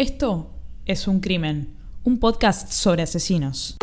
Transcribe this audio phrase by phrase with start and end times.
[0.00, 0.46] Esto
[0.86, 3.76] es Un Crimen, un podcast sobre asesinos.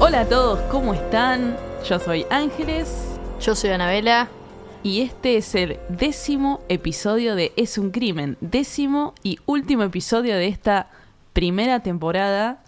[0.00, 1.65] Hola a todos, ¿cómo están?
[1.88, 4.28] Yo soy Ángeles Yo soy Anabela.
[4.82, 10.48] y este es el décimo episodio de Es un crimen, décimo y último episodio de
[10.48, 10.90] esta
[11.32, 12.64] primera temporada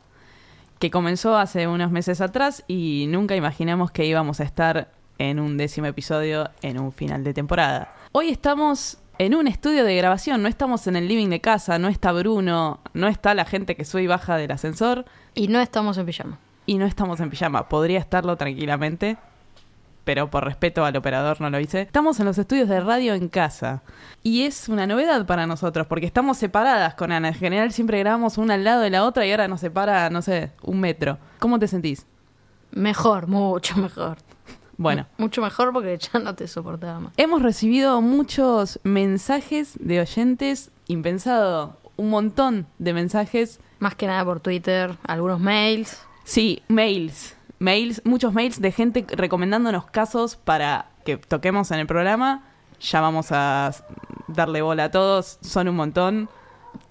[0.79, 5.57] que comenzó hace unos meses atrás y nunca imaginamos que íbamos a estar en un
[5.57, 7.93] décimo episodio en un final de temporada.
[8.13, 11.89] Hoy estamos en un estudio de grabación, no estamos en el living de casa, no
[11.89, 15.07] está Bruno, no está la gente que sube y baja del ascensor.
[15.35, 16.39] Y no estamos en pijama.
[16.69, 17.67] Y no estamos en pijama.
[17.67, 19.17] Podría estarlo tranquilamente,
[20.05, 21.81] pero por respeto al operador no lo hice.
[21.81, 23.83] Estamos en los estudios de radio en casa.
[24.23, 27.29] Y es una novedad para nosotros, porque estamos separadas con Ana.
[27.29, 30.21] En general siempre grabamos una al lado de la otra y ahora nos separa, no
[30.21, 31.17] sé, un metro.
[31.39, 32.07] ¿Cómo te sentís?
[32.71, 34.19] Mejor, mucho mejor.
[34.77, 35.07] Bueno.
[35.17, 37.15] Mucho mejor porque ya no te soportaba más.
[37.17, 43.59] Hemos recibido muchos mensajes de oyentes, impensado, un montón de mensajes.
[43.79, 46.08] Más que nada por Twitter, algunos mails.
[46.29, 47.37] Sí, mails.
[47.59, 52.45] Mails, muchos mails de gente recomendándonos casos para que toquemos en el programa.
[52.81, 53.75] Ya vamos a
[54.29, 56.29] darle bola a todos, son un montón.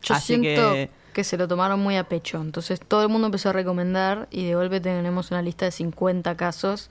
[0.02, 1.24] Yo Así siento que- que...
[1.24, 2.42] se lo tomaron muy a pecho.
[2.42, 6.36] Entonces todo el mundo empezó a recomendar y de golpe tenemos una lista de 50
[6.36, 6.90] casos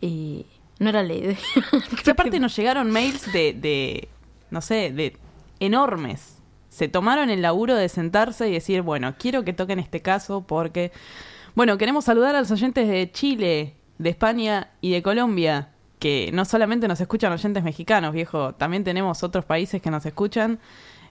[0.00, 0.46] y
[0.78, 1.36] no era ley.
[2.04, 4.08] Que aparte nos llegaron mails de, de,
[4.50, 5.16] no sé, de
[5.60, 6.38] enormes.
[6.70, 10.90] Se tomaron el laburo de sentarse y decir, bueno, quiero que toquen este caso porque,
[11.54, 16.44] bueno, queremos saludar a los oyentes de Chile, de España y de Colombia, que no
[16.44, 20.58] solamente nos escuchan oyentes mexicanos, viejo, también tenemos otros países que nos escuchan,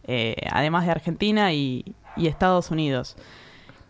[0.04, 3.16] eh, además de Argentina y, y Estados Unidos.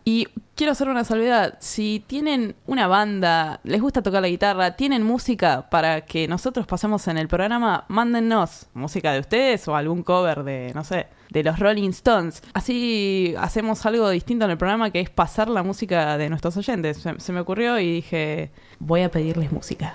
[0.04, 1.58] Y quiero hacer una salvedad.
[1.60, 7.06] Si tienen una banda, les gusta tocar la guitarra, tienen música para que nosotros pasemos
[7.08, 11.58] en el programa, mándennos música de ustedes o algún cover de, no sé, de los
[11.58, 12.42] Rolling Stones.
[12.54, 16.98] Así hacemos algo distinto en el programa que es pasar la música de nuestros oyentes.
[16.98, 19.94] Se, se me ocurrió y dije, voy a pedirles música.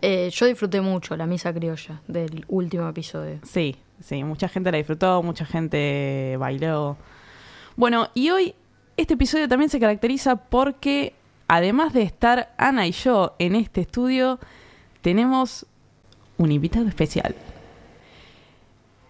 [0.00, 3.40] Eh, yo disfruté mucho la misa criolla del último episodio.
[3.42, 6.96] Sí, sí, mucha gente la disfrutó, mucha gente bailó.
[7.74, 8.54] Bueno, y hoy
[8.98, 11.14] este episodio también se caracteriza porque,
[11.46, 14.40] además de estar Ana y yo en este estudio,
[15.02, 15.66] tenemos
[16.36, 17.36] un invitado especial.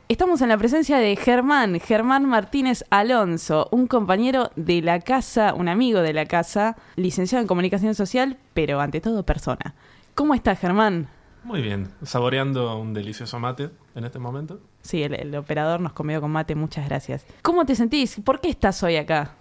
[0.09, 5.69] Estamos en la presencia de Germán, Germán Martínez Alonso, un compañero de la casa, un
[5.69, 9.75] amigo de la casa, licenciado en comunicación social, pero ante todo persona.
[10.15, 11.09] ¿Cómo estás, Germán?
[11.45, 14.61] Muy bien, saboreando un delicioso mate en este momento.
[14.83, 17.25] Sí, el, el operador nos comió con mate, muchas gracias.
[17.41, 18.21] ¿Cómo te sentís?
[18.23, 19.38] ¿Por qué estás hoy acá?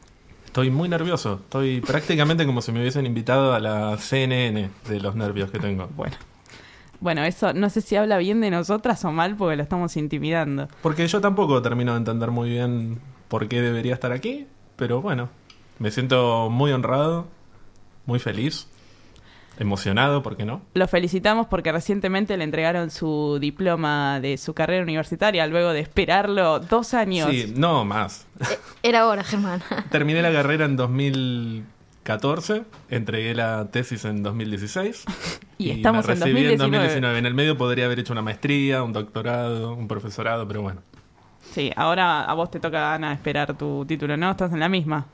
[0.47, 5.15] Estoy muy nervioso, estoy prácticamente como si me hubiesen invitado a la CNN de los
[5.15, 5.87] nervios que tengo.
[5.95, 6.15] Bueno.
[6.99, 10.67] Bueno, eso no sé si habla bien de nosotras o mal porque lo estamos intimidando.
[10.81, 14.47] Porque yo tampoco termino de entender muy bien por qué debería estar aquí,
[14.77, 15.29] pero bueno,
[15.77, 17.27] me siento muy honrado,
[18.07, 18.67] muy feliz,
[19.59, 20.62] emocionado, ¿por qué no?
[20.73, 26.59] Lo felicitamos porque recientemente le entregaron su diploma de su carrera universitaria luego de esperarlo
[26.59, 27.29] dos años.
[27.29, 28.28] Sí, no más.
[28.40, 29.62] Eh, Era hora, Germán.
[29.91, 35.06] Terminé la carrera en 2014, entregué la tesis en 2016
[35.57, 36.78] Y estamos me en recibí 2019.
[36.78, 37.19] 2019.
[37.19, 40.81] En el medio podría haber hecho una maestría, un doctorado, un profesorado, pero bueno.
[41.51, 44.29] Sí, ahora a vos te toca, Ana, esperar tu título, ¿no?
[44.31, 45.07] Estás en la misma.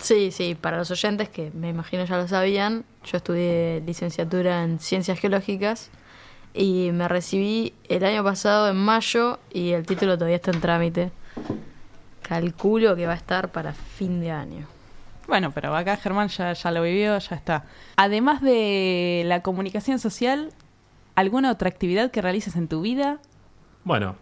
[0.00, 4.78] Sí, sí, para los oyentes que me imagino ya lo sabían, yo estudié licenciatura en
[4.78, 5.90] Ciencias Geológicas
[6.54, 11.12] y me recibí el año pasado en mayo y el título todavía está en trámite.
[12.22, 14.66] Calculo que va a estar para fin de año.
[15.28, 17.64] Bueno, pero acá Germán ya, ya lo vivió, ya está.
[17.96, 20.52] Además de la comunicación social,
[21.14, 23.18] ¿alguna otra actividad que realices en tu vida?
[23.84, 24.16] Bueno,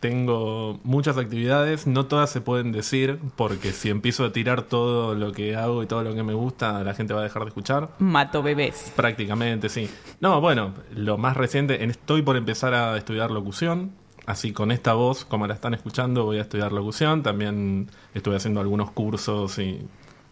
[0.00, 5.32] tengo muchas actividades, no todas se pueden decir, porque si empiezo a tirar todo lo
[5.32, 7.88] que hago y todo lo que me gusta, la gente va a dejar de escuchar.
[7.98, 8.92] Mato bebés.
[8.94, 9.88] Prácticamente, sí.
[10.20, 13.92] No, bueno, lo más reciente, en- estoy por empezar a estudiar locución.
[14.26, 17.22] Así con esta voz, como la están escuchando, voy a estudiar locución.
[17.22, 19.86] También estuve haciendo algunos cursos y,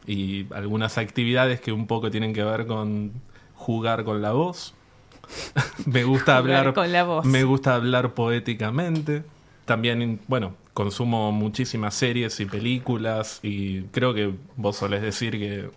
[0.07, 3.13] y algunas actividades que un poco tienen que ver con
[3.55, 4.75] jugar con la voz.
[5.87, 7.25] me gusta hablar con la voz.
[7.25, 9.23] Me gusta hablar poéticamente.
[9.65, 15.71] También, bueno, consumo muchísimas series y películas y creo que vos solés decir que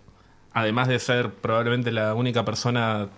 [0.52, 3.08] además de ser probablemente la única persona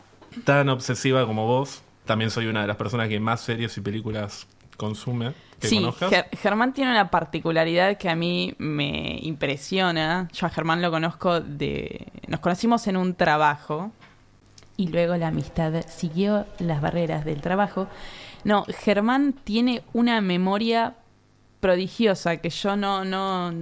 [0.44, 1.82] tan obsesiva como vos.
[2.04, 4.46] También soy una de las personas que más series y películas
[4.76, 6.10] consume que sí, conozcas.
[6.10, 10.28] Ger- Germán tiene una particularidad que a mí me impresiona.
[10.32, 12.06] Yo a Germán lo conozco de...
[12.28, 13.92] Nos conocimos en un trabajo
[14.76, 17.88] y luego la amistad siguió las barreras del trabajo.
[18.44, 20.94] No, Germán tiene una memoria
[21.60, 23.52] prodigiosa que yo no, no,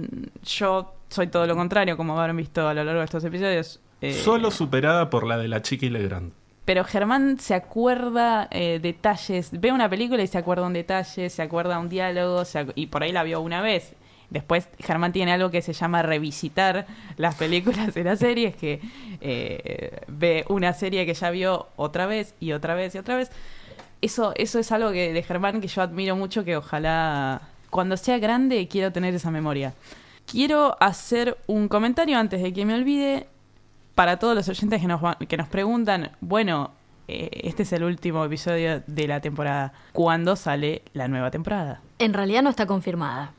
[0.43, 3.79] yo soy todo lo contrario, como habrán visto a lo largo de estos episodios.
[4.01, 6.31] Eh, Solo superada por la de la chica y Legrand.
[6.63, 11.41] pero Germán se acuerda eh, detalles, ve una película y se acuerda un detalle, se
[11.41, 13.95] acuerda un diálogo, se y por ahí la vio una vez.
[14.29, 16.85] Después Germán tiene algo que se llama revisitar
[17.17, 18.79] las películas y las series, que
[19.19, 23.31] eh, ve una serie que ya vio otra vez y otra vez y otra vez.
[24.01, 28.17] Eso, eso es algo que, de Germán que yo admiro mucho, que ojalá cuando sea
[28.17, 29.73] grande quiero tener esa memoria.
[30.25, 33.27] Quiero hacer un comentario antes de que me olvide
[33.95, 36.71] para todos los oyentes que nos, que nos preguntan, bueno,
[37.07, 39.73] eh, este es el último episodio de la temporada.
[39.91, 41.81] ¿Cuándo sale la nueva temporada?
[41.97, 43.33] En realidad no está confirmada.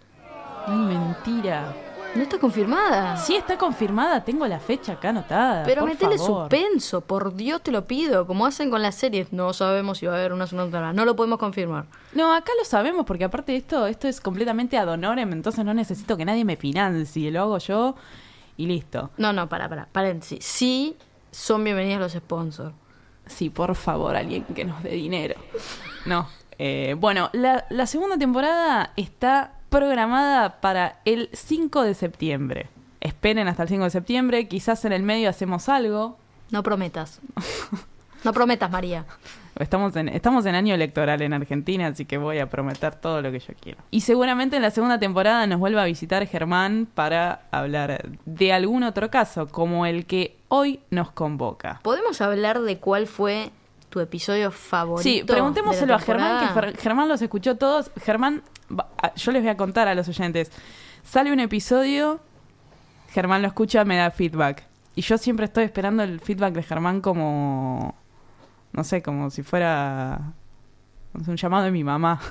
[0.67, 1.73] Ay, mentira.
[2.15, 3.17] No está confirmada.
[3.17, 5.63] Sí está confirmada, tengo la fecha acá anotada.
[5.65, 6.43] Pero por metele favor.
[6.51, 8.27] suspenso, por Dios te lo pido.
[8.27, 10.93] Como hacen con las series, no sabemos si va a haber una segunda temporada.
[10.93, 11.87] No lo podemos confirmar.
[12.13, 15.73] No, acá lo sabemos porque aparte de esto, esto es completamente ad honorem, entonces no
[15.73, 17.95] necesito que nadie me financie, lo hago yo
[18.57, 19.11] y listo.
[19.17, 20.45] No, no, para, para, paréntesis.
[20.45, 20.97] Sí,
[21.31, 22.75] son bienvenidos los sponsors.
[23.27, 25.37] Sí, por favor, alguien que nos dé dinero.
[26.07, 26.29] No.
[26.59, 32.69] eh, bueno, la, la segunda temporada está programada para el 5 de septiembre.
[33.01, 36.19] Esperen hasta el 5 de septiembre, quizás en el medio hacemos algo.
[36.51, 37.21] No prometas.
[38.23, 39.07] No prometas, María.
[39.59, 43.33] Estamos en, estamos en año electoral en Argentina, así que voy a prometer todo lo
[43.33, 43.79] que yo quiero.
[43.91, 48.83] Y seguramente en la segunda temporada nos vuelva a visitar Germán para hablar de algún
[48.83, 51.81] otro caso, como el que hoy nos convoca.
[51.83, 53.53] ¿Podemos hablar de cuál fue
[53.91, 55.03] tu episodio favorito?
[55.03, 57.91] Sí, preguntémoselo a Germán, que Germán los escuchó todos.
[58.03, 58.43] Germán,
[58.73, 60.51] va- a- yo les voy a contar a los oyentes.
[61.03, 62.21] Sale un episodio,
[63.11, 64.65] Germán lo escucha, me da feedback.
[64.95, 67.95] Y yo siempre estoy esperando el feedback de Germán como,
[68.73, 70.33] no sé, como si fuera
[71.13, 72.21] no sé, un llamado de mi mamá.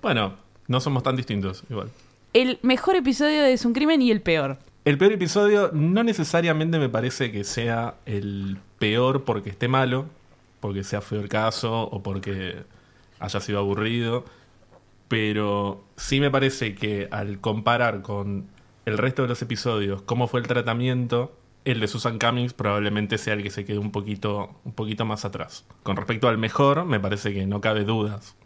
[0.00, 0.36] Bueno,
[0.68, 1.90] no somos tan distintos, igual.
[2.32, 4.58] El mejor episodio de Es un crimen y el peor.
[4.88, 10.06] El peor episodio no necesariamente me parece que sea el peor porque esté malo,
[10.60, 12.62] porque sea feo el caso o porque
[13.20, 14.24] haya sido aburrido,
[15.06, 18.46] pero sí me parece que al comparar con
[18.86, 21.36] el resto de los episodios cómo fue el tratamiento,
[21.66, 25.26] el de Susan Cummings probablemente sea el que se quede un poquito, un poquito más
[25.26, 25.66] atrás.
[25.82, 28.36] Con respecto al mejor, me parece que no cabe dudas.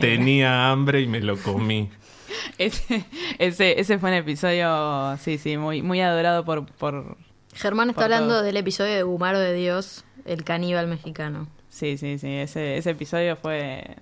[0.00, 1.90] Tenía hambre y me lo comí.
[2.58, 3.04] Ese,
[3.38, 7.16] ese, ese fue un episodio, sí, sí, muy, muy adorado por, por,
[7.54, 8.42] Germán está Por hablando todo.
[8.42, 11.48] del episodio de Gumaro de Dios, el caníbal mexicano.
[11.68, 13.96] Sí, sí, sí, ese, ese episodio fue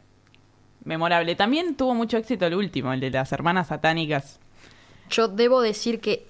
[0.85, 1.35] memorable.
[1.37, 4.41] También tuvo mucho éxito el último, el de las hermanas satánicas.
[5.11, 6.27] Yo debo decir que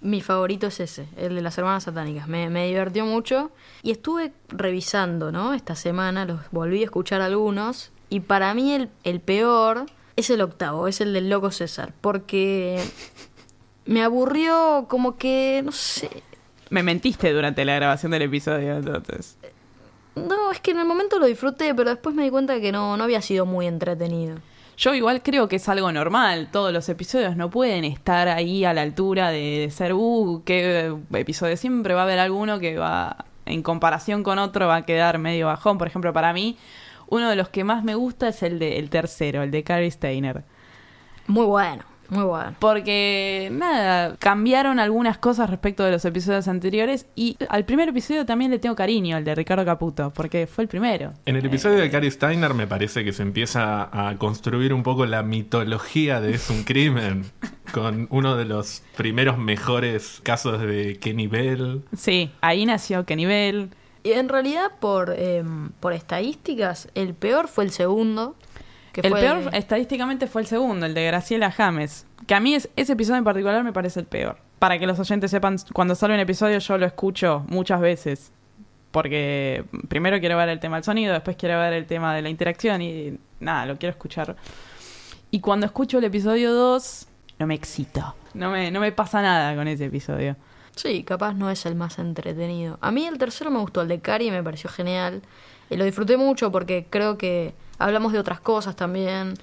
[0.00, 2.28] mi favorito es ese, el de las hermanas satánicas.
[2.28, 3.50] Me, me divirtió mucho
[3.82, 5.54] y estuve revisando, ¿no?
[5.54, 10.40] Esta semana, los volví a escuchar algunos y para mí el, el peor es el
[10.40, 12.82] octavo, es el del loco César, porque
[13.84, 16.10] me aburrió como que, no sé,
[16.70, 19.36] Me mentiste durante la grabación del episodio, entonces.
[20.16, 22.96] no, es que en el momento lo disfruté, pero después me di cuenta que no,
[22.96, 24.38] no había sido muy entretenido.
[24.78, 26.48] Yo igual creo que es algo normal.
[26.52, 30.94] Todos los episodios no pueden estar ahí a la altura de, de ser, uh, qué
[31.14, 31.56] episodio.
[31.56, 35.46] Siempre va a haber alguno que va, en comparación con otro, va a quedar medio
[35.46, 35.78] bajón.
[35.78, 36.58] Por ejemplo, para mí,
[37.08, 39.90] uno de los que más me gusta es el, de, el tercero, el de Carrie
[39.90, 40.44] Steiner.
[41.26, 42.54] Muy bueno, muy bueno.
[42.58, 47.06] Porque, nada, cambiaron algunas cosas respecto de los episodios anteriores.
[47.16, 50.68] Y al primer episodio también le tengo cariño, el de Ricardo Caputo, porque fue el
[50.68, 51.12] primero.
[51.24, 55.06] En el episodio de Cary Steiner me parece que se empieza a construir un poco
[55.06, 57.24] la mitología de Es un crimen,
[57.72, 61.82] con uno de los primeros mejores casos de Kenny Bell.
[61.96, 63.70] Sí, ahí nació Qué nivel.
[64.06, 68.36] Y en realidad, por, em, por estadísticas, el peor fue el segundo.
[68.92, 72.06] Que el fue peor estadísticamente fue el segundo, el de Graciela James.
[72.28, 74.38] Que a mí es, ese episodio en particular me parece el peor.
[74.60, 78.30] Para que los oyentes sepan, cuando sale un episodio yo lo escucho muchas veces.
[78.92, 82.28] Porque primero quiero ver el tema del sonido, después quiero ver el tema de la
[82.28, 84.36] interacción y nada, lo quiero escuchar.
[85.32, 87.08] Y cuando escucho el episodio 2,
[87.40, 88.14] no me excito.
[88.34, 90.36] No me, no me pasa nada con ese episodio.
[90.76, 92.78] Sí, capaz no es el más entretenido.
[92.80, 95.22] A mí el tercero me gustó, el de Cari me pareció genial.
[95.70, 99.34] Y lo disfruté mucho porque creo que hablamos de otras cosas también.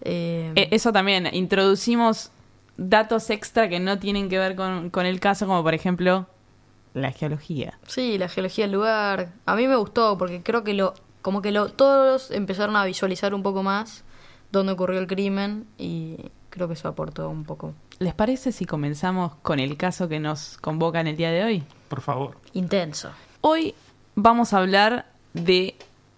[0.00, 2.30] Eh, Eh, eso también, introducimos
[2.76, 6.26] datos extra que no tienen que ver con, con el caso, como por ejemplo
[6.94, 7.78] la geología.
[7.86, 9.32] Sí, la geología del lugar.
[9.46, 13.34] A mí me gustó porque creo que lo, como que lo, todos empezaron a visualizar
[13.34, 14.02] un poco más
[14.50, 16.16] dónde ocurrió el crimen y
[16.48, 17.74] creo que eso aportó un poco.
[18.02, 21.62] ¿Les parece si comenzamos con el caso que nos convoca en el día de hoy?
[21.88, 22.38] Por favor.
[22.54, 23.10] Intenso.
[23.42, 23.74] Hoy
[24.14, 25.04] vamos a hablar
[25.34, 25.74] de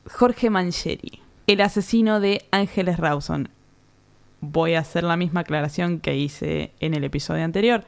[0.08, 3.48] Jorge Mancheri, el asesino de Ángeles Rawson.
[4.40, 7.84] Voy a hacer la misma aclaración que hice en el episodio anterior.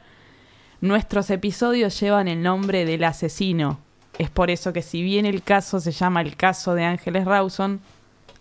[0.80, 3.78] Nuestros episodios llevan el nombre del asesino.
[4.18, 7.80] Es por eso que si bien el caso se llama el caso de Ángeles Rawson,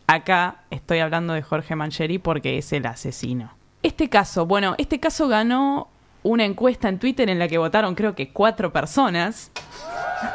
[0.08, 3.52] acá estoy hablando de Jorge Mancheri porque es el asesino.
[3.84, 5.90] Este caso, bueno, este caso ganó
[6.24, 9.52] una encuesta en Twitter en la que votaron creo que cuatro personas.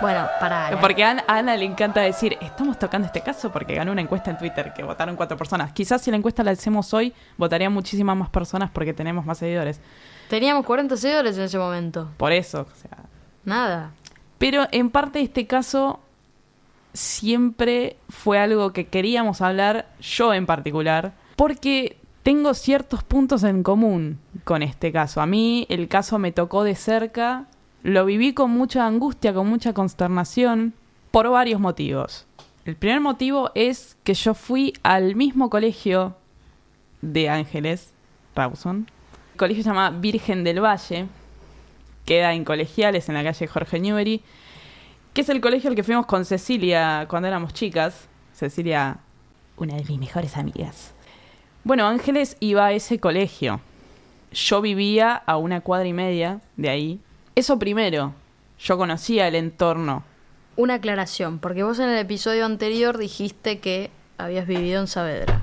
[0.02, 0.78] Bueno, para.
[0.80, 4.02] Porque a Ana, a Ana le encanta decir, estamos tocando este caso porque ganó una
[4.02, 5.72] encuesta en Twitter que votaron cuatro personas.
[5.72, 9.80] Quizás si la encuesta la hacemos hoy, votarían muchísimas más personas porque tenemos más seguidores.
[10.28, 12.10] Teníamos 40 seguidores en ese momento.
[12.18, 12.98] Por eso, o sea.
[13.44, 13.92] Nada.
[14.36, 16.00] Pero en parte este caso
[16.92, 21.97] siempre fue algo que queríamos hablar, yo en particular, porque
[22.28, 25.22] tengo ciertos puntos en común con este caso.
[25.22, 27.46] A mí el caso me tocó de cerca,
[27.82, 30.74] lo viví con mucha angustia, con mucha consternación,
[31.10, 32.26] por varios motivos.
[32.66, 36.16] El primer motivo es que yo fui al mismo colegio
[37.00, 37.94] de Ángeles,
[38.36, 38.90] Rawson.
[39.32, 41.06] El colegio se llama Virgen del Valle,
[42.04, 44.20] queda en Colegiales, en la calle Jorge Newbery,
[45.14, 48.06] que es el colegio al que fuimos con Cecilia cuando éramos chicas.
[48.34, 48.98] Cecilia,
[49.56, 50.92] una de mis mejores amigas.
[51.64, 53.60] Bueno, Ángeles iba a ese colegio.
[54.32, 57.00] Yo vivía a una cuadra y media de ahí.
[57.34, 58.14] Eso primero,
[58.58, 60.04] yo conocía el entorno.
[60.56, 65.42] Una aclaración, porque vos en el episodio anterior dijiste que habías vivido en Saavedra.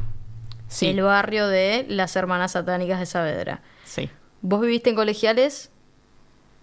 [0.67, 3.61] Sí, El barrio de las hermanas satánicas de Saavedra.
[3.83, 4.09] sí.
[4.41, 5.71] Vos viviste en colegiales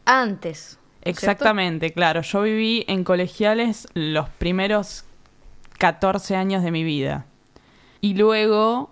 [0.04, 0.78] antes.
[1.00, 2.21] Exactamente, claro.
[2.23, 5.04] Yo viví en colegiales los primeros
[5.78, 7.26] 14 años de mi vida.
[8.00, 8.91] Y luego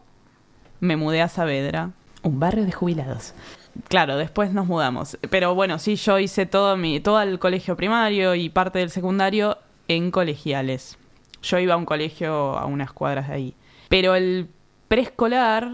[0.80, 1.90] me mudé a Saavedra,
[2.22, 3.34] un barrio de jubilados.
[3.88, 5.18] Claro, después nos mudamos.
[5.30, 9.58] Pero bueno, sí, yo hice todo, mi, todo el colegio primario y parte del secundario
[9.88, 10.98] en colegiales.
[11.42, 13.54] Yo iba a un colegio a unas cuadras de ahí.
[13.88, 14.48] Pero el
[14.88, 15.70] preescolar,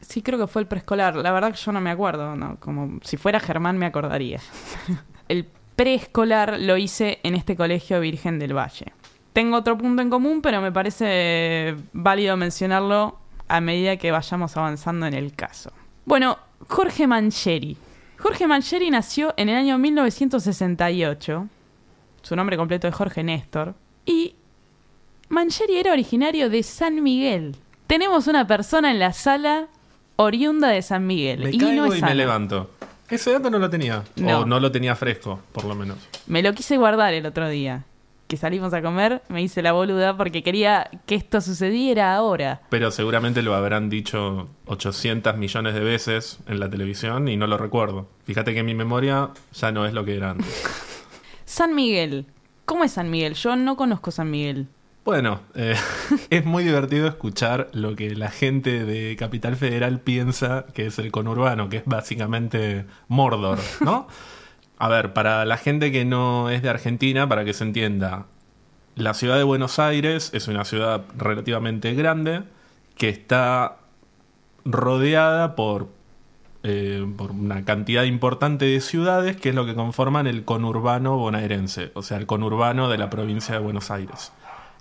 [0.00, 1.16] sí creo que fue el preescolar.
[1.16, 2.56] La verdad que yo no me acuerdo, ¿no?
[2.60, 4.40] Como si fuera Germán me acordaría.
[5.28, 8.92] el preescolar lo hice en este colegio Virgen del Valle.
[9.32, 13.18] Tengo otro punto en común, pero me parece válido mencionarlo
[13.50, 15.72] a medida que vayamos avanzando en el caso.
[16.04, 16.38] Bueno,
[16.68, 17.76] Jorge Mancheri.
[18.16, 21.48] Jorge Mancheri nació en el año 1968.
[22.22, 23.74] Su nombre completo es Jorge Néstor.
[24.06, 24.36] Y
[25.28, 27.56] Mancheri era originario de San Miguel.
[27.88, 29.66] Tenemos una persona en la sala
[30.14, 31.40] oriunda de San Miguel.
[31.40, 32.70] Me y caigo no es y me levanto.
[33.08, 34.04] Ese dato no lo tenía.
[34.14, 34.40] No.
[34.40, 35.98] O no lo tenía fresco, por lo menos.
[36.28, 37.84] Me lo quise guardar el otro día.
[38.30, 42.60] Que salimos a comer, me hice la boluda porque quería que esto sucediera ahora.
[42.70, 47.58] Pero seguramente lo habrán dicho 800 millones de veces en la televisión y no lo
[47.58, 48.08] recuerdo.
[48.26, 50.46] Fíjate que mi memoria ya no es lo que era antes.
[51.44, 52.24] San Miguel.
[52.66, 53.34] ¿Cómo es San Miguel?
[53.34, 54.68] Yo no conozco San Miguel.
[55.04, 55.74] Bueno, eh,
[56.30, 61.10] es muy divertido escuchar lo que la gente de Capital Federal piensa que es el
[61.10, 64.06] conurbano, que es básicamente Mordor, ¿no?
[64.80, 68.24] A ver, para la gente que no es de Argentina, para que se entienda,
[68.94, 72.44] la ciudad de Buenos Aires es una ciudad relativamente grande
[72.96, 73.76] que está
[74.64, 75.88] rodeada por,
[76.62, 81.92] eh, por una cantidad importante de ciudades que es lo que conforman el conurbano bonaerense,
[81.92, 84.32] o sea, el conurbano de la provincia de Buenos Aires.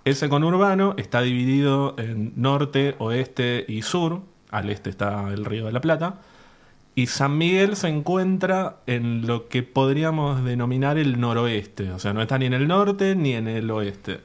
[0.05, 4.21] Ese conurbano está dividido en norte, oeste y sur.
[4.49, 6.21] Al este está el Río de la Plata.
[6.99, 11.91] Y San Miguel se encuentra en lo que podríamos denominar el noroeste.
[11.91, 14.19] O sea, no está ni en el norte ni en el oeste.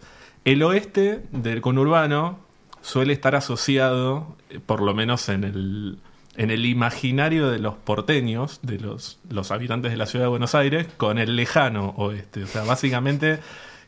[0.44, 2.40] El oeste del conurbano
[2.82, 5.98] suele estar asociado, eh, por lo menos en el,
[6.34, 10.56] en el imaginario de los porteños, de los, los habitantes de la ciudad de Buenos
[10.56, 12.42] Aires, con el lejano oeste.
[12.42, 13.38] O sea, básicamente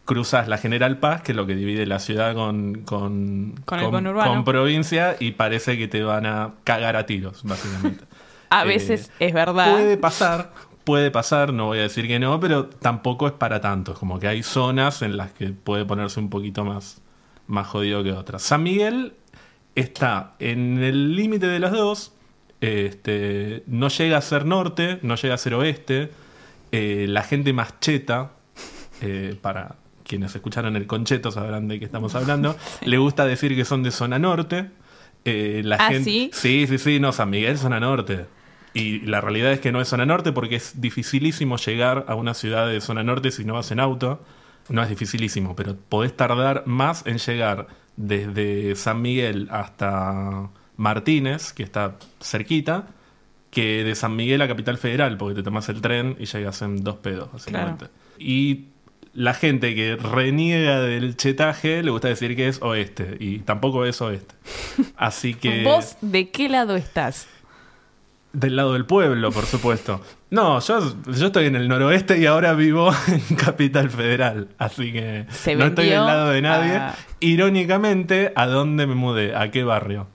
[0.04, 4.44] cruzas la General Paz, que es lo que divide la ciudad con, con, Con con
[4.44, 8.04] provincia, y parece que te van a cagar a tiros, básicamente.
[8.50, 9.72] A Eh, veces es verdad.
[9.72, 10.52] Puede pasar,
[10.84, 13.92] puede pasar, no voy a decir que no, pero tampoco es para tanto.
[13.92, 17.00] Es como que hay zonas en las que puede ponerse un poquito más,
[17.46, 18.42] más jodido que otras.
[18.42, 19.14] San Miguel
[19.74, 22.12] está en el límite de las dos.
[22.60, 26.10] Este, no llega a ser norte, no llega a ser oeste.
[26.72, 28.32] Eh, la gente más cheta,
[29.00, 33.64] eh, para quienes escucharon el concheto sabrán de qué estamos hablando, le gusta decir que
[33.64, 34.70] son de zona norte.
[35.24, 36.30] Eh, la ¿Ah, gente, sí?
[36.32, 38.26] Sí, sí, sí, no, San Miguel, zona norte.
[38.76, 42.34] Y la realidad es que no es zona norte porque es dificilísimo llegar a una
[42.34, 44.22] ciudad de zona norte si no vas en auto.
[44.68, 51.62] No es dificilísimo, pero podés tardar más en llegar desde San Miguel hasta Martínez, que
[51.62, 52.88] está cerquita,
[53.50, 56.84] que de San Miguel a Capital Federal, porque te tomas el tren y llegas en
[56.84, 57.86] dos pedos, básicamente.
[58.18, 58.66] Y
[59.14, 64.02] la gente que reniega del chetaje le gusta decir que es oeste, y tampoco es
[64.02, 64.34] oeste.
[64.96, 65.62] Así que...
[65.62, 67.26] ¿Vos de qué lado estás?
[68.38, 70.02] Del lado del pueblo, por supuesto.
[70.30, 74.48] No, yo, yo estoy en el noroeste y ahora vivo en Capital Federal.
[74.58, 76.76] Así que Se no estoy del lado de nadie.
[76.76, 79.34] a- Irónicamente, ¿a dónde me mudé?
[79.36, 80.08] ¿A qué barrio?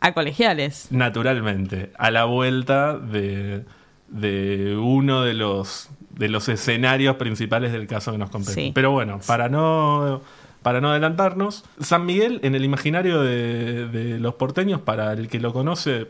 [0.00, 0.88] A colegiales.
[0.90, 3.64] Naturalmente, a la vuelta de,
[4.08, 8.54] de uno de los, de los escenarios principales del caso que nos compete.
[8.54, 8.72] Sí.
[8.74, 10.20] Pero bueno, para no,
[10.62, 15.40] para no adelantarnos, San Miguel en el imaginario de, de los porteños, para el que
[15.40, 16.06] lo conoce,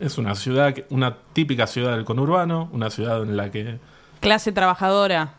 [0.00, 3.78] es una ciudad, una típica ciudad del conurbano, una ciudad en la que
[4.20, 5.34] Clase trabajadora.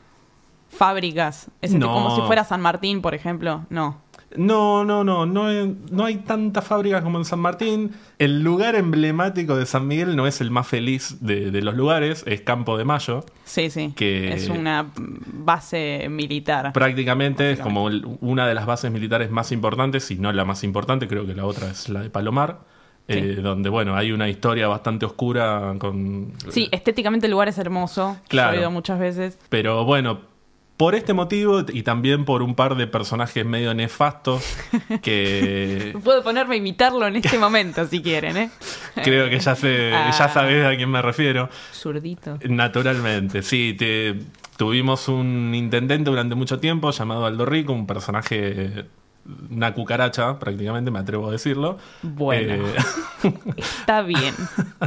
[0.70, 1.50] Fábricas.
[1.72, 1.92] No.
[1.92, 3.66] como si fuera San Martín, por ejemplo.
[3.70, 4.02] No.
[4.38, 7.94] No, no, no, no, hay- no hay tantas fábricas como en San Martín.
[8.20, 12.24] El lugar emblemático de San Miguel no es el más feliz de, de los lugares,
[12.28, 13.26] es Campo de Mayo.
[13.46, 13.92] Sí, sí.
[13.96, 14.86] Que- Es una
[15.34, 16.72] base militar.
[16.74, 17.86] Prácticamente es como
[18.22, 21.46] una de las bases militares más importantes, si no la más importante, creo que la
[21.46, 22.60] otra es la de Palomar,
[23.10, 26.34] eh, donde, bueno, hay una historia bastante oscura con...
[26.50, 28.18] Sí, estéticamente el lugar es hermoso.
[28.28, 28.52] Claro.
[28.54, 29.38] Yo he ido muchas veces.
[29.50, 30.22] Pero bueno,
[30.78, 34.44] por este motivo y también por un par de personajes medio nefastos
[35.02, 35.94] que...
[36.04, 38.50] Puedo ponerme a imitarlo en este momento, si quieren, ¿eh?
[39.04, 40.12] Creo que ya, sé, Ah.
[40.18, 41.50] ya sabes a quién me refiero.
[41.74, 42.38] Zurdito.
[42.48, 43.76] Naturalmente, sí.
[43.78, 44.16] te-
[44.58, 48.86] tuvimos un intendente durante mucho tiempo llamado Aldo Rico, un personaje,
[49.52, 51.78] una cucaracha prácticamente, me atrevo a decirlo.
[52.02, 52.54] Bueno.
[52.68, 52.76] Eh,
[53.58, 54.34] Está bien.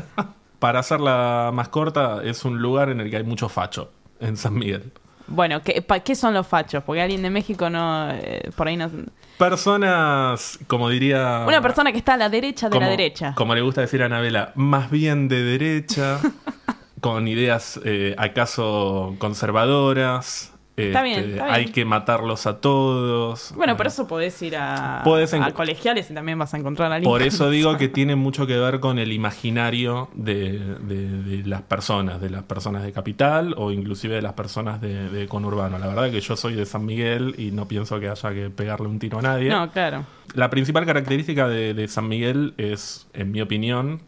[0.59, 4.55] para hacerla más corta, es un lugar en el que hay mucho facho, en San
[4.55, 4.93] Miguel.
[5.27, 6.83] Bueno, ¿qué, pa- ¿qué son los fachos?
[6.85, 8.11] Porque alguien de México no.
[8.11, 8.91] eh, por ahí no.
[9.39, 11.45] Personas, como diría...
[11.47, 13.35] Una persona que está a la derecha de como, la derecha.
[13.35, 16.18] Como le gusta decir a Anabela, más bien de derecha,
[17.01, 20.53] con ideas eh, acaso conservadoras.
[20.75, 21.55] Está bien, este, está bien.
[21.55, 23.53] Hay que matarlos a todos.
[23.57, 26.91] Bueno, por eso podés ir a, Podés enco- a colegiales y también vas a encontrar
[26.91, 27.11] a alguien.
[27.11, 31.61] Por eso digo que tiene mucho que ver con el imaginario de, de- de las
[31.63, 35.79] personas, de las personas de capital o inclusive de las personas de, de conurbano.
[35.79, 38.89] La verdad que yo soy de San Miguel y no pienso que haya que pegarle
[38.89, 39.51] un tiro a nadie.
[39.51, 40.05] No, claro.
[40.35, 44.01] La principal característica de, de San Miguel es, en mi opinión,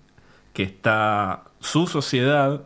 [0.54, 2.62] que está su sociedad.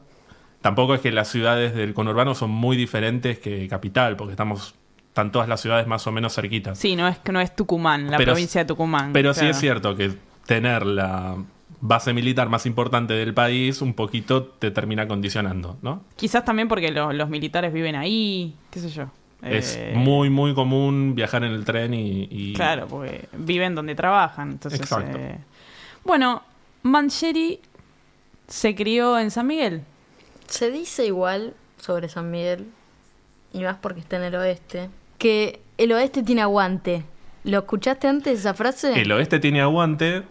[0.61, 4.75] Tampoco es que las ciudades del conurbano son muy diferentes que capital, porque estamos
[5.09, 6.79] están todas las ciudades más o menos cerquitas.
[6.79, 9.13] Sí, no es que no es Tucumán, la Pero- provincia de Tucumán.
[9.13, 10.13] Pero sí es cierto que
[10.47, 11.37] tener la
[11.81, 16.03] base militar más importante del país un poquito te termina condicionando, ¿no?
[16.17, 19.11] Quizás también porque lo- los militares viven ahí, qué sé yo.
[19.43, 22.29] Es Eh, muy, muy común viajar en el tren y...
[22.31, 24.51] y- Claro, porque viven donde trabajan.
[24.53, 25.17] Entonces, Exacto.
[25.19, 25.39] eh,
[26.05, 26.43] Bueno,
[26.83, 27.61] Mancheri
[28.49, 29.83] se crió en San Miguel.
[30.49, 32.67] Se dice igual sobre San Miguel,
[33.53, 37.05] y más porque está en el oeste, que el oeste tiene aguante.
[37.45, 39.01] ¿Lo escuchaste antes esa frase?
[39.01, 40.23] El oeste tiene aguante,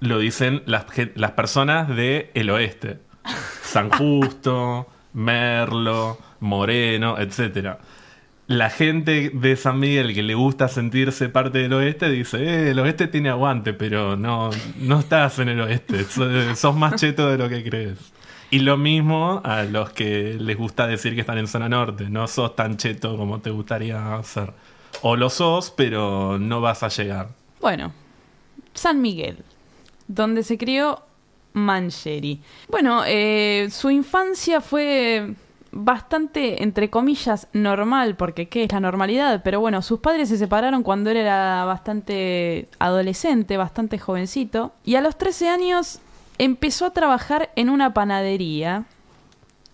[0.00, 2.98] lo dicen las, las personas del el oeste.
[3.62, 7.78] San Justo, Merlo, Moreno, etcétera.
[8.48, 12.78] La gente de San Miguel que le gusta sentirse parte del oeste dice, eh, el
[12.78, 17.38] oeste tiene aguante, pero no, no estás en el oeste, so- sos más cheto de
[17.38, 17.98] lo que crees.
[18.50, 22.28] Y lo mismo a los que les gusta decir que están en zona norte, no
[22.28, 24.52] sos tan cheto como te gustaría ser.
[25.02, 27.28] O lo sos, pero no vas a llegar.
[27.60, 27.92] Bueno,
[28.72, 29.38] San Miguel,
[30.06, 31.02] donde se crió
[31.52, 32.40] Mancheri.
[32.68, 35.34] Bueno, eh, su infancia fue
[35.72, 39.42] bastante, entre comillas, normal, porque ¿qué es la normalidad?
[39.42, 45.00] Pero bueno, sus padres se separaron cuando él era bastante adolescente, bastante jovencito, y a
[45.00, 46.00] los 13 años
[46.38, 48.84] empezó a trabajar en una panadería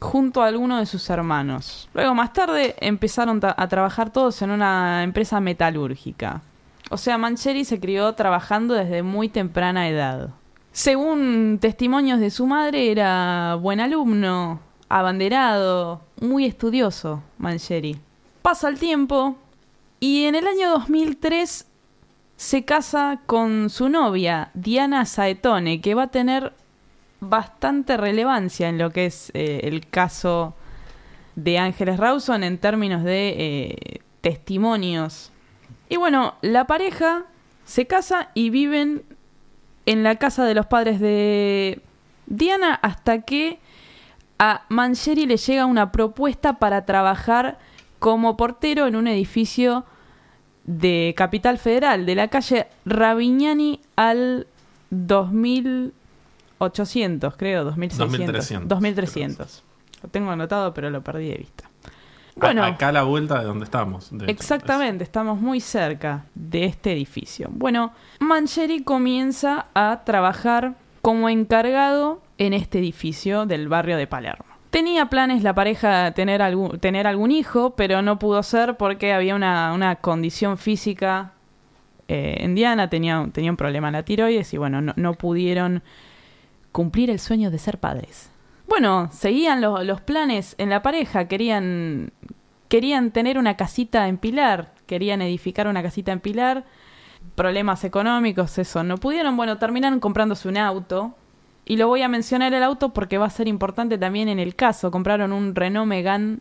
[0.01, 1.89] junto a alguno de sus hermanos.
[1.95, 6.43] Luego, más tarde, empezaron a trabajar todos en una empresa metalúrgica.
[6.91, 10.31] O sea, Mancheri se crió trabajando desde muy temprana edad.
[10.73, 17.99] Según testimonios de su madre, era buen alumno, abanderado, muy estudioso, Mancheri.
[18.43, 19.37] Pasa el tiempo
[20.01, 21.67] y en el año 2003
[22.37, 26.53] se casa con su novia, Diana Saetone, que va a tener
[27.21, 30.55] bastante relevancia en lo que es eh, el caso
[31.37, 35.31] de Ángeles Rawson en términos de eh, testimonios.
[35.89, 37.25] Y bueno, la pareja
[37.65, 39.05] se casa y viven
[39.87, 41.81] en la casa de los padres de
[42.27, 43.61] Diana hasta que
[44.39, 47.59] a Mancheri le llega una propuesta para trabajar
[47.99, 49.85] como portero en un edificio
[50.65, 54.47] de Capital Federal, de la calle Ravignani al
[54.91, 58.19] 2800, creo, 2600.
[58.19, 58.69] 2300.
[58.69, 59.65] 2300.
[60.03, 61.69] Lo tengo anotado, pero lo perdí de vista.
[62.35, 64.09] Bueno, acá a la vuelta de donde estamos.
[64.11, 64.33] de hecho.
[64.33, 67.49] Exactamente, estamos muy cerca de este edificio.
[67.53, 74.52] Bueno, Mancheri comienza a trabajar como encargado en este edificio del barrio de Palermo.
[74.73, 79.35] Tenía planes la pareja tener algún, tener algún hijo, pero no pudo ser porque había
[79.37, 81.35] una, una condición física
[82.09, 85.83] eh, en Diana, tenía, tenía un problema en la tiroides y bueno, no, no pudieron
[86.73, 88.31] cumplir el sueño de ser padres.
[88.67, 92.11] Bueno, seguían lo- los planes en la pareja, querían,
[92.69, 96.65] querían tener una casita en Pilar, querían edificar una casita en Pilar,
[97.35, 101.15] problemas económicos, eso, no pudieron, bueno, terminaron comprándose un auto,
[101.65, 104.55] y lo voy a mencionar el auto porque va a ser importante también en el
[104.55, 106.39] caso, compraron un Renault Megane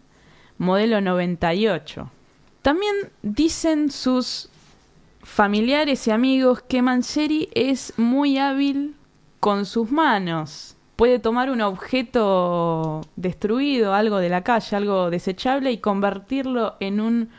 [0.58, 2.10] modelo 98.
[2.62, 4.50] También dicen sus
[5.24, 8.96] familiares y amigos que Mancheri es muy hábil
[9.40, 10.76] con sus manos.
[10.96, 17.30] Puede tomar un objeto destruido, algo de la calle, algo desechable y convertirlo en un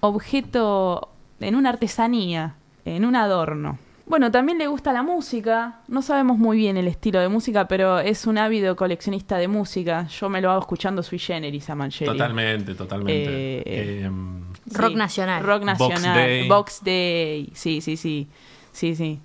[0.00, 3.78] objeto, en una artesanía, en un adorno.
[4.06, 5.80] Bueno, también le gusta la música.
[5.88, 10.06] No sabemos muy bien el estilo de música, pero es un ávido coleccionista de música.
[10.08, 12.10] Yo me lo hago escuchando sui generis a Mancheri.
[12.10, 13.62] Totalmente, totalmente.
[13.64, 15.42] Eh, Em, Rock nacional.
[15.42, 16.16] Rock Box nacional.
[16.16, 16.48] Day.
[16.48, 17.50] Box Day.
[17.54, 18.28] Sí, sí, sí.
[18.72, 19.20] Sí, sí.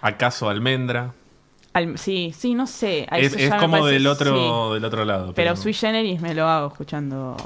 [0.00, 1.12] ¿Acaso Almendra?
[1.72, 3.06] Al- sí, sí, no sé.
[3.12, 4.74] Es, como parece- del otro, sí.
[4.74, 5.32] del otro lado.
[5.34, 7.36] Pero sui generis me lo hago escuchando.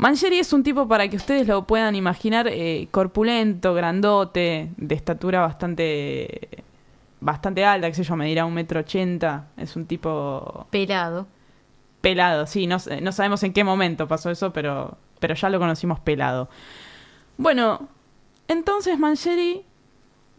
[0.00, 5.42] Mancheri es un tipo, para que ustedes lo puedan imaginar, eh, corpulento, grandote, de estatura
[5.42, 6.64] bastante
[7.20, 9.48] bastante alta, qué sé yo, medirá un metro ochenta.
[9.58, 11.26] Es un tipo Pelado.
[12.00, 16.00] pelado, sí, no, no sabemos en qué momento pasó eso, pero, pero ya lo conocimos
[16.00, 16.48] pelado.
[17.36, 17.86] Bueno,
[18.48, 19.66] entonces Mancheri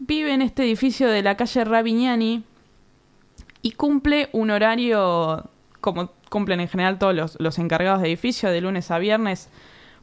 [0.00, 2.42] vive en este edificio de la calle Ravignani
[3.62, 5.48] y cumple un horario
[5.80, 9.48] como cumplen en general todos los, los encargados de edificio, de lunes a viernes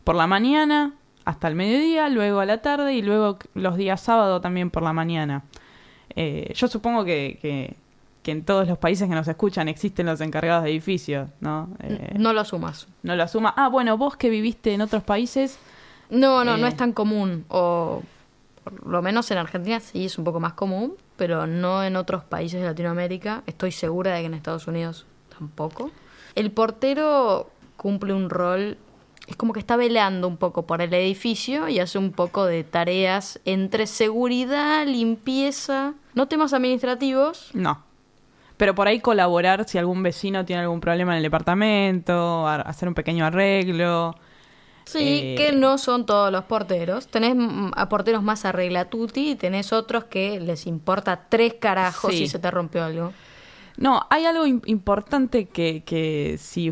[0.04, 0.94] por la mañana
[1.26, 4.94] hasta el mediodía, luego a la tarde y luego los días sábado también por la
[4.94, 5.44] mañana.
[6.16, 7.76] Eh, yo supongo que, que,
[8.24, 11.70] que en todos los países que nos escuchan existen los encargados de edificios, ¿no?
[11.82, 12.88] Eh, No lo sumas.
[13.04, 13.54] no lo asuma.
[13.58, 15.60] Ah, bueno, vos que viviste en otros países,
[16.10, 16.70] No, no, no Eh.
[16.70, 17.46] es tan común.
[17.50, 18.02] O
[18.64, 22.24] por lo menos en Argentina sí es un poco más común, pero no en otros
[22.24, 23.44] países de Latinoamérica.
[23.46, 25.06] Estoy segura de que en Estados Unidos
[25.38, 25.92] tampoco.
[26.36, 28.78] El portero cumple un rol,
[29.28, 32.64] es como que está velando un poco por el edificio y hace un poco de
[32.64, 37.50] tareas entre seguridad, limpieza, no temas administrativos.
[37.54, 37.84] no.
[38.58, 42.94] Pero por ahí colaborar si algún vecino tiene algún problema en el departamento, hacer un
[42.94, 44.16] pequeño arreglo.
[44.84, 47.08] Sí, Eh, que no son todos los porteros.
[47.08, 52.18] Tenés mm, a porteros más arreglatuti y tenés otros que les importa tres carajos Sí.
[52.18, 53.14] si se te rompió algo.
[53.80, 56.72] No, hay algo im- importante que, que si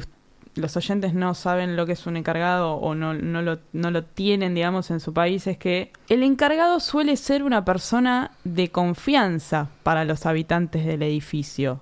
[0.55, 4.03] los oyentes no saben lo que es un encargado o no, no, lo, no lo
[4.03, 9.69] tienen, digamos, en su país, es que el encargado suele ser una persona de confianza
[9.83, 11.79] para los habitantes del edificio.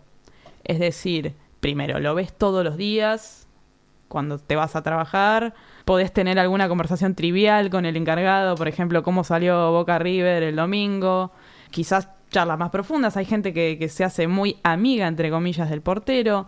[0.64, 3.48] Es decir, primero, lo ves todos los días
[4.08, 9.02] cuando te vas a trabajar, podés tener alguna conversación trivial con el encargado, por ejemplo,
[9.02, 11.32] cómo salió Boca River el domingo,
[11.72, 15.82] quizás charlas más profundas, hay gente que, que se hace muy amiga, entre comillas, del
[15.82, 16.48] portero,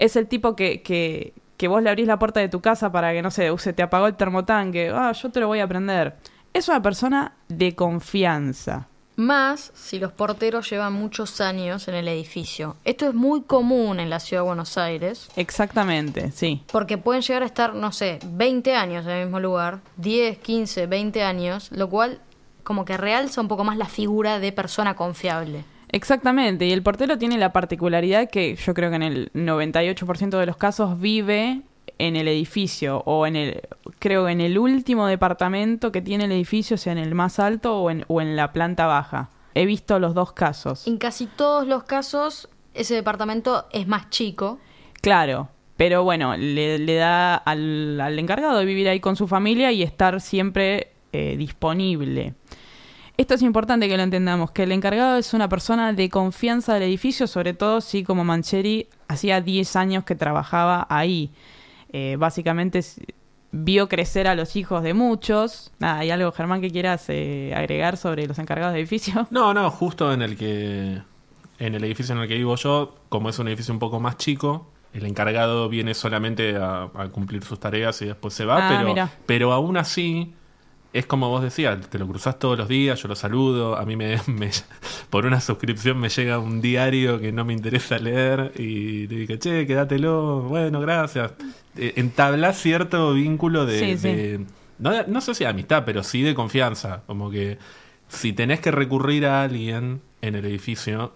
[0.00, 3.12] es el tipo que, que, que vos le abrís la puerta de tu casa para
[3.12, 6.16] que, no sé, se te apagó el termotanque, ah, yo te lo voy a prender.
[6.52, 8.88] Es una persona de confianza.
[9.14, 12.76] Más si los porteros llevan muchos años en el edificio.
[12.82, 15.28] Esto es muy común en la ciudad de Buenos Aires.
[15.36, 16.64] Exactamente, sí.
[16.72, 20.88] Porque pueden llegar a estar, no sé, 20 años en el mismo lugar, 10, 15,
[20.88, 22.18] 20 años, lo cual
[22.72, 25.62] como que realza un poco más la figura de persona confiable.
[25.90, 30.46] Exactamente, y el portero tiene la particularidad que yo creo que en el 98% de
[30.46, 31.60] los casos vive
[31.98, 33.60] en el edificio o en el
[33.98, 37.90] creo en el último departamento que tiene el edificio, sea en el más alto o
[37.90, 39.28] en, o en la planta baja.
[39.52, 40.86] He visto los dos casos.
[40.86, 44.60] En casi todos los casos, ese departamento es más chico.
[45.02, 49.72] Claro, pero bueno, le, le da al, al encargado de vivir ahí con su familia
[49.72, 52.32] y estar siempre eh, disponible.
[53.16, 56.84] Esto es importante que lo entendamos, que el encargado es una persona de confianza del
[56.84, 61.30] edificio, sobre todo si como Mancheri hacía 10 años que trabajaba ahí.
[61.92, 62.80] Eh, básicamente
[63.50, 65.72] vio crecer a los hijos de muchos.
[65.78, 69.26] Nada, ¿Hay algo, Germán, que quieras eh, agregar sobre los encargados de edificio?
[69.30, 71.02] No, no, justo en el que
[71.58, 74.16] en el edificio en el que vivo yo, como es un edificio un poco más
[74.16, 78.74] chico, el encargado viene solamente a, a cumplir sus tareas y después se va, Ah,
[78.78, 79.10] pero, mira.
[79.26, 80.34] pero aún así
[80.92, 83.96] es como vos decías, te lo cruzás todos los días, yo lo saludo, a mí
[83.96, 84.50] me, me-
[85.10, 89.38] por una suscripción me llega un diario que no me interesa leer y le dije,
[89.38, 91.32] che, quédatelo, bueno, gracias.
[91.76, 93.78] Eh, entablás cierto vínculo de...
[93.78, 94.08] Sí, sí.
[94.08, 94.46] de-
[94.78, 97.58] no, no sé si de amistad, pero sí de confianza, como que
[98.08, 101.12] si tenés que recurrir a alguien en el edificio,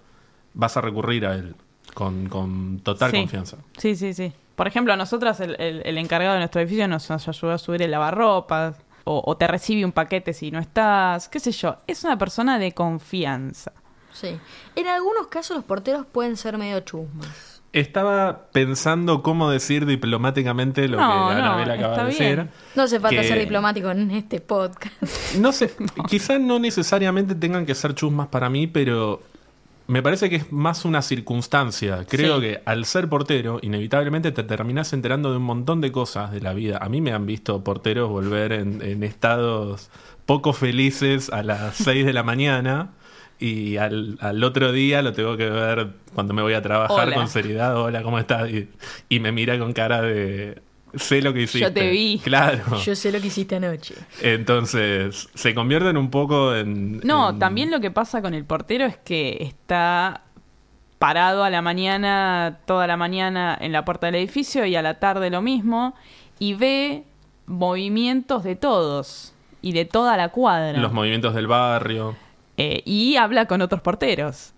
[0.55, 1.55] vas a recurrir a él
[1.93, 3.19] con, con total Sí.
[3.19, 3.57] confianza.
[3.77, 4.33] Sí, sí, sí.
[4.55, 7.59] Por ejemplo, a nosotras el, el- el encargado de nuestro edificio nos, nos ayudó a
[7.59, 8.77] subir el lavarropas
[9.09, 11.77] o, o te recibe un paquete si no estás, qué sé yo.
[11.87, 13.73] Es una persona de confianza.
[14.13, 14.37] Sí.
[14.75, 17.63] En algunos casos los porteros pueden ser medio chusmas.
[17.73, 22.35] Estaba pensando cómo decir diplomáticamente lo No, que no, Anabel acaba está de decir.
[22.37, 22.51] bien.
[22.75, 24.95] No hace falta Que- ser diplomático en este podcast.
[25.39, 25.75] No sé,
[26.09, 29.21] quizás no necesariamente tengan que ser chusmas para mí, pero
[29.89, 32.05] me parece que es más una circunstancia.
[32.09, 32.43] Creo Sí.
[32.43, 36.53] que al ser portero, inevitablemente te terminás enterando de un montón de cosas de la
[36.55, 36.79] vida.
[36.81, 39.91] A mí me han visto porteros volver en, en estados
[40.27, 42.91] poco felices a las 6 de la mañana.
[43.39, 47.17] Y al, al otro día lo tengo que ver cuando me voy a trabajar Hola.
[47.17, 47.77] con seriedad.
[47.77, 48.49] Hola, ¿cómo estás?
[48.51, 48.69] Y,
[49.11, 50.63] y me mira con cara de...
[50.97, 51.71] Sé lo que hiciste.
[51.71, 52.19] te vi.
[52.25, 52.79] Claro.
[52.85, 53.95] Yo sé lo que hiciste anoche.
[54.23, 57.01] Entonces, se convierten un poco en...
[57.01, 60.23] No, en- también lo que pasa con el portero es que está
[60.99, 64.99] parado a la mañana, toda la mañana en la puerta del edificio y a la
[64.99, 65.95] tarde lo mismo
[66.39, 67.05] y ve
[67.47, 70.79] movimientos de todos y de toda la cuadra.
[70.79, 72.17] Los movimientos del barrio.
[72.57, 74.53] Eh, y habla con otros porteros.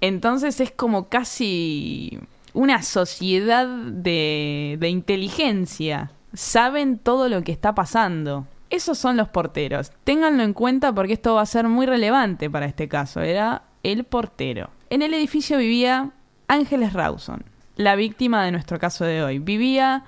[0.00, 2.18] Entonces es como casi
[2.54, 6.10] una sociedad de, de inteligencia.
[6.32, 8.46] Saben todo lo que está pasando.
[8.70, 9.92] Esos son los porteros.
[10.04, 13.20] Ténganlo en cuenta porque esto va a ser muy relevante para este caso.
[13.20, 14.70] Era el portero.
[14.90, 16.10] En el edificio vivía
[16.48, 17.44] Ángeles Rawson,
[17.76, 19.38] la víctima de nuestro caso de hoy.
[19.38, 20.04] Vivía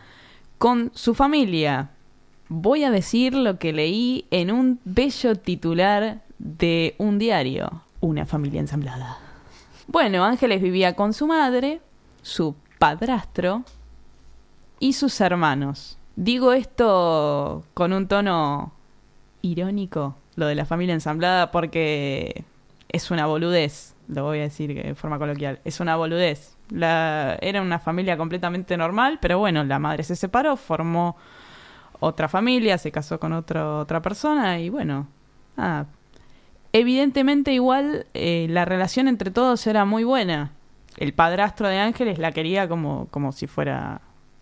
[0.58, 1.90] con su familia.
[2.48, 7.82] Voy a decir lo que leí en un bello titular de un diario.
[8.00, 9.18] Una familia ensamblada.
[9.86, 11.80] Bueno, Ángeles vivía con su madre,
[12.26, 13.62] su padrastro
[14.80, 15.96] y sus hermanos.
[16.16, 18.72] Digo esto con un tono
[19.42, 22.44] irónico, lo de la familia ensamblada, porque
[22.88, 26.56] es una boludez, lo voy a decir de forma coloquial, es una boludez.
[26.70, 31.16] La, era una familia completamente normal, pero bueno, la madre se separó, formó
[32.00, 35.06] otra familia, se casó con otro- otra persona y bueno.
[36.72, 40.50] Evidentemente igual eh, la relación entre todos era muy buena.
[40.96, 44.00] El padrastro de Ángeles la quería como, como si fuera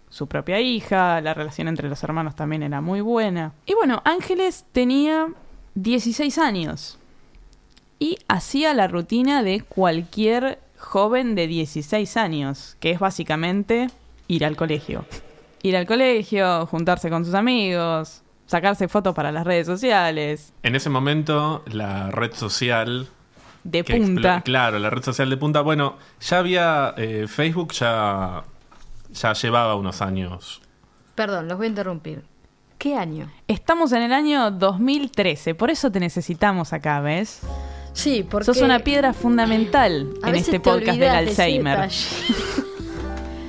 [0.08, 3.52] su propia hija, la relación entre los hermanos también era muy buena.
[3.66, 5.26] Y bueno, Ángeles tenía
[5.74, 6.98] 16 años
[7.98, 13.88] y hacía la rutina de cualquier joven de 16 años, que es básicamente
[14.28, 15.04] ir al colegio.
[15.62, 20.90] Ir al colegio, juntarse con sus amigos, sacarse fotos para las redes sociales, En ese
[20.90, 23.08] momento, la red social...
[23.64, 24.42] de punta.
[24.42, 25.60] Claro, la red social de punta.
[25.62, 26.94] Bueno, ya había...
[26.96, 28.44] eh, Facebook ya,
[29.12, 30.60] ya llevaba unos años.
[31.14, 32.22] Perdón, los voy a interrumpir.
[32.78, 33.30] ¿Qué año?
[33.48, 37.40] Estamos en el año 2013, por eso te necesitamos acá, ¿ves?
[37.94, 38.44] Sí, porque...
[38.46, 41.88] Sos una piedra fundamental a en este te podcast del de Alzheimer.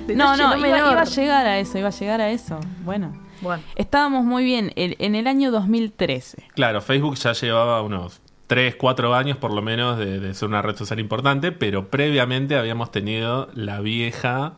[0.08, 2.60] No, no, iba, iba a llegar a eso, iba a llegar a eso.
[2.84, 6.43] Bueno, Bueno, estábamos muy bien el- en el año 2013.
[6.54, 10.62] Claro, Facebook ya llevaba unos 3, 4 años por lo menos de, de ser una
[10.62, 14.53] red social importante, pero previamente habíamos tenido la vieja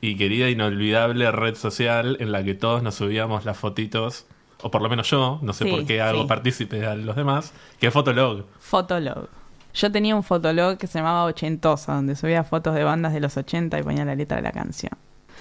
[0.00, 4.26] y querida inolvidable red social en la que todos nos subíamos las fotitos,
[4.62, 6.28] o por lo menos yo, no sé Sí, por qué hago sí.
[6.28, 8.44] partícipe a los demás, que es Fotolog.
[8.60, 9.28] Fotolog.
[9.74, 13.36] Yo tenía un fotolog que se llamaba Ochentosa, donde subía fotos de bandas de los
[13.36, 14.92] 80 y ponía la letra de la canción.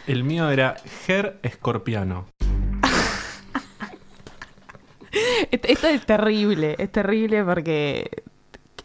[0.06, 2.26] El mío era Ger Escorpiano.
[5.52, 8.10] Esto es terrible, es terrible porque...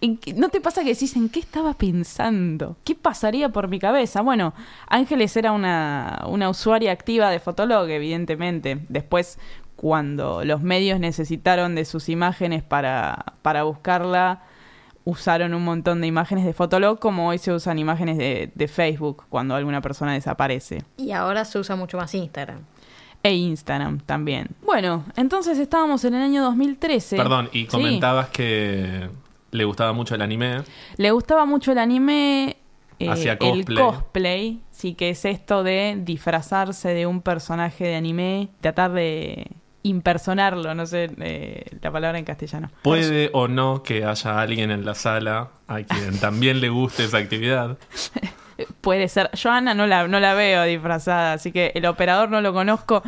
[0.01, 2.77] ¿en qué- ¿No te pasa que decís en qué estaba pensando?
[2.85, 4.21] ¿Qué pasaría por mi cabeza?
[4.23, 4.53] Bueno,
[4.88, 8.81] Ángeles era una, una usuaria activa de Fotolog, evidentemente.
[8.88, 9.38] Después,
[9.77, 14.42] cuando los medios necesitaron de sus imágenes para, para buscarla,
[15.05, 19.25] usaron un montón de imágenes de Fotolog como hoy se usan imágenes de, de Facebook
[19.29, 20.85] cuando alguna persona desaparece.
[20.97, 22.61] y ahora se usa mucho más Instagram.
[23.22, 24.48] E Instagram también.
[24.64, 27.16] Bueno, entonces estábamos en el año 2013.
[27.16, 27.66] Perdón, y Sí.
[27.66, 29.08] comentabas que
[29.50, 30.62] le gustaba mucho el anime.
[30.96, 32.56] Le gustaba mucho el anime,
[32.98, 33.76] eh, Hacía el cosplay.
[33.76, 39.46] cosplay, sí que es esto de disfrazarse de un personaje de anime, tratar de,
[39.85, 42.70] impersonarlo, no sé eh, la palabra en castellano.
[42.82, 47.18] Puede o no que haya alguien en la sala a quien también le guste esa
[47.18, 47.78] actividad.
[48.80, 49.30] Puede ser.
[49.34, 52.52] Yo a Ana no la, no la veo disfrazada, así que el operador no lo
[52.52, 53.02] conozco.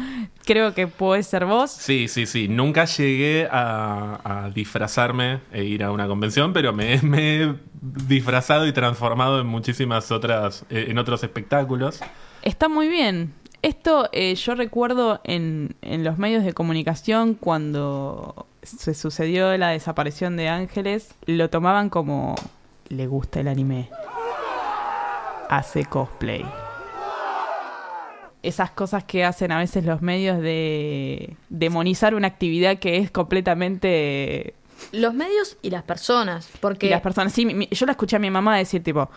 [0.44, 1.70] Creo que puede ser vos.
[1.70, 2.48] Sí, sí, sí.
[2.48, 8.66] Nunca llegué a, a disfrazarme e ir a una convención, pero me, me he disfrazado
[8.66, 12.00] y transformado en muchísimas otras, eh, en otros espectáculos.
[12.42, 13.32] Está muy bien.
[13.62, 20.36] Esto eh, yo recuerdo en, en los medios de comunicación cuando se sucedió la desaparición
[20.36, 22.34] de Ángeles, lo tomaban como
[22.88, 23.88] le gusta el anime.
[25.48, 26.44] Hace cosplay.
[28.42, 34.54] Esas cosas que hacen a veces los medios de demonizar una actividad que es completamente...
[34.92, 38.18] Los medios y las personas, porque Y las personas, sí, mi- yo la escuché a
[38.18, 39.08] mi mamá decir tipo,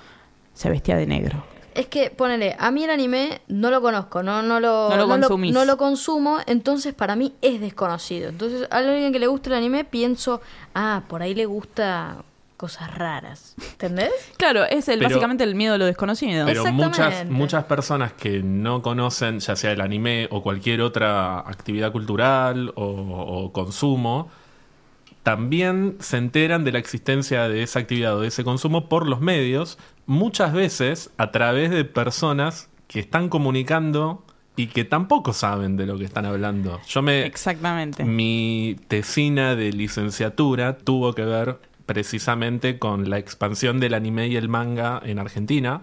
[0.53, 1.43] se vestía de negro.
[1.73, 5.07] es que, ponele, a mí el anime no lo conozco, no, no lo, No lo
[5.07, 5.53] consumís.
[5.53, 8.29] no lo consumo, entonces para mí es desconocido.
[8.29, 10.41] Entonces, a alguien que le gusta el anime, pienso,
[10.73, 12.23] ah, por ahí le gusta
[12.58, 13.56] cosas raras.
[13.74, 14.12] ¿Entendés?
[14.38, 16.46] Claro, es el, Pero- básicamente el miedo a lo desconocido.
[16.46, 21.91] Pero muchas, muchas personas que no conocen, ya sea el anime o cualquier otra actividad
[21.91, 24.30] cultural o, o consumo,
[25.24, 29.20] también se enteran de la existencia de esa actividad o de ese consumo por los
[29.20, 34.24] medios, muchas veces a través de personas que están comunicando
[34.56, 36.80] y que tampoco saben de lo que están hablando.
[36.88, 38.04] Yo me, Exactamente.
[38.06, 44.50] mi tesina de licenciatura tuvo que ver precisamente con la expansión del anime y el
[44.50, 45.82] manga en Argentina.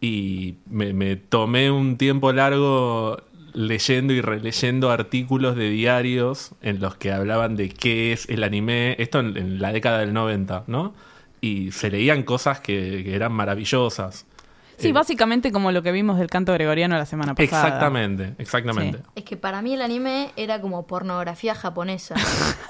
[0.00, 3.22] Y me, tomé un tiempo largo
[3.54, 8.96] leyendo y releyendo artículos de diarios en los que hablaban de qué es el anime,
[8.98, 10.92] esto en, la década del 90, ¿no?
[11.40, 14.26] Y se leían cosas que eran maravillosas.
[14.82, 17.66] Sí, Eh, básicamente como lo que vimos del canto gregoriano la semana pasada.
[17.66, 18.98] Exactamente, exactamente.
[18.98, 19.04] Sí.
[19.16, 22.14] Es que para mí el anime era como pornografía japonesa.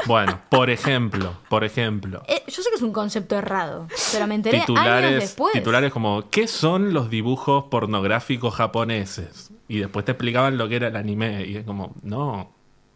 [0.04, 2.22] Bueno, por ejemplo, por ejemplo.
[2.26, 5.52] Eh, yo sé que es un concepto errado, pero me enteré años titulares, después.
[5.52, 9.52] titulares como ¿qué son los dibujos pornográficos japoneses?
[9.68, 12.52] Y después te explicaban lo que era el anime y es como, no.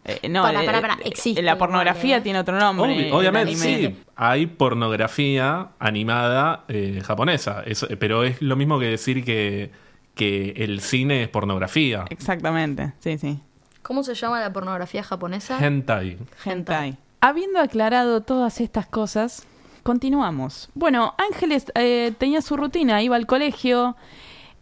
[0.09, 2.21] Eh, no, Pará, eh, pará, pará, eh, existe La igual, pornografía eh.
[2.21, 2.87] tiene otro nombre.
[3.11, 9.25] Obvi- obviamente, sí, hay pornografía animada eh, japonesa, eso- pero es lo mismo que decir
[9.25, 9.71] que,
[10.15, 12.05] que el cine es pornografía.
[12.11, 13.41] Exactamente, sí, sí.
[13.83, 15.59] ¿Cómo se llama la pornografía japonesa?
[15.65, 16.19] Hentai.
[16.45, 16.97] Hentai.
[17.21, 19.47] Habiendo aclarado todas estas cosas,
[19.83, 20.69] continuamos.
[20.75, 23.97] Bueno, Ángeles eh, tenía su rutina, iba al colegio,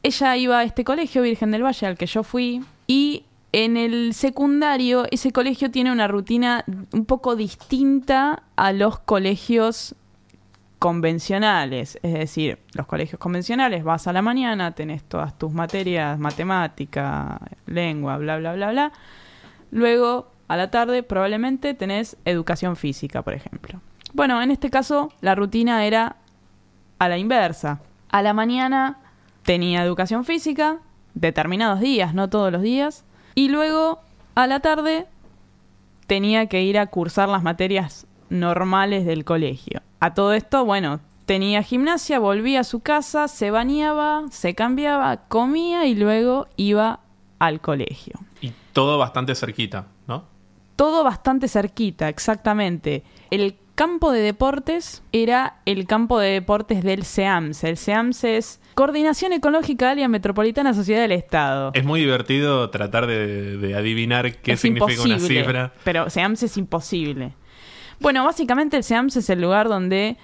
[0.03, 3.25] ella iba a este colegio, Virgen del Valle, al que yo fui, y
[3.57, 9.95] en el secundario ese colegio tiene una rutina un poco distinta a los colegios
[10.81, 17.41] convencionales, es decir, los colegios convencionales vas a la mañana, tenés todas tus materias, matemática,
[17.67, 18.93] lengua, bla, bla, bla, bla.
[19.71, 23.81] Luego, a la tarde, probablemente tenés educación física, por ejemplo.
[24.15, 26.17] Bueno, en este caso, la rutina era
[26.99, 27.81] a la inversa.
[28.09, 28.99] A la mañana
[29.45, 30.81] tenía educación física,
[31.15, 33.04] determinados días, no todos los días.
[33.35, 34.01] Y luego,
[34.35, 35.07] a la tarde,
[36.07, 39.83] tenía que ir a cursar las materias normales del colegio.
[40.01, 45.87] A todo esto, bueno, tenía gimnasia, volvía a su casa, se bañaba, se cambiaba, comía
[45.87, 47.01] y luego iba
[47.39, 48.15] al colegio.
[48.41, 50.25] Y todo bastante cerquita, ¿no?
[50.77, 53.05] Todo bastante cerquita, exactamente.
[53.31, 57.65] El campo de deportes era el campo de deportes del SEAMS.
[57.65, 61.71] El SEAMS es Coordinación Ecológica Área Metropolitana Sociedad del Estado.
[61.75, 65.73] Es muy divertido tratar de, de adivinar qué Es significa una cifra.
[65.85, 67.35] Pero SEAMS es imposible.
[68.01, 70.17] Bueno, básicamente el SEAMS es el lugar donde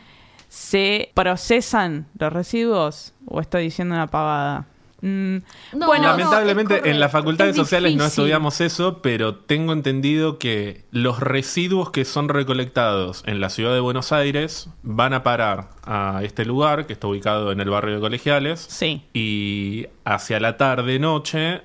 [0.48, 3.14] se procesan los residuos.
[3.26, 4.66] ¿O estoy diciendo una pavada?
[5.02, 5.36] Mm,
[5.72, 10.38] No, bueno, no, Lamentablemente en las facultades Es sociales no estudiamos eso, pero tengo entendido
[10.38, 15.70] que los residuos que son recolectados en la ciudad de Buenos Aires van a parar
[15.84, 19.02] a este lugar que está ubicado en el barrio de Colegiales sí.
[19.14, 21.62] y hacia la tarde noche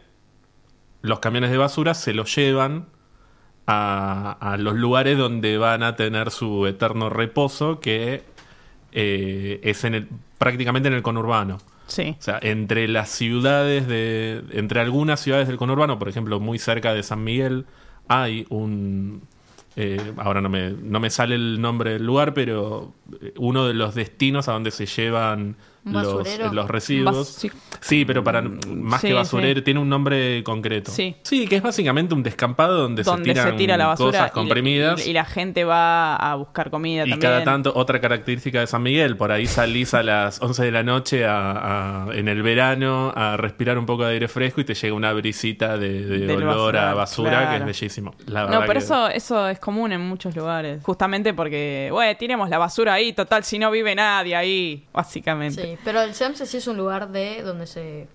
[1.02, 2.88] los camiones de basura se los llevan
[3.68, 8.24] a, a los lugares donde van a tener su eterno reposo que
[8.98, 11.58] eh, es en el, prácticamente en el conurbano.
[11.88, 12.16] Sí.
[12.20, 14.44] O sea, entre las ciudades de.
[14.52, 17.66] Entre algunas ciudades del conurbano, por ejemplo, muy cerca de San Miguel,
[18.08, 19.22] hay un.
[19.76, 23.74] eh, ahora no me, no me sale el nombre del lugar, pero eh, uno de
[23.74, 27.16] los destinos a donde se llevan los, residuos.
[27.16, 27.52] Bas- sí.
[27.82, 29.64] Sí, pero para más Sí, que basurero, sí.
[29.64, 30.92] tiene un nombre concreto.
[30.92, 31.16] Sí.
[31.22, 34.32] Sí, que es básicamente un descampado donde, donde se tiran se tira la basura cosas
[34.32, 35.06] comprimidas.
[35.06, 37.20] y, y la gente va a buscar comida Y también.
[37.20, 40.82] cada tanto, otra característica de San Miguel, por ahí salís a las 11 de la
[40.84, 44.74] noche a- a- en el verano a respirar un poco de aire fresco y te
[44.74, 48.16] llega una brisita de, olor a basura que es bellísimo.
[48.26, 50.82] La No, verdad pero que- eso, eso es común en muchos lugares.
[50.84, 55.75] Justamente porque, bueno, tiremos la basura ahí, total, si no vive nadie ahí, básicamente.
[55.76, 58.08] Sí, pero el SEMSE sí es un lugar de donde se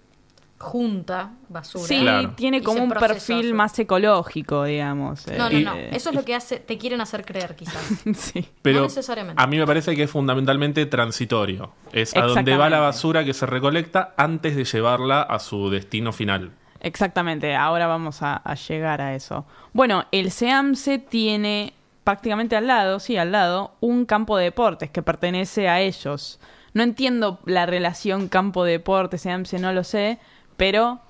[0.59, 1.85] junta basura.
[1.85, 2.33] Sí, Claro.
[2.37, 5.27] tiene como un perfil más ecológico, digamos.
[5.27, 5.75] No, no, Eh, no.
[5.75, 7.83] Eso es lo que hace, te quieren hacer creer, quizás.
[8.15, 8.47] sí.
[8.61, 9.43] Pero No necesariamente.
[9.43, 11.73] a mí me parece que es fundamentalmente transitorio.
[11.93, 12.71] Es a donde va Exactamente.
[12.71, 16.51] la basura que se recolecta antes de llevarla a su destino final.
[16.83, 19.47] Exactamente, ahora vamos a, a llegar a eso.
[19.73, 21.73] Bueno, el SEAMSE tiene
[22.05, 26.39] prácticamente al lado, sí, al lado, un campo de deportes que pertenece a ellos.
[26.73, 30.18] No entiendo la relación campo de deportes, SEAMSE, no lo sé,
[30.57, 31.01] pero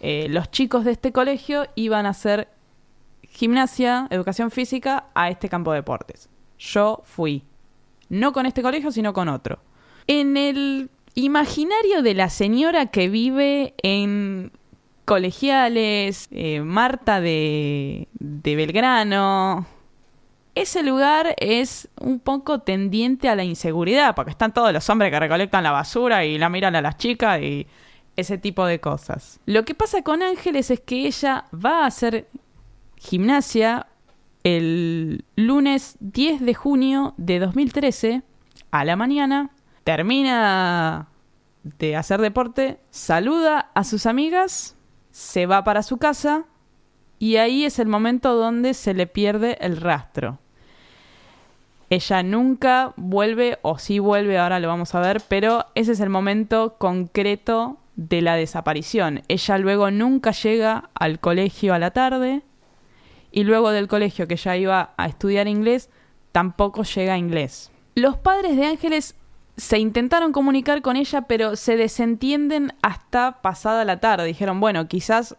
[0.00, 2.48] eh, los chicos de este colegio iban a hacer
[3.22, 6.28] gimnasia, educación física a este campo de deportes.
[6.58, 7.44] Yo fui.
[8.08, 9.60] No con este colegio, sino con otro.
[10.06, 14.52] En el imaginario de la señora que vive en
[15.04, 19.66] colegiales, eh, Marta de Belgrano,
[20.54, 25.20] ese lugar es un poco tendiente a la inseguridad, porque están todos los hombres que
[25.20, 27.66] recolectan la basura y la miran a las chicas y
[28.16, 29.40] ese tipo de cosas.
[29.46, 32.28] Lo que pasa con Ángeles es que ella va a hacer
[32.96, 33.86] gimnasia
[34.42, 38.22] el lunes 10 de junio de 2013
[38.70, 39.50] a la mañana,
[39.84, 41.08] termina
[41.62, 44.76] de hacer deporte, saluda a sus amigas,
[45.10, 46.46] se va para su casa
[47.20, 50.38] y ahí es el momento donde se le pierde el rastro.
[51.90, 56.08] Ella nunca vuelve, o sí vuelve, ahora lo vamos a ver, pero ese es el
[56.08, 59.22] momento concreto de la desaparición.
[59.28, 62.42] Ella luego nunca llega al colegio a la tarde
[63.30, 65.90] y luego del colegio que ya iba a estudiar inglés,
[66.32, 67.70] tampoco llega a inglés.
[67.96, 69.14] Los padres de Ángeles
[69.58, 74.24] se intentaron comunicar con ella, pero se desentienden hasta pasada la tarde.
[74.24, 75.36] Dijeron, bueno, quizás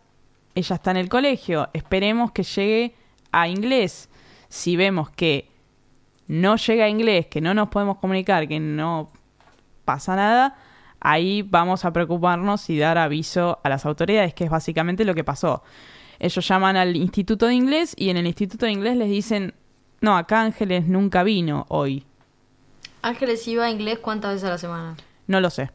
[0.55, 2.95] ella está en el colegio, esperemos que llegue
[3.31, 4.09] a inglés.
[4.49, 5.49] Si vemos que
[6.27, 9.11] no llega a inglés, que no nos podemos comunicar, que no
[9.85, 10.57] pasa nada,
[10.99, 15.23] ahí vamos a preocuparnos y dar aviso a las autoridades, que es básicamente lo que
[15.23, 15.63] pasó.
[16.19, 19.53] Ellos llaman al Instituto de Inglés y en el Instituto de Inglés les dicen,
[20.01, 22.05] no, acá Ángeles nunca vino hoy.
[23.01, 24.97] Ángeles iba a inglés cuántas veces a la semana.
[25.27, 25.71] No lo sé.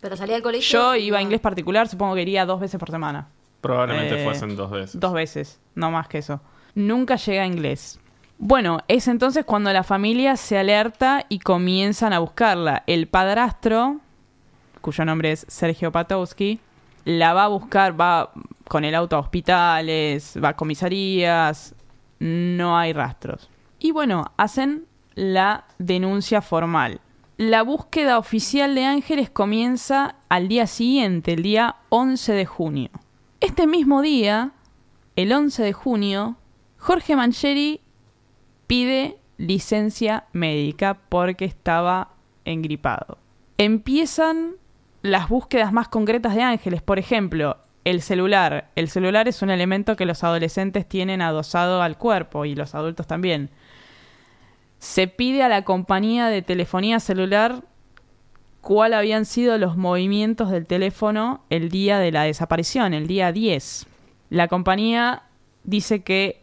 [0.00, 0.78] Pero salía al colegio.
[0.78, 3.28] Yo iba a inglés particular, supongo que iría dos veces por semana.
[3.60, 5.00] Probablemente Eh, fuesen dos veces.
[5.00, 6.40] Dos veces, no más que eso.
[6.74, 7.98] Nunca llega a inglés.
[8.38, 12.84] Bueno, es entonces cuando la familia se alerta y comienzan a buscarla.
[12.86, 14.00] El padrastro,
[14.82, 16.60] cuyo nombre es Sergio Patowski,
[17.06, 18.32] la va a buscar, va
[18.68, 21.74] con el auto a hospitales, va a comisarías,
[22.18, 23.48] no hay rastros.
[23.78, 24.84] Y bueno, hacen
[25.14, 27.00] la denuncia formal.
[27.38, 32.90] La búsqueda oficial de Ángeles comienza al día siguiente, el día 11 de junio.
[33.40, 34.52] Este mismo día,
[35.14, 36.36] el 11 de junio,
[36.78, 37.82] Jorge Mancheri
[38.66, 42.14] pide licencia médica porque estaba
[42.46, 43.18] engripado.
[43.58, 44.52] Empiezan
[45.02, 48.70] las búsquedas más concretas de Ángeles, por ejemplo, el celular.
[48.74, 53.06] El celular es un elemento que los adolescentes tienen adosado al cuerpo y los adultos
[53.06, 53.50] también.
[54.78, 57.64] Se pide a la compañía de telefonía celular
[58.66, 63.86] cuál habían sido los movimientos del teléfono el día de la desaparición, el día 10.
[64.30, 65.22] La compañía
[65.62, 66.42] dice que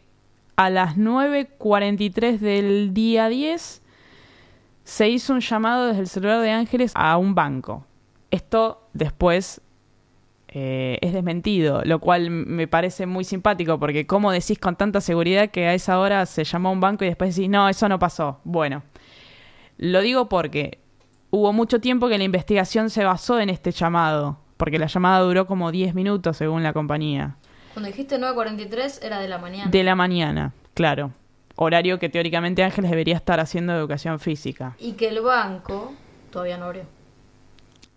[0.55, 3.81] a las 9.43 del día 10
[4.85, 7.85] se hizo un llamado desde el celular de Ángeles a un banco.
[8.31, 9.59] Esto después
[10.47, 15.51] eh, es desmentido, lo cual me parece muy simpático porque cómo decís con tanta seguridad
[15.51, 17.99] que a esa hora se llamó a un banco y después decís, no, eso no
[17.99, 18.39] pasó.
[18.45, 18.81] Bueno,
[19.77, 20.82] lo digo porque
[21.35, 25.47] hubo mucho tiempo que la investigación se basó en este llamado, porque la llamada duró
[25.47, 27.37] como 10 minutos según la compañía.
[27.73, 29.71] Cuando dijiste 9.43 era de la mañana.
[29.71, 31.09] De la mañana, claro.
[31.55, 34.75] Horario que teóricamente Ángeles debería estar haciendo educación física.
[34.77, 35.93] Y que el banco
[36.29, 36.83] todavía no abrió.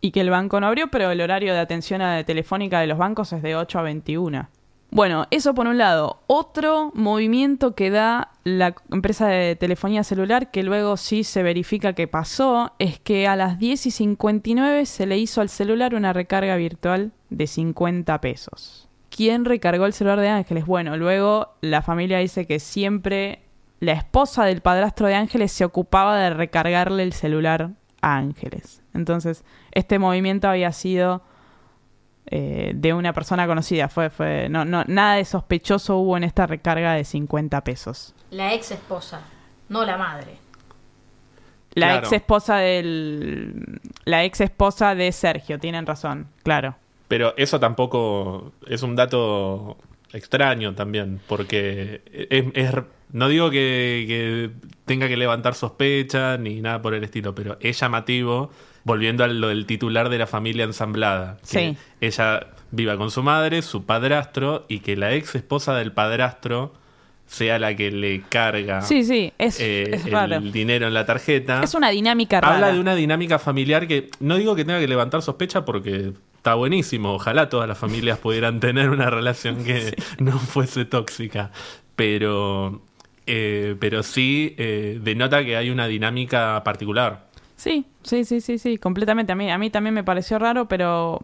[0.01, 2.97] Y que el banco no abrió, pero el horario de atención a telefónica de los
[2.97, 4.49] bancos es de 8 a 21.
[4.91, 6.21] Bueno, eso por un lado.
[6.27, 12.09] Otro movimiento que da la empresa de telefonía celular, que luego sí se verifica que
[12.09, 16.57] pasó, es que a las 10 y 59 se le hizo al celular una recarga
[16.57, 18.89] virtual de 50 pesos.
[19.11, 20.67] ¿Quién recargó el celular de Ángeles?
[20.67, 23.43] Bueno, luego la familia dice que siempre
[23.81, 27.71] la esposa del padrastro de Ángeles se ocupaba de recargarle el celular
[28.01, 28.83] a Ángeles.
[28.95, 31.23] Entonces, este movimiento había sido
[32.27, 33.89] eh, de una persona conocida.
[33.89, 38.15] Fue, fue, no, no, nada de sospechoso hubo en esta recarga de 50 pesos.
[38.31, 39.21] La ex esposa,
[39.69, 40.39] no la madre.
[41.75, 42.07] La Claro.
[42.07, 43.81] ex esposa del.
[44.05, 46.75] La ex esposa de Sergio, tienen razón, claro.
[47.09, 49.77] Pero eso tampoco es un dato
[50.13, 52.01] extraño también, porque
[52.31, 52.75] es, es-
[53.13, 54.51] no digo que, que
[54.87, 58.51] tenga que levantar sospecha ni nada por el estilo, pero es llamativo,
[58.87, 61.77] volviendo a lo del titular de la familia ensamblada, que Sí.
[62.01, 66.73] ella viva con su madre, su padrastro, y que la ex esposa del padrastro
[67.27, 70.37] sea la que le carga Sí, sí, es, eh, es raro.
[70.37, 71.63] el dinero en la tarjeta.
[71.65, 72.55] Es una dinámica rara.
[72.55, 76.55] Habla de una dinámica familiar que no digo que tenga que levantar sospecha porque está
[76.55, 77.13] buenísimo.
[77.13, 81.51] Ojalá todas las familias pudieran tener una relación que no fuese tóxica.
[81.97, 82.83] Pero,
[83.27, 87.26] eh, pero sí eh, denota que hay una dinámica particular.
[87.57, 89.33] Sí, sí, sí, sí, sí, completamente.
[89.33, 91.21] A mí, a mí también me pareció raro, pero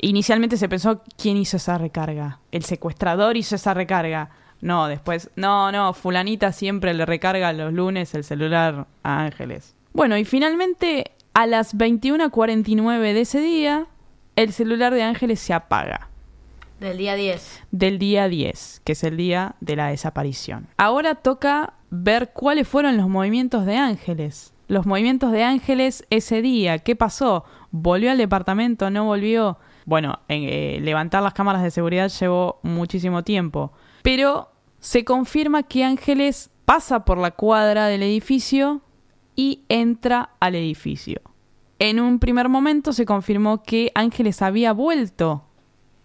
[0.00, 2.40] inicialmente se pensó quién hizo esa recarga.
[2.52, 4.30] El secuestrador hizo esa recarga.
[4.60, 9.74] No, después, no, no, fulanita siempre le recarga los lunes el celular a Ángeles.
[9.94, 13.86] Bueno, y finalmente a las 21.49 de ese día,
[14.36, 16.08] el celular de Ángeles se apaga
[16.78, 17.62] Del día 10.
[17.70, 20.68] del día 10, que es el día de la desaparición.
[20.76, 24.52] Ahora toca ver cuáles fueron los movimientos de Ángeles.
[24.70, 27.44] Los movimientos de Ángeles ese día, ¿qué pasó?
[27.72, 28.88] ¿Volvió al departamento?
[28.88, 29.58] ¿No volvió?
[29.84, 33.72] Bueno, en, eh, levantar las cámaras de seguridad llevó muchísimo tiempo.
[34.02, 38.80] Pero se confirma que Ángeles pasa por la cuadra del edificio
[39.34, 41.20] y entra al edificio.
[41.80, 45.46] En un primer momento se confirmó que Ángeles había vuelto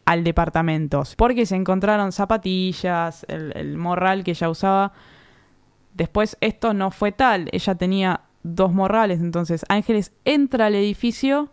[0.06, 4.92] al departamento porque se encontraron zapatillas, el morral que ella usaba.
[5.94, 11.50] Después esto no fue tal, ella tenía dos morrales, entonces Ángeles entra al edificio,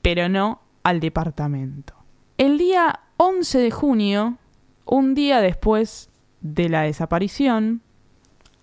[0.00, 1.94] pero no al departamento.
[2.38, 4.38] El día 11 de junio,
[4.86, 6.10] un día después
[6.40, 7.82] de la desaparición,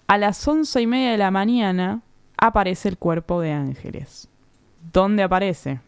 [0.07, 2.01] a las once y media de la mañana,
[2.37, 4.27] aparece el cuerpo de Ángeles.
[4.91, 5.79] ¿Dónde aparece?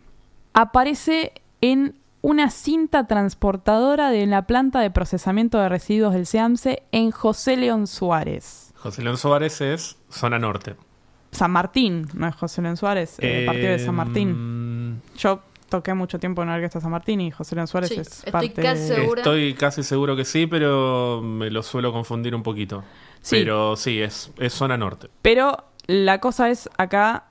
[0.54, 7.10] Aparece en una cinta transportadora de la planta de procesamiento de residuos del SEAMSE en
[7.10, 8.72] José León Suárez.
[8.76, 10.76] José León Suárez es zona norte.
[11.32, 14.30] San Martín, no es José León Suárez, eh, partido de San Martín.
[14.30, 15.02] Martín.
[15.18, 18.08] Yo toqué mucho tiempo en la Orquesta San Martín y José León Suárez Sí, es
[18.26, 19.22] estoy parte casi de- segura.
[19.22, 22.84] Estoy casi seguro que sí, pero me lo suelo confundir un poquito.
[23.22, 23.38] Sí.
[23.38, 25.08] Pero sí, es, es zona norte.
[25.22, 27.26] Pero la cosa es acá,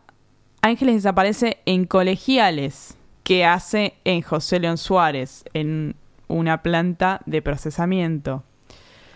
[0.62, 5.94] Ángeles desaparece en colegiales que hace en José León Suárez, en
[6.28, 8.44] una planta de procesamiento.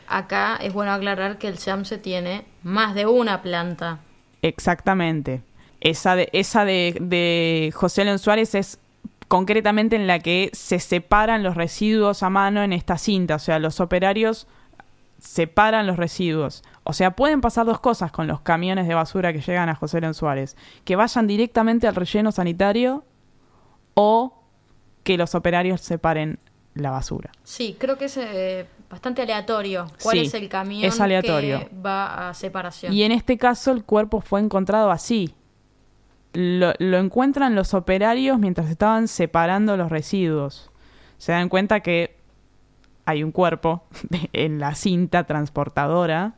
[0.07, 4.01] Acá es bueno aclarar que el SAMSE tiene más de una planta.
[4.45, 5.43] Exactamente.
[5.81, 8.79] Esa de, José León Suárez es
[9.27, 13.37] concretamente en la que se separan los residuos a mano en esta cinta.
[13.37, 14.47] O sea, los operarios
[15.19, 16.63] separan los residuos.
[16.83, 20.03] O sea, pueden pasar dos cosas con los camiones de basura que llegan a José
[20.03, 20.59] León Suárez.
[20.85, 23.03] Que vayan directamente al relleno sanitario
[23.95, 24.43] o
[25.05, 26.39] que los operarios separen
[26.75, 27.31] la basura.
[27.45, 29.87] Sí, creo que es eh, bastante aleatorio.
[30.03, 31.61] ¿Cuál Sí, es el camión es aleatorio.
[31.61, 32.93] que va a separación?
[32.93, 35.35] Y en este caso el cuerpo fue encontrado así.
[36.33, 40.71] Lo, lo encuentran los operarios mientras estaban separando los residuos.
[41.19, 42.17] Se dan cuenta que
[43.05, 46.35] hay un cuerpo de- en la cinta transportadora.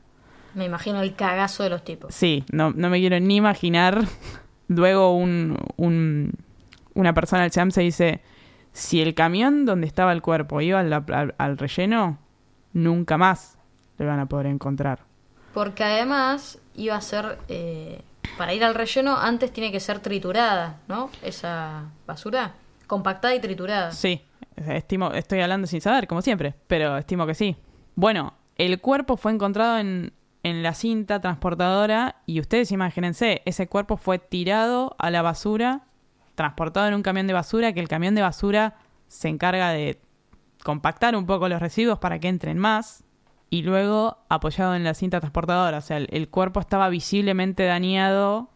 [0.55, 2.15] Me imagino el cagazo de los tipos.
[2.15, 4.05] Sí, no, no me quiero ni imaginar.
[4.69, 6.33] Luego un, un-
[6.95, 8.21] una persona del SEAM se dice,
[8.73, 12.19] si el camión donde estaba el cuerpo iba al, al- al relleno,
[12.77, 13.57] nunca más
[13.99, 15.01] lo van a poder encontrar.
[15.55, 18.03] Porque además iba a ser, eh,
[18.37, 21.11] para ir al relleno, antes tiene que ser triturada, ¿no?
[21.23, 22.53] Esa basura,
[22.87, 23.93] compactada y triturada.
[23.93, 24.21] Sí,
[24.69, 27.57] estimo, estoy hablando sin saber, como siempre, pero estimo que sí.
[27.95, 30.13] Bueno, el cuerpo fue encontrado en,
[30.43, 35.87] en la cinta transportadora y ustedes imagínense, ese cuerpo fue tirado a la basura,
[36.35, 38.75] transportado en un camión de basura, que el camión de basura
[39.09, 39.99] se encarga de
[40.67, 43.05] compactar un poco los residuos para que entren más
[43.51, 45.79] y luego apoyado en la cinta transportadora.
[45.79, 48.51] O sea, el, el cuerpo estaba visiblemente dañado,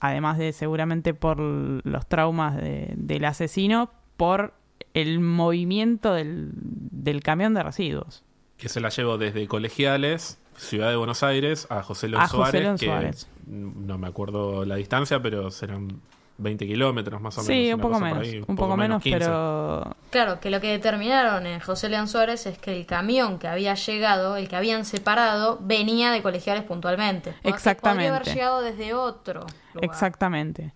[0.00, 4.54] además de seguramente por los traumas de- del asesino, por
[4.94, 8.24] el movimiento del, del camión de residuos.
[8.56, 12.80] Que se la llevo desde Colegiales, Ciudad de Buenos Aires, a José León José Suárez.
[12.80, 13.28] Que Suárez.
[13.46, 16.00] No me acuerdo la distancia, pero serán
[16.36, 17.46] 20 kilómetros más o menos.
[17.54, 19.18] Sí, un poco menos, ahí, un poco menos, 15.
[19.18, 23.46] pero Claro, que lo que determinaron en José León Suárez es que el camión que
[23.46, 27.34] había llegado, el que habían separado, venía de colegiales puntualmente.
[27.44, 28.08] Exactamente.
[28.10, 29.40] Podría haber llegado desde otro
[29.74, 29.84] lugar.
[29.84, 30.72] Exactamente.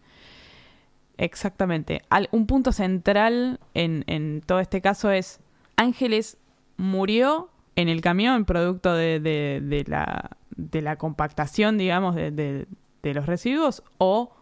[1.17, 2.03] Exactamente.
[2.11, 5.41] Al- un punto central en, en todo este caso es
[5.77, 6.39] Ángeles
[6.77, 12.67] murió en el camión producto de, de- de la, de la compactación, digamos, de, de-
[13.03, 14.33] de los residuos o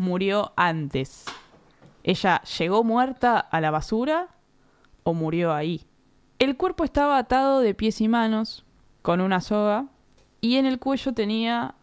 [0.00, 1.26] murió antes.
[2.02, 4.28] ¿Ella llegó muerta a la basura
[5.02, 5.84] o murió ahí?
[6.38, 8.64] El cuerpo estaba atado de pies y manos
[9.02, 9.88] con una soga
[10.40, 11.74] y en el cuello tenía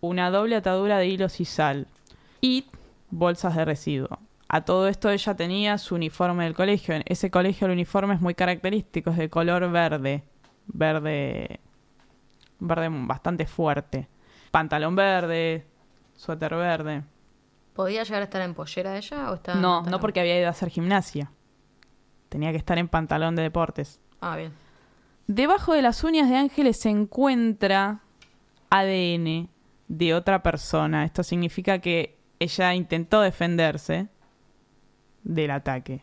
[0.00, 1.86] una doble atadura de hilos y sal
[2.40, 2.66] y
[3.08, 4.18] bolsas de residuo.
[4.48, 6.96] A todo esto ella tenía su uniforme del colegio.
[6.96, 10.24] En ese colegio el uniforme es muy característico, es de color verde,
[10.66, 11.60] verde,
[12.58, 14.08] verde bastante fuerte.
[14.50, 15.68] Pantalón verde,
[16.16, 17.04] suéter verde.
[17.78, 20.50] ¿Podía llegar a estar en pollera ella o estaba No, no porque había ido a
[20.50, 21.30] hacer gimnasia.
[22.28, 24.00] Tenía que estar en pantalón de deportes.
[24.20, 24.52] Ah, bien.
[25.28, 28.00] Debajo de las uñas de Ángeles se encuentra
[28.70, 29.48] ADN
[29.86, 31.04] de otra persona.
[31.04, 34.08] Esto significa que ella intentó defenderse
[35.22, 36.02] del ataque.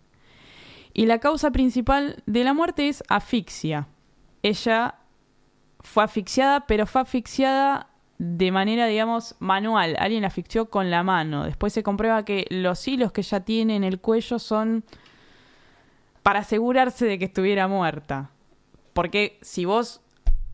[0.94, 3.90] Y la causa principal de la muerte es asfixia.
[4.44, 4.96] Ella
[5.82, 9.96] fue asfixiada, pero fue asfixiada de manera, digamos, manual.
[10.00, 11.46] Alguien la asfixió con la mano.
[11.46, 14.84] Después se comprueba que los hilos que ella tiene en el cuello son
[16.24, 18.32] para asegurarse de que estuviera muerta.
[18.94, 20.02] Porque si vos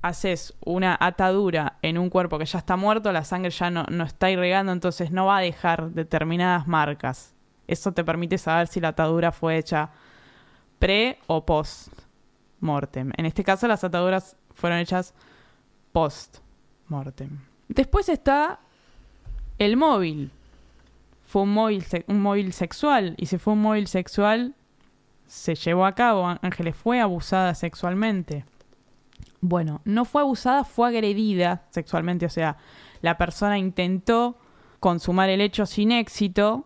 [0.01, 4.03] haces una atadura en un cuerpo que ya está muerto, la sangre ya no, no
[4.03, 7.35] está irrigando, entonces no va a dejar determinadas marcas.
[7.67, 9.91] Eso te permite saber si la atadura fue hecha
[10.79, 11.93] pre o post
[12.59, 13.11] mortem.
[13.15, 15.13] En este caso las ataduras fueron hechas
[15.91, 16.39] post
[16.87, 17.50] mortem.
[17.71, 18.59] Después está
[19.57, 20.31] el móvil.
[21.25, 23.15] Fue un móvil, un móvil sexual.
[23.17, 24.55] Y si fue un móvil sexual,
[25.25, 26.27] se llevó a cabo.
[26.41, 28.43] Ángeles fue abusada sexualmente.
[29.39, 32.25] Bueno, no fue abusada, fue agredida sexualmente.
[32.25, 32.57] O sea,
[33.01, 34.37] la persona intentó
[34.81, 36.65] consumar el hecho sin éxito.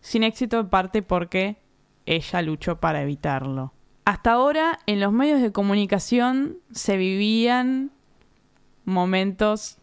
[0.00, 1.58] Sin éxito en parte porque
[2.04, 3.72] ella luchó para evitarlo.
[4.04, 7.92] Hasta ahora, en los medios de comunicación se vivían
[8.84, 9.78] momentos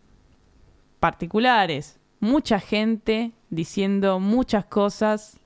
[1.00, 2.00] particulares.
[2.20, 5.40] Mucha gente diciendo muchas cosas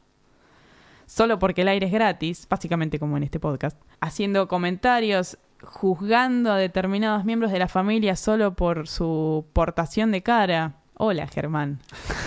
[1.06, 6.58] solo porque el aire es gratis, básicamente como en este podcast, haciendo comentarios, juzgando a
[6.58, 10.76] determinados miembros de la familia solo por su portación de cara.
[10.96, 11.80] Hola Germán,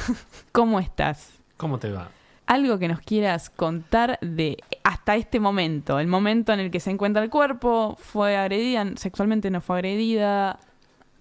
[0.52, 1.32] ¿cómo estás?
[1.56, 2.10] ¿Cómo te va?
[2.46, 6.90] Algo que nos quieras contar de hasta este momento, el momento en el que se
[6.90, 10.60] encuentra el cuerpo, fue agredida, sexualmente no fue agredida.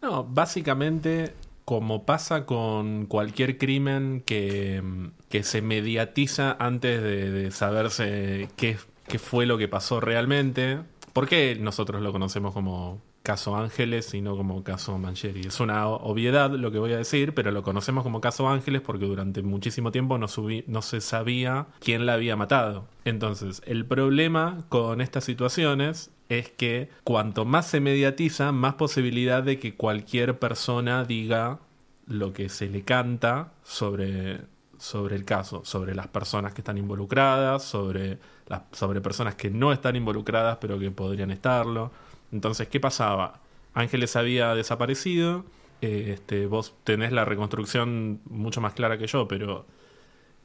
[0.03, 1.33] No, básicamente,
[1.65, 9.19] como pasa con cualquier crimen que, mm, que se mediatiza antes de, saberse qué, qué
[9.19, 10.79] fue lo que pasó realmente,
[11.11, 15.41] ¿por qué nosotros lo conocemos como caso Ángeles y no como caso Mancheri?
[15.47, 19.05] Es una obviedad lo que voy a decir, pero lo conocemos como caso Ángeles porque
[19.05, 22.87] durante muchísimo tiempo no se sabía quién la había matado.
[23.05, 29.59] Entonces, el problema con estas situaciones es que cuanto más se mediatiza, más posibilidad de
[29.59, 31.59] que cualquier persona diga
[32.07, 34.41] lo que se le canta sobre,
[34.77, 39.71] sobre el caso, sobre las personas que están involucradas, sobre, las, sobre personas que no
[39.71, 41.91] están involucradas pero que podrían estarlo.
[42.31, 43.41] Entonces, ¿qué pasaba?
[43.73, 45.45] Ángeles había desaparecido,
[45.81, 49.65] eh, este, vos tenés la reconstrucción mucho más clara que yo, pero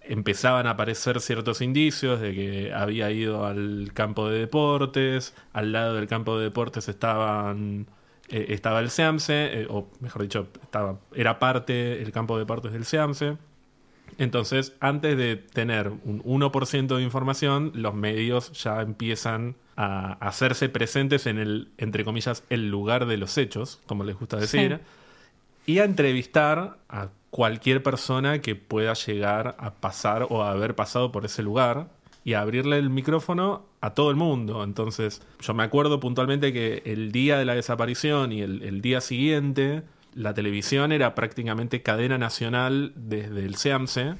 [0.03, 5.95] empezaban a aparecer ciertos indicios de que había ido al campo de deportes, al lado
[5.95, 7.87] del campo de deportes estaban
[8.31, 12.73] eh, estaba el SEAMSE, eh, o mejor dicho, estaba, era parte el campo de deportes
[12.73, 13.37] del SEAMSE.
[14.19, 21.27] Entonces, antes de tener un 1% de información, los medios ya empiezan a hacerse presentes
[21.27, 24.81] en el, entre comillas, el lugar de los hechos, como les gusta decir,
[25.67, 31.13] y a entrevistar a cualquier persona que pueda llegar a pasar o a haber pasado
[31.13, 31.89] por ese lugar
[32.25, 34.63] y a abrirle el micrófono a todo el mundo.
[34.65, 39.01] Entonces, yo me acuerdo puntualmente que el día de la desaparición y el, el día
[39.01, 39.83] siguiente,
[40.15, 44.15] la televisión era prácticamente cadena nacional desde el SEAMSE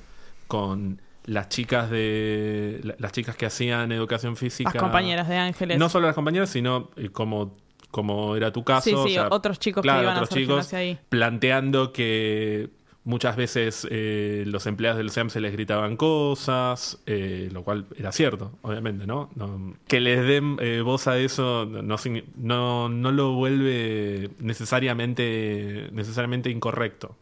[0.47, 5.79] con las chicas de la- las chicas que hacían educación física Las compañeras de Ángeles.
[5.79, 7.53] no solo las compañeras sino eh, como
[7.91, 10.43] como era tu caso Sí, o sí, sea, otros chicos que iban a otros hacer
[10.43, 10.99] chicos ahí.
[11.09, 12.71] planteando que
[13.03, 18.13] muchas veces eh, los empleados del SEAM se les gritaban cosas, eh, lo cual era
[18.13, 19.31] cierto, obviamente, ¿no?
[19.37, 21.97] No- que les den eh, voz a eso no,
[22.37, 27.17] no, no, lo vuelve necesariamente, necesariamente incorrecto.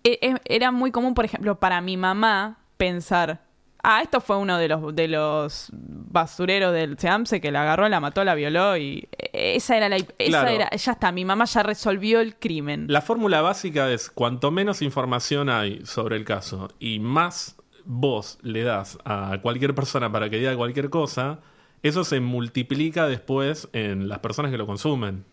[0.45, 3.43] Era muy común, por ejemplo, para mi mamá pensar,
[3.83, 8.01] ah, esto fue uno de los, de los basureros del SEAMSE que la agarró, la
[8.01, 9.97] mató, la violó y esa era la...
[9.97, 10.49] Esa Claro.
[10.49, 12.87] era, ya está, mi mamá ya resolvió el crimen.
[12.89, 18.63] La fórmula básica es cuanto menos información hay sobre el caso y más vos le
[18.63, 21.41] das a cualquier persona para que diga cualquier cosa,
[21.83, 25.25] eso se multiplica después en las personas que lo consumen.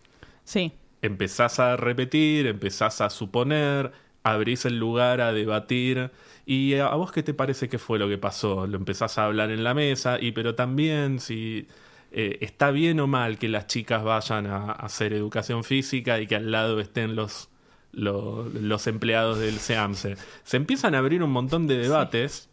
[0.44, 0.72] Sí.
[1.02, 3.92] Empezás a repetir, empezás a suponer,
[4.22, 6.10] abrís el lugar a debatir.
[6.46, 8.66] ¿Y a vos qué te parece que fue lo que pasó?
[8.68, 11.66] Lo empezás a hablar en la mesa, y pero también si
[12.12, 16.36] eh, está bien o mal que las chicas vayan a, hacer educación física y que
[16.36, 17.50] al lado estén los,
[17.92, 20.16] los, los empleados del SEAMSE.
[20.44, 22.48] Se empiezan a abrir un montón de debates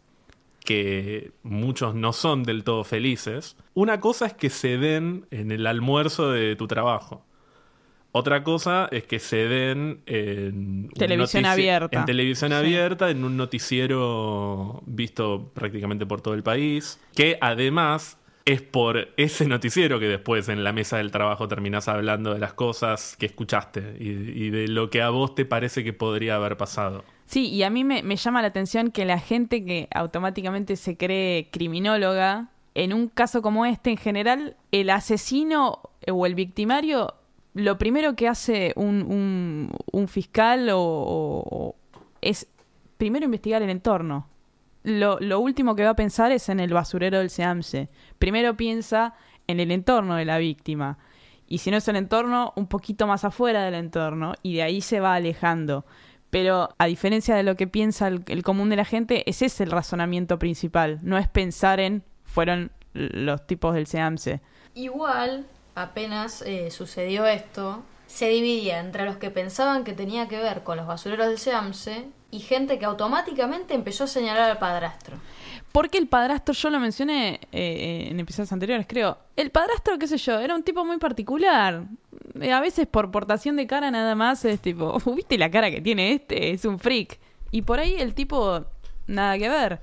[0.64, 3.56] que muchos no son del todo felices.
[3.74, 7.24] Una cosa es que se den en el almuerzo de tu trabajo.
[8.16, 11.98] Otra cosa es que se den en Televisión abierta.
[11.98, 12.56] En televisión Sí.
[12.56, 19.46] abierta, en un noticiero visto prácticamente por todo el país, que además es por ese
[19.48, 23.96] noticiero que después en la mesa del trabajo terminás hablando de las cosas que escuchaste
[23.98, 27.04] y, y de lo que a vos te parece que podría haber pasado.
[27.24, 30.96] Sí, y a mí me, me llama la atención que la gente que automáticamente se
[30.96, 37.14] cree criminóloga, en un caso como este, en general, el asesino o el victimario,
[37.54, 41.74] lo primero que hace un, un- fiscal o-
[42.20, 42.46] es
[42.96, 44.28] primero investigar el entorno.
[44.82, 47.88] Lo, lo último que va a pensar es en el basurero del SEAMSE.
[48.18, 49.14] Primero piensa
[49.46, 50.98] en el entorno de la víctima.
[51.46, 54.34] Y si no es el entorno, un poquito más afuera del entorno.
[54.42, 55.84] Y de ahí se va alejando.
[56.30, 59.60] Pero a diferencia de lo que piensa el, el común de la gente, ese es
[59.60, 60.98] el razonamiento principal.
[61.02, 64.40] No es pensar en fueron los tipos del SEAMSE.
[64.74, 70.62] Igual, apenas eh, sucedió esto, se dividía entre los que pensaban que tenía que ver
[70.62, 75.16] con los basureros del SEAMSE y gente que automáticamente empezó a señalar al padrastro.
[75.72, 79.18] Porque el padrastro, yo lo mencioné eh, en episodios anteriores, creo.
[79.34, 81.82] El padrastro, qué sé yo, era un tipo muy particular.
[82.40, 85.80] Eh, a veces por portación de cara nada más es tipo, ¿viste la cara que
[85.80, 86.52] tiene este?
[86.52, 87.18] Es un freak.
[87.50, 88.64] Y por ahí el tipo,
[89.08, 89.80] nada que ver.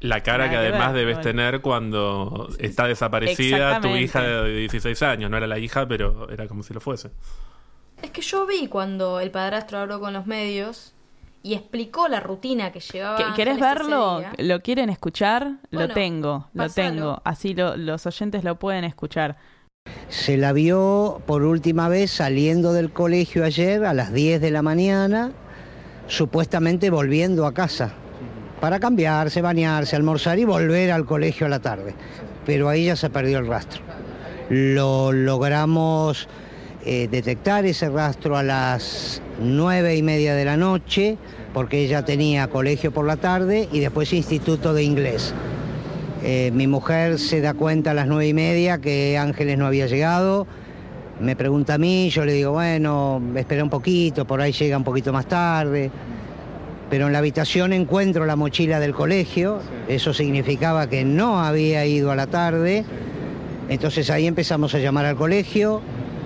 [0.00, 1.30] La cara Nada que que además ver, debes bueno.
[1.30, 5.30] tener cuando está desaparecida tu hija de 16 años.
[5.30, 7.10] No era la hija, pero era como si lo fuese.
[8.00, 10.94] Es que yo vi cuando el padrastro habló con los medios
[11.42, 13.16] y explicó la rutina que llevaba.
[13.16, 14.22] ¿Que- ¿Querés verlo?
[14.38, 15.54] ¿Lo quieren escuchar?
[15.70, 17.20] lo tengo, lo tengo.
[17.24, 19.36] Así lo- los oyentes lo pueden escuchar.
[20.08, 24.62] Se la vio por última vez saliendo del colegio ayer a las 10 de la
[24.62, 25.32] mañana,
[26.06, 27.94] supuestamente volviendo a casa,
[28.60, 31.94] para cambiarse, bañarse, almorzar y volver al colegio a la tarde.
[32.44, 33.82] Pero ahí ya se perdió el rastro.
[34.50, 36.28] Lo logramos
[36.84, 41.18] eh, detectar ese rastro a las nueve y media de la noche,
[41.52, 45.34] porque ella tenía colegio por la tarde y después instituto de inglés.
[46.22, 49.86] Eh, mi mujer se da cuenta a las nueve y media que Ángeles no había
[49.86, 50.46] llegado.
[51.20, 54.84] Me pregunta a mí, yo le digo, bueno, espera un poquito, por ahí llega un
[54.84, 55.90] poquito más tarde.
[56.90, 62.10] Pero en la habitación encuentro la mochila del colegio, eso significaba que no había ido
[62.10, 62.84] a la tarde.
[63.68, 65.82] Entonces ahí empezamos a llamar al colegio,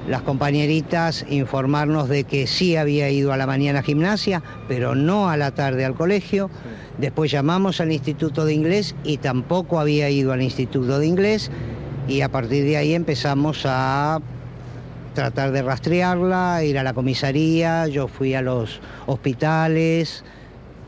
[0.09, 5.29] las compañeritas informarnos de que sí había ido a la mañana a gimnasia, pero no
[5.29, 6.49] a la tarde al colegio.
[6.99, 11.51] Después llamamos al Instituto de Inglés y tampoco había ido al Instituto de Inglés.
[12.07, 14.21] Y a partir de ahí empezamos a
[15.15, 20.25] tratar de rastrearla, ir a la comisaría, yo fui a los hospitales,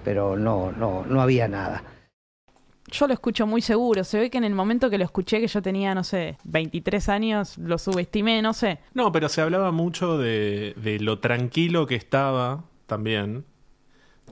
[0.05, 1.83] pero no, no, no había nada.
[2.91, 4.05] Yo lo escucho muy seguro.
[4.05, 7.09] Se ve que en el momento que lo escuché, que yo tenía, no sé, 23
[7.09, 8.79] años, lo subestimé, no sé.
[8.93, 13.45] No, pero se hablaba mucho de, de lo tranquilo que estaba también,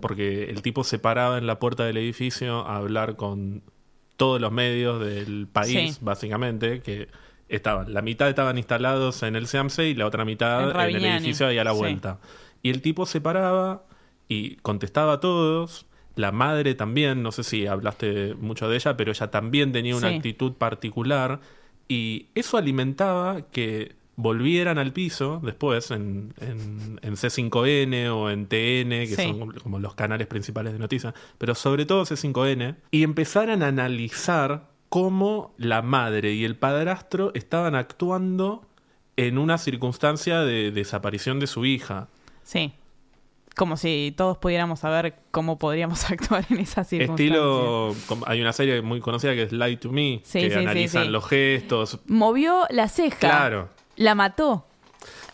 [0.00, 3.62] porque el tipo se paraba en la puerta del edificio a hablar con
[4.16, 5.98] todos los medios del país, Sí.
[6.02, 7.08] básicamente, que
[7.48, 11.04] estaban, la mitad estaban instalados en el SEAMSE y la otra mitad En en, el
[11.06, 11.78] edificio ahí a la sí.
[11.78, 12.18] vuelta.
[12.62, 13.84] Y el tipo se paraba
[14.28, 15.86] y contestaba a todos.
[16.14, 20.10] La madre también, no sé si hablaste mucho de ella, pero ella también tenía una
[20.10, 20.16] Sí.
[20.16, 21.40] actitud particular
[21.88, 28.90] y eso alimentaba que volvieran al piso después en, en- en C5N o en TN,
[29.08, 29.22] que Sí.
[29.22, 34.68] son como los canales principales de noticias, pero sobre todo C5N, y empezaran a analizar
[34.90, 38.66] cómo la madre y el padrastro estaban actuando
[39.16, 42.08] en una circunstancia de desaparición de su hija.
[42.42, 42.74] Sí.
[43.56, 47.26] Como si todos pudiéramos saber cómo podríamos actuar en esa circunstancia.
[47.26, 47.94] Estilo,
[48.26, 51.10] hay una serie muy conocida que es Lie to Me, Sí, que sí, analizan sí.
[51.10, 51.98] los gestos.
[52.06, 53.18] Movió la ceja.
[53.18, 53.68] Claro.
[53.96, 54.66] La mató.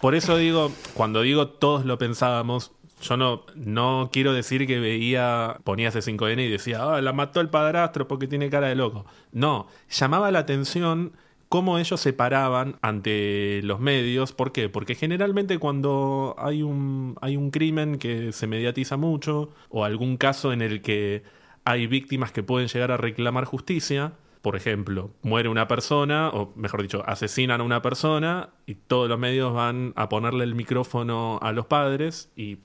[0.01, 5.59] Por eso digo, cuando digo todos lo pensábamos, yo no, no quiero decir que veía,
[5.65, 9.07] ponía C5N y decía, ah, la mató el padrastro porque tiene cara de loco.
[9.33, 11.13] No, llamaba la atención
[11.49, 14.33] cómo ellos se paraban ante los medios.
[14.33, 14.69] ¿Por qué?
[14.69, 20.53] Porque generalmente cuando hay un, hay un crimen que se mediatiza mucho o algún caso
[20.53, 21.23] en el que
[21.65, 24.13] hay víctimas que pueden llegar a reclamar justicia.
[24.43, 29.19] Por ejemplo, muere una persona, o mejor dicho, asesinan a una persona y todos los
[29.19, 32.59] medios van a ponerle el micrófono a los padres y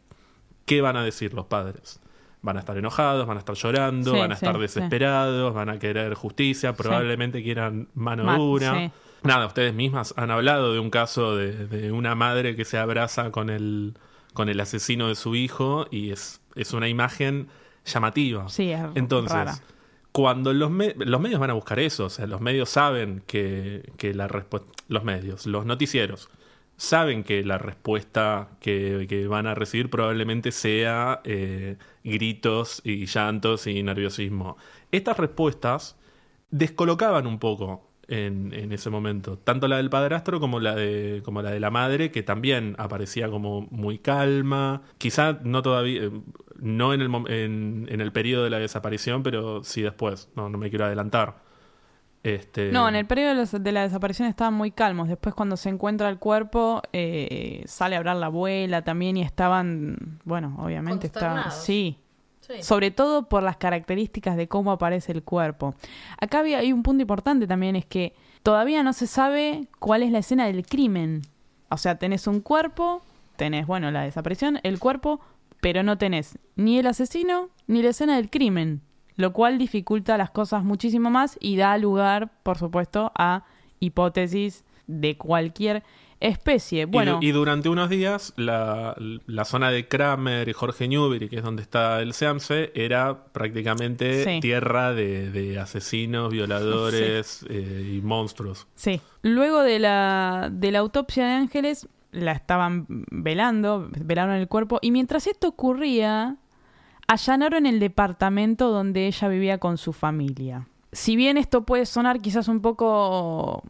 [0.65, 1.99] ¿qué van a decir los padres?
[2.44, 4.62] Van a estar enojados, van a estar llorando, Sí, van a sí, estar sí.
[4.62, 8.91] desesperados, van a querer justicia, probablemente quieran mano Ma- dura.
[9.24, 13.32] Nada, ustedes mismas han hablado de un caso de, de una madre que se abraza
[13.32, 13.94] con el,
[14.34, 17.48] con el asesino de su hijo y es, es una imagen
[17.86, 18.50] llamativa.
[18.50, 19.56] Sí, es Entonces, rara.
[20.12, 23.89] cuando los, me- los medios van a buscar eso, o sea, los medios saben que,
[23.98, 26.30] que la respuesta, los medios, los noticieros,
[26.84, 33.67] saben que la respuesta que, que van a recibir probablemente sea eh, gritos y llantos
[33.67, 34.57] y nerviosismo.
[34.91, 35.97] Estas respuestas
[36.51, 41.41] descolocaban un poco en, en ese momento, tanto la del padrastro como la de como
[41.41, 46.11] la de la madre, que también aparecía como muy calma, quizá no todavía, eh,
[46.59, 50.57] no en el, en, en el periodo de la desaparición, pero sí después, no, no
[50.57, 51.53] me quiero adelantar.
[52.24, 55.09] Este, No, en el periodo de, los- de la desaparición estaban muy calmos.
[55.09, 60.19] Después, cuando se encuentra el cuerpo, eh, sale a hablar la abuela también y estaban,
[60.24, 61.51] bueno, obviamente estaban.
[61.51, 61.99] Sí.
[62.61, 65.76] sobre todo por las características de cómo aparece el cuerpo.
[66.19, 68.13] Acá había, hay un punto importante también, es que
[68.43, 71.21] todavía no se sabe cuál es la escena del crimen.
[71.69, 73.01] O sea, tenés un cuerpo,
[73.38, 75.19] tenés, bueno, la desaparición, el cuerpo,
[75.61, 78.82] pero no tenés ni el asesino ni la escena del crimen,
[79.16, 83.43] lo cual dificulta las cosas muchísimo más y da lugar, por supuesto, a
[83.80, 85.84] hipótesis de cualquier
[86.20, 86.84] especie.
[86.84, 88.95] Y Bueno, y, durante unos días la,
[89.26, 94.24] la zona de Kramer y Jorge Newbery, que es donde está el SEAMSE, era prácticamente
[94.24, 94.39] Sí.
[94.39, 98.68] tierra de, de asesinos, violadores eh, y monstruos.
[98.76, 99.01] Sí.
[99.22, 104.91] Luego de la, de la autopsia de Ángeles, la estaban velando, velaron el cuerpo, y
[104.91, 106.38] mientras esto ocurría,
[107.08, 110.68] allanaron el departamento donde ella vivía con su familia.
[110.91, 113.64] Si bien esto puede sonar quizás un poco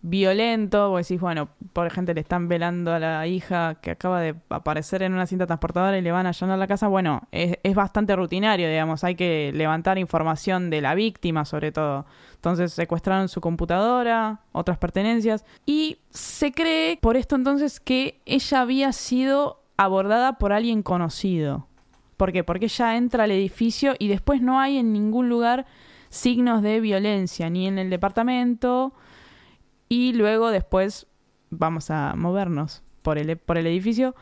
[0.00, 4.34] violento, vos decís, bueno, por gente le están velando a la hija que acaba de
[4.48, 7.74] aparecer en una cinta transportadora y le van a allanar la casa, bueno, es, es
[7.74, 12.06] bastante rutinario, digamos, hay que levantar información de la víctima sobre todo.
[12.34, 18.92] Entonces secuestraron su computadora, otras pertenencias, y se cree por esto entonces que ella había
[18.92, 21.67] sido abordada por alguien conocido.
[22.18, 22.42] ¿Por qué?
[22.42, 25.66] Porque ella entra al edificio y después no hay en ningún lugar
[26.10, 28.92] signos de violencia, ni en el departamento,
[29.88, 31.06] y luego después
[31.50, 34.16] vamos a movernos por el, por el edificio,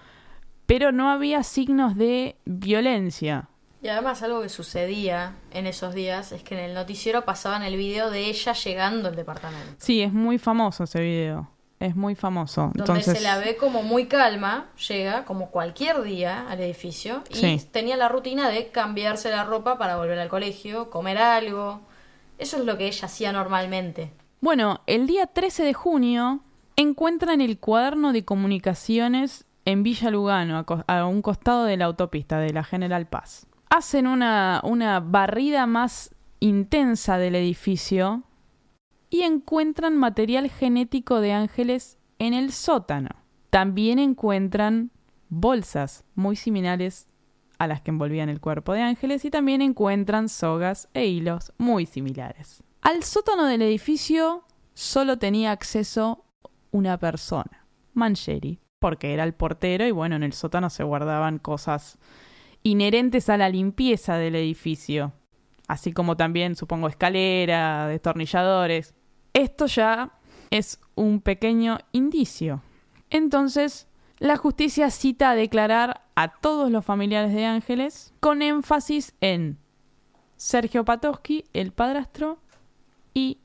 [0.66, 3.48] pero no había signos de violencia.
[3.80, 7.78] Y además algo que sucedía en esos días es que en el noticiero pasaban el
[7.78, 9.74] video de ella llegando al departamento.
[9.78, 11.55] Sí, es muy famoso ese video.
[11.78, 12.70] Es muy famoso.
[12.74, 17.34] Donde Entonces, se la ve como muy calma, llega como cualquier día al edificio y
[17.34, 17.68] Sí.
[17.70, 21.80] tenía la rutina de cambiarse la ropa para volver al colegio, comer algo.
[22.38, 24.10] Eso es lo que ella hacía normalmente.
[24.40, 26.40] Bueno, el día 13 de junio
[26.76, 32.38] encuentran el cuaderno de comunicaciones en Villa Lugano, a, a un costado de la autopista
[32.38, 33.46] de la General Paz.
[33.68, 38.22] Hacen una, una barrida más intensa del edificio
[39.10, 43.10] y encuentran material genético de ángeles en el sótano.
[43.50, 44.90] También encuentran
[45.28, 47.08] bolsas muy similares
[47.58, 51.86] a las que envolvían el cuerpo de ángeles y también encuentran sogas e hilos muy
[51.86, 52.62] similares.
[52.82, 54.44] Al sótano del edificio
[54.74, 56.24] solo tenía acceso
[56.70, 61.98] una persona, Mancheri, porque era el portero y bueno, en el sótano se guardaban cosas
[62.62, 65.12] inherentes a la limpieza del edificio,
[65.66, 68.94] así como también supongo escalera, destornilladores.
[69.36, 70.12] Esto ya
[70.50, 72.62] es un pequeño indicio.
[73.10, 73.86] Entonces,
[74.18, 79.58] la justicia cita a declarar a todos los familiares de Ángeles con énfasis en
[80.36, 82.38] Sergio Patosky, el padrastro,
[83.12, 83.38] y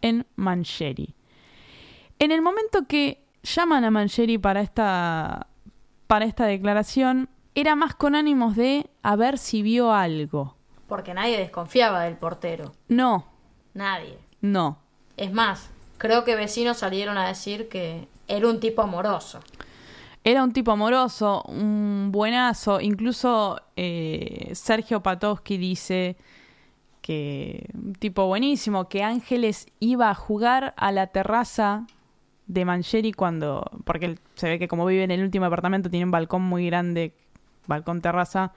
[0.00, 1.14] en Mancheri.
[2.18, 5.48] En el momento que llaman a Mancheri para esta,
[6.06, 10.56] para esta declaración, era más con ánimos de a ver si vio algo.
[10.88, 12.72] Porque nadie desconfiaba del portero.
[12.88, 13.26] No,
[13.74, 14.18] Nadie.
[14.40, 14.83] no.
[15.16, 19.40] Es más, creo que vecinos salieron a decir que era un tipo amoroso.
[20.24, 22.80] Era un tipo amoroso, un buenazo.
[22.80, 26.16] Incluso eh, Sergio Patosky dice
[27.02, 31.86] que un tipo buenísimo, que Ángeles iba a jugar a la terraza
[32.46, 36.10] de Mancheri cuando, porque se ve que como vive en el último apartamento tiene un
[36.10, 37.12] balcón muy grande,
[37.66, 38.52] balcón terraza.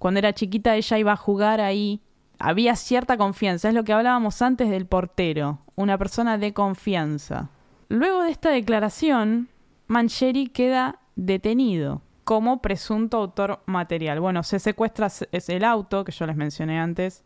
[0.00, 2.00] Cuando era chiquita ella iba a jugar ahí.
[2.38, 7.50] Había cierta confianza, es lo que hablábamos antes del portero, una persona de confianza.
[7.88, 9.48] Luego de esta declaración,
[9.86, 12.02] Mancheri queda detenido.
[12.24, 14.18] como presunto autor material.
[14.18, 17.22] Bueno, se secuestra es el auto que yo les mencioné antes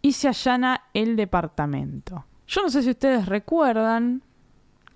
[0.00, 2.24] y se allana el departamento.
[2.46, 4.22] Yo no sé si ustedes recuerdan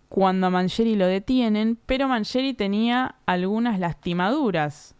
[0.08, 4.94] cuando a Mancheri lo detienen, pero Mancheri tenía algunas lastimaduras,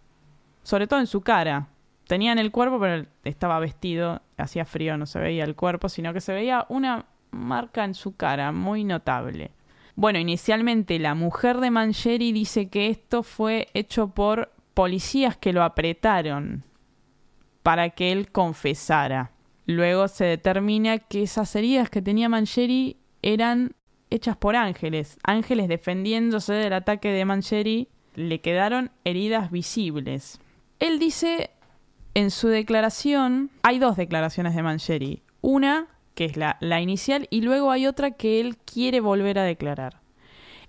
[0.62, 1.68] sobre todo en su cara.
[2.08, 6.14] Tenía en el cuerpo, pero estaba vestido, hacía frío, no se veía el cuerpo, sino
[6.14, 9.50] que se veía una marca en su cara muy notable.
[9.94, 15.62] Bueno, inicialmente la mujer de Mancheri dice que esto fue hecho por policías que lo
[15.62, 16.64] apretaron
[17.62, 19.32] para que él confesara.
[19.66, 23.74] Luego se determina que esas heridas que tenía Mancheri eran
[24.08, 25.18] hechas por ángeles.
[25.24, 30.40] Ángeles defendiéndose del ataque de Mancheri le quedaron heridas visibles.
[30.78, 31.50] Él dice
[32.18, 35.22] en su declaración, hay dos declaraciones de Mancheri.
[35.40, 40.00] Una, que es la, inicial, y luego hay otra que él quiere volver a declarar.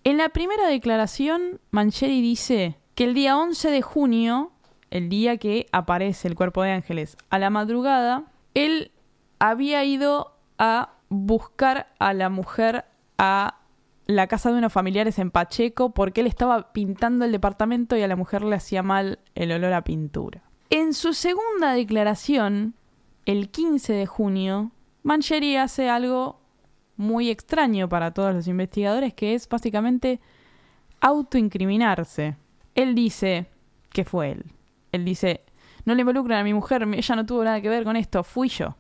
[0.04, 4.52] En la primera declaración, Mancheri dice que el día 11 de junio,
[4.92, 8.92] el día que aparece el cuerpo de ángeles, a la madrugada, él
[9.40, 12.86] había ido a buscar a la mujer
[13.18, 13.56] a
[14.06, 18.08] la casa de unos familiares en Pacheco porque él estaba pintando el departamento y a
[18.08, 20.44] la mujer le hacía mal el olor a pintura.
[20.70, 22.76] En su segunda declaración,
[23.26, 26.40] el 15 de junio, Mancheri hace algo
[26.96, 30.20] muy extraño para todos los investigadores, que es básicamente
[31.02, 32.36] autoincriminarse.
[32.76, 33.48] Él dice
[33.92, 34.46] que fue él.
[34.92, 35.44] Él dice,
[35.86, 38.50] no le involucran a mi mujer, ella no tuvo nada que ver con esto, fui
[38.50, 38.76] yo.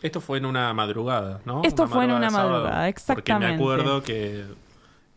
[0.00, 1.62] Esto fue en una madrugada, ¿no?
[1.64, 3.22] Esto fue en una madrugada, exactamente.
[3.24, 4.44] Porque me acuerdo que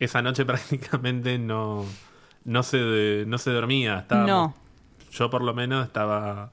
[0.00, 1.86] esa noche prácticamente no,
[2.44, 4.04] no, se, no se dormía.
[4.10, 4.54] no.
[5.12, 6.50] Yo por lo menos estaba...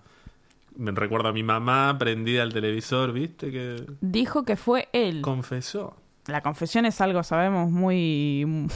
[0.75, 3.51] Me recuerdo a mi mamá prendida al televisor, ¿viste?
[3.51, 5.21] que Dijo que fue él.
[5.21, 5.97] Confesó.
[6.27, 8.67] La confesión es algo, sabemos, muy,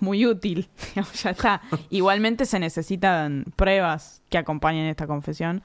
[0.00, 0.68] muy útil.
[1.22, 1.60] ya está.
[1.90, 5.62] Igualmente se necesitan pruebas que acompañen esta confesión.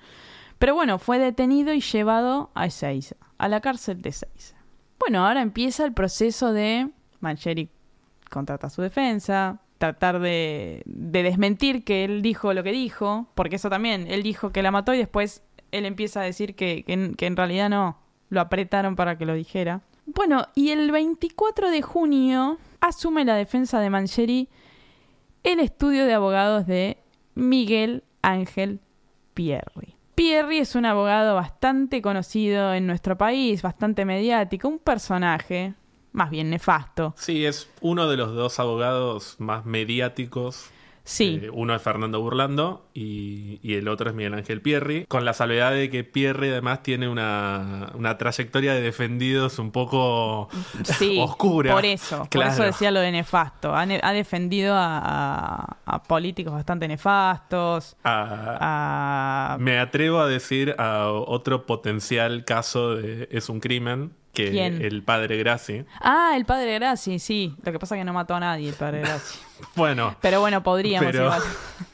[0.59, 4.57] Pero bueno, fue detenido y llevado a Ezeiza, a la cárcel de Ezeiza.
[4.99, 6.89] Bueno, ahora empieza el proceso de
[7.21, 7.71] Mancheri
[8.31, 14.07] contrata su defensa, tratar de, desmentir que él dijo lo que dijo, porque eso también,
[14.07, 17.69] él dijo que la mató y después él empieza a decir que, que en realidad
[17.69, 17.97] no,
[18.29, 19.81] lo apretaron para que lo dijera.
[20.05, 24.49] Bueno, y el 24 de junio asume la defensa de Mancheri
[25.43, 26.97] el estudio de abogados de
[27.33, 28.79] Miguel Ángel
[29.33, 29.95] Pierri.
[30.13, 35.73] Pierri es un abogado bastante conocido en nuestro país, bastante mediático, un personaje
[36.11, 37.13] más bien nefasto.
[37.17, 40.71] Sí, es uno de los dos abogados más mediáticos
[41.03, 41.39] Sí.
[41.43, 45.71] Eh, uno es Fernando Burlando y, el otro es Miguel Ángel Pierri, con la salvedad
[45.71, 50.49] de que Pierri además tiene una, trayectoria de defendidos un poco
[51.19, 51.73] oscura.
[51.73, 53.73] Por eso, por eso decía lo de nefasto.
[53.75, 57.95] Ha, defendido a, políticos bastante nefastos.
[58.03, 65.37] Me atrevo a decir a otro potencial caso de Es un crimen, que el padre
[65.37, 65.83] Graci.
[65.99, 67.55] Ah, el padre Graci, sí.
[67.63, 69.39] Lo que pasa es que no mató a nadie el padre Graci.
[69.75, 70.15] bueno.
[70.21, 71.31] Pero bueno, podríamos pero,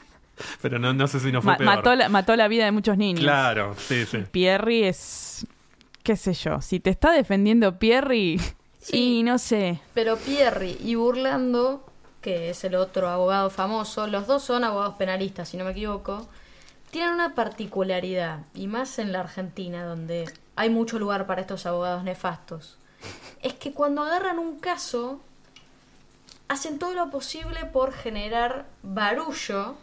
[0.62, 1.66] pero no, sé si no fue peor.
[1.66, 3.20] Mató la, mató la vida de muchos niños.
[3.20, 4.18] Claro, sí, sí.
[4.30, 5.46] Pierri es...
[6.02, 6.60] qué sé yo.
[6.60, 8.40] Si te está defendiendo Pierri...
[8.92, 9.80] y no sé.
[9.94, 11.84] Pero Pierri y Burlando,
[12.20, 16.28] que es el otro abogado famoso, los dos son abogados penalistas, si no me equivoco,
[16.90, 22.02] tienen una particularidad, y más en la Argentina, donde hay mucho lugar para estos abogados
[22.02, 22.78] nefastos,
[23.42, 25.20] es que cuando agarran un caso,
[26.48, 29.76] hacen todo lo posible por generar barullo,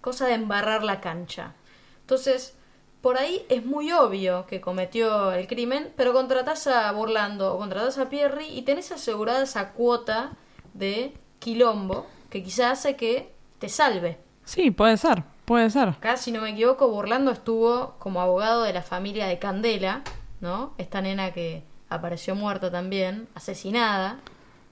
[0.00, 1.54] cosa de embarrar la cancha.
[2.02, 2.54] Entonces,
[3.00, 7.98] por ahí es muy obvio que cometió el crimen, pero contratás a Burlando o contratás
[7.98, 10.32] a Pierri y tenés asegurada esa cuota
[10.74, 14.18] de quilombo que quizás hace que te salve.
[14.44, 15.88] Sí, puede ser, puede ser.
[15.88, 20.04] Acá, si no me equivoco, Burlando estuvo como abogado de la familia de Candela,
[20.40, 20.74] ¿no?
[20.78, 24.18] Esta nena que apareció muerta también, asesinada.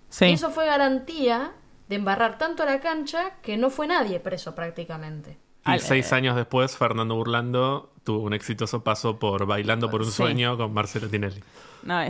[0.09, 0.27] Sí.
[0.27, 1.53] Y eso fue garantía
[1.89, 5.39] de embarrar tanto la cancha que no fue nadie preso prácticamente.
[5.67, 10.57] Y seis años después, Fernando Burlando tuvo un exitoso paso por Bailando por un sueño
[10.57, 11.43] con Marcelo Tinelli.
[11.83, 12.01] No,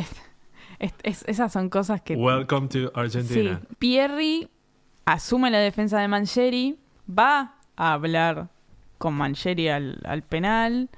[1.02, 2.14] esas son cosas que...
[2.14, 3.61] Welcome to Argentina.
[3.61, 3.76] Sí.
[3.78, 4.48] Pierri
[5.06, 6.78] asume la defensa de Mancheri,
[7.09, 8.48] va a hablar
[8.98, 10.88] con Mancheri al, al penal,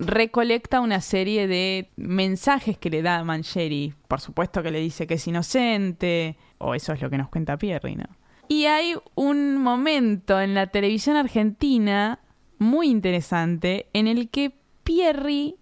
[0.00, 3.94] recolecta una serie de mensajes que le da Mancheri.
[4.08, 7.58] Por supuesto que le dice que es inocente, o eso es lo que nos cuenta
[7.58, 8.06] Pierri, ¿no?
[8.48, 12.18] Y hay un momento en la televisión argentina
[12.58, 15.56] muy interesante en el que Pierri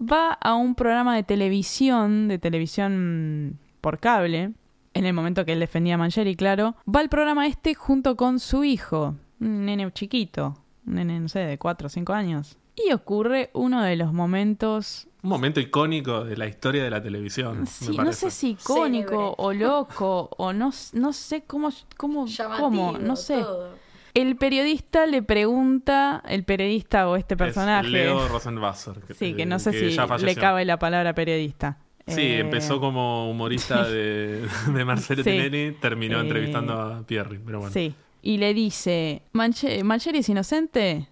[0.00, 4.52] va a un programa de televisión, de televisión por cable,
[4.94, 8.40] en el momento que él defendía a Mancheri, claro, va al programa este junto con
[8.40, 12.58] su hijo, un nene chiquito, un nene, no sé, de 4 o 5 años.
[12.74, 17.60] Y ocurre uno de los momentos Un momento icónico de la historia de la televisión.
[17.60, 19.34] me Sí, no sé si icónico Célebre.
[19.38, 22.26] o loco o no, no sé cómo, cómo,
[22.58, 23.40] cómo, no sé.
[23.42, 23.76] todo.
[24.14, 28.94] El periodista le pregunta, el periodista o este Es personaje, Leo Rosenwasser.
[29.18, 31.78] sí, que no sé si le cabe la palabra periodista.
[32.06, 34.44] Sí, Eh, empezó como humorista de,
[34.74, 35.30] de Marcelo Sí.
[35.30, 37.72] Tinelli, terminó Eh, entrevistando a Pierri, pero bueno.
[37.72, 41.08] Sí, y le dice, "Manche- Mancheri es inocente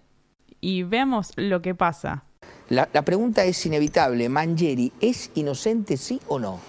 [0.61, 2.23] y veamos lo que pasa.
[2.69, 4.29] La, la pregunta es inevitable.
[4.29, 6.59] ¿Mangieri es inocente, sí o no?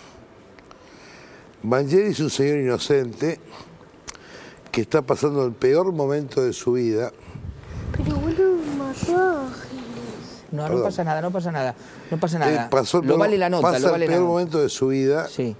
[1.62, 3.38] Mangieri es un señor inocente
[4.72, 7.12] que está pasando el peor momento de su vida.
[7.96, 9.72] Pero boludo, mató a Ángeles.
[10.50, 10.84] No, no Perdón.
[10.84, 11.74] pasa nada, no pasa nada.
[12.10, 12.70] No pasa Eh, nada.
[12.70, 14.32] pasó lo peor- vale la nota, pasa lo vale el la peor nota.
[14.32, 15.28] momento de su vida.
[15.28, 15.54] Sí.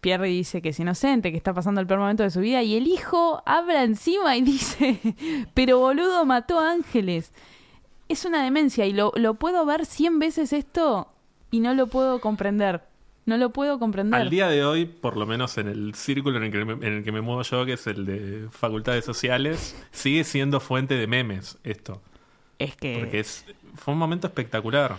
[0.00, 2.76] Pierre dice que es inocente, que está pasando el peor momento de su vida, y
[2.76, 4.98] el hijo habla encima y dice,
[5.54, 7.32] pero boludo mató a Ángeles.
[8.08, 11.08] Es una demencia y lo, lo puedo ver cien veces esto
[11.50, 12.82] y no lo puedo comprender.
[13.26, 14.20] No lo puedo comprender.
[14.20, 16.94] Al día de hoy, por lo menos en el círculo en el, que me, en
[16.94, 21.06] el que me muevo yo, que es el de facultades sociales, sigue siendo fuente de
[21.06, 22.00] memes esto.
[22.58, 23.44] es que Porque es,
[23.76, 24.96] fue un momento espectacular.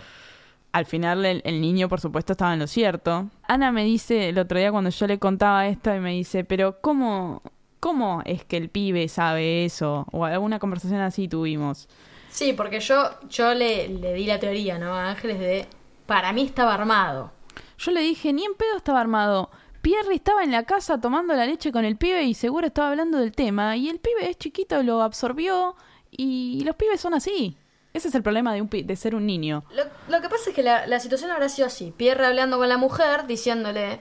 [0.72, 3.28] Al final el, el niño, por supuesto, estaba en lo cierto.
[3.46, 6.80] Ana me dice el otro día cuando yo le contaba esto y me dice, pero
[6.80, 7.42] ¿cómo,
[7.78, 10.06] cómo es que el pibe sabe eso?
[10.12, 11.88] O alguna conversación así tuvimos.
[12.30, 14.94] Sí, porque yo, yo le, le di la teoría, ¿no?
[14.94, 15.66] A Ángeles de.
[16.06, 17.30] Para mí estaba armado.
[17.78, 19.50] Yo le dije, ni en pedo estaba armado.
[19.82, 23.18] Pierre estaba en la casa tomando la leche con el pibe y seguro estaba hablando
[23.18, 23.76] del tema.
[23.76, 25.76] Y el pibe es chiquito, lo absorbió.
[26.10, 27.56] Y los pibes son así.
[27.94, 29.64] Ese es el problema de, un pi- de ser un niño.
[29.76, 29.84] Lo,
[30.16, 31.92] lo que pasa es que la, la situación habrá sido así.
[31.96, 34.00] Pierre hablando con la mujer, diciéndole.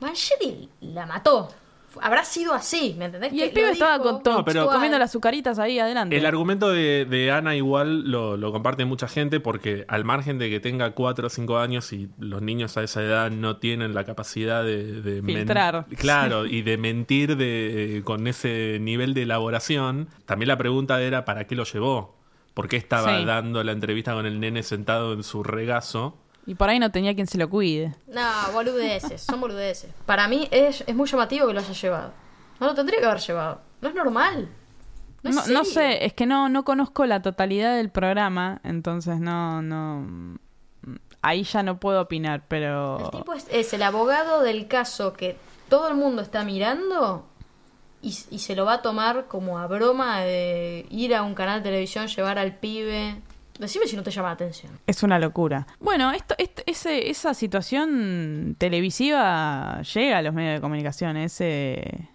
[0.00, 1.48] Mancheri la mató.
[2.00, 3.32] Habrá sido así, ¿me entendés?
[3.32, 6.16] Y el pibe estaba con todo, No, pero- comiendo las azucaritas ahí adelante.
[6.16, 10.50] El argumento de, de Ana igual lo, lo comparte mucha gente porque al margen de
[10.50, 14.04] que tenga 4 o 5 años y los niños a esa edad no tienen la
[14.04, 15.86] capacidad de, de Filtrar.
[15.96, 21.46] claro, y de mentir de, con ese nivel de elaboración, también la pregunta era ¿para
[21.48, 22.17] qué lo llevó?
[22.58, 23.24] ¿Por qué estaba Sí.
[23.24, 26.16] dando la entrevista con el nene sentado en su regazo?
[26.44, 27.94] Y por ahí no tenía quien se lo cuide.
[28.08, 28.20] No,
[28.52, 29.92] boludeces, son boludeces.
[30.06, 32.12] Para mí es, es muy llamativo que lo haya llevado.
[32.58, 33.60] No lo tendría que haber llevado.
[33.80, 34.48] No es normal.
[35.22, 40.38] No, sé, es que no, no conozco la totalidad del programa, entonces no, no.
[41.22, 43.04] Ahí ya no puedo opinar, pero.
[43.04, 45.36] El tipo es, es el abogado del caso que
[45.68, 47.24] todo el mundo está mirando
[48.02, 51.60] y, y se lo va a tomar como a broma de ir a un canal
[51.60, 53.16] de televisión, llevar al pibe.
[53.58, 54.72] Decime si no te llama la atención.
[54.86, 55.66] Es una locura.
[55.80, 62.06] Bueno, esto, ese, esa situación televisiva llega a los medios de comunicación, es, es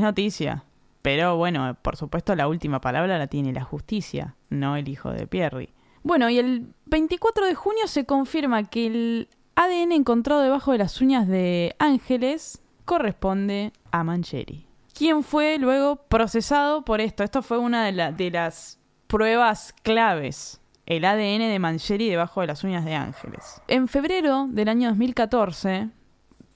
[0.00, 0.64] noticia.
[1.02, 5.26] Pero bueno, por supuesto la última palabra la tiene la justicia, no el hijo de
[5.26, 5.70] Pierri.
[6.04, 11.00] Bueno, y el 24 de junio se confirma que el ADN encontrado debajo de las
[11.00, 14.66] uñas de Ángeles corresponde a Mancheri.
[14.96, 17.24] ¿Quién fue luego procesado por esto?
[17.24, 20.60] Esto fue una de, la- de las pruebas claves.
[20.86, 23.62] El ADN de Mancheri debajo de las uñas de Ángeles.
[23.68, 25.88] En febrero del año 2014,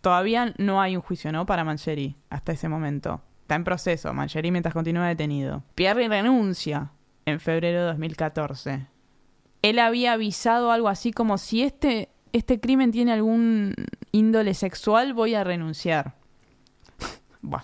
[0.00, 1.46] todavía no hay un juicio, ¿no?
[1.46, 3.20] Para Mancheri, hasta ese momento.
[3.42, 5.62] Está en proceso, Mancheri mientras continúa detenido.
[5.76, 6.90] Pierre renuncia
[7.24, 8.86] en febrero de 2014.
[9.62, 13.74] Él había avisado algo así como si este, este crimen tiene algún
[14.10, 16.14] índole sexual, voy a renunciar.
[17.42, 17.62] Buah.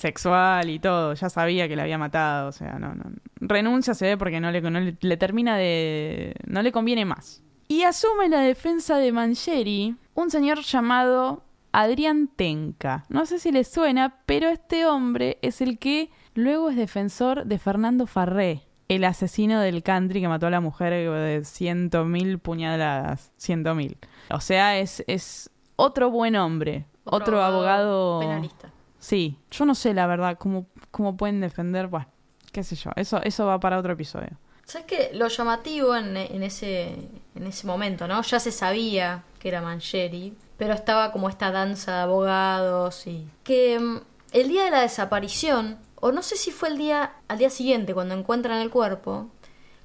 [0.00, 3.04] Sexual y todo, ya sabía que la había matado, o sea, no, no.
[3.36, 6.34] Renuncia se ve porque no le, no le, le termina de...
[6.46, 7.42] no le conviene más.
[7.68, 13.04] Y asume la defensa de Mancheri un señor llamado Adrián Tenca.
[13.08, 17.58] No sé si le suena, pero este hombre es el que luego es defensor de
[17.58, 23.32] Fernando Farré, el asesino del country que mató a la mujer de ciento mil puñaladas.
[23.36, 23.98] Ciento mil.
[24.30, 28.20] O sea, es, es otro buen hombre, otro, abogado...
[28.20, 28.72] penalista.
[29.00, 32.06] Sí, yo no sé la verdad cómo, cómo pueden defender, bueno,
[32.52, 34.30] qué sé yo, eso, eso va para otro episodio.
[34.64, 35.10] ¿Sabes qué?
[35.14, 36.90] Lo llamativo en, en ese,
[37.34, 38.22] en ese momento, ¿no?
[38.22, 43.26] Ya se sabía que era Mancheri, pero estaba como esta danza de abogados y...
[43.42, 44.00] Que mm,
[44.32, 47.94] el día de la desaparición, o no sé si fue el día al día siguiente
[47.94, 49.28] cuando encuentran el cuerpo,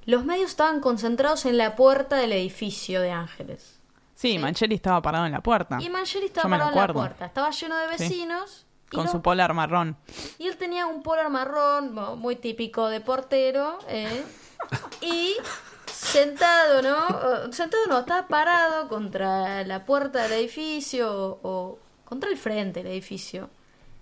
[0.05, 3.79] los medios estaban concentrados en la puerta del edificio de Ángeles.
[4.13, 4.39] Sí, Sí.
[4.39, 5.77] Mancheri estaba parado en la puerta.
[5.81, 7.25] Y Mancheri estaba parado en la puerta.
[7.25, 8.64] Estaba lleno de vecinos.
[8.95, 9.97] Con su polar marrón.
[10.37, 14.23] y él tenía un polar marrón, muy típico de portero, ¿eh?
[15.01, 15.35] y
[15.85, 17.51] sentado, ¿no?
[17.51, 23.49] Sentado no, estaba parado contra la puerta del edificio o, contra el frente del edificio.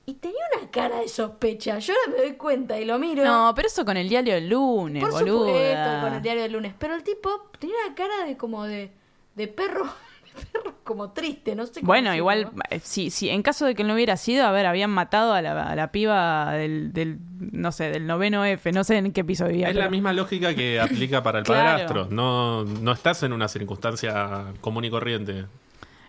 [0.05, 1.79] Y tenía una cara de sospecha.
[1.79, 3.23] Yo ahora me doy cuenta y lo miro.
[3.23, 5.47] No, pero eso con el diario del lunes, por boluda.
[5.47, 6.73] supuesto, con el diario del lunes.
[6.77, 8.91] Pero el tipo tenía una cara de como de,
[9.35, 9.89] de perro,
[10.33, 12.17] perro como triste, no sé cómo Bueno, decirlo.
[12.17, 15.33] igual, eh, si, si en caso de que no hubiera sido, a ver, habían matado
[15.33, 19.11] a la, a la piba del, del, no sé, del noveno F, no sé en
[19.13, 19.69] qué piso vivía.
[19.69, 21.63] Es la misma lógica que aplica para el Claro.
[21.87, 22.07] padrastro.
[22.09, 25.45] No, no estás en una circunstancia común y corriente.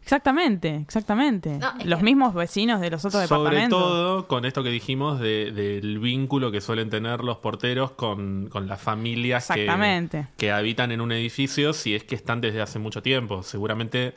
[0.04, 1.58] Exactamente, exactamente.
[1.58, 3.80] No, Los que- mismos vecinos de los otros Sobre departamentos.
[3.82, 8.66] todo con esto que dijimos de- del vínculo que suelen tener los porteros con, con
[8.66, 10.26] las familias que, Exactamente.
[10.36, 13.42] que habitan en un edificio si es que están desde hace mucho tiempo.
[13.42, 14.12] Seguramente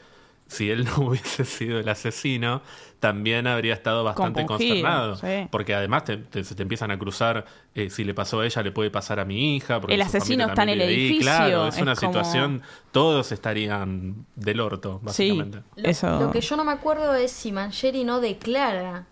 [0.48, 2.62] si él no hubiese sido el asesino,
[3.00, 5.16] también habría estado bastante Compungido, consternado.
[5.18, 5.48] sí.
[5.52, 7.46] Porque además te, te- se te empiezan a cruzar,
[7.76, 9.80] eh, si le pasó a ella, le puede pasar a mi hija.
[9.80, 12.62] porque El asesino está en el edificio, Claro, es, es una como- situación,
[12.92, 15.60] todos estarían del orto, Sí, básicamente.
[15.76, 16.20] Lo, eso.
[16.20, 19.06] lo que yo no me acuerdo es si Mancheri no declara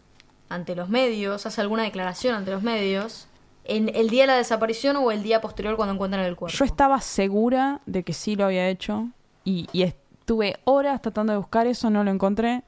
[0.49, 3.28] ante los medios, hace alguna declaración ante los medios,
[3.66, 6.56] en el día de la desaparición o el día posterior cuando encuentran el cuerpo.
[6.57, 9.07] Yo estaba segura de que sí lo había hecho
[9.44, 9.84] y, y
[10.26, 12.64] estuve horas tratando de buscar eso, no lo encontré.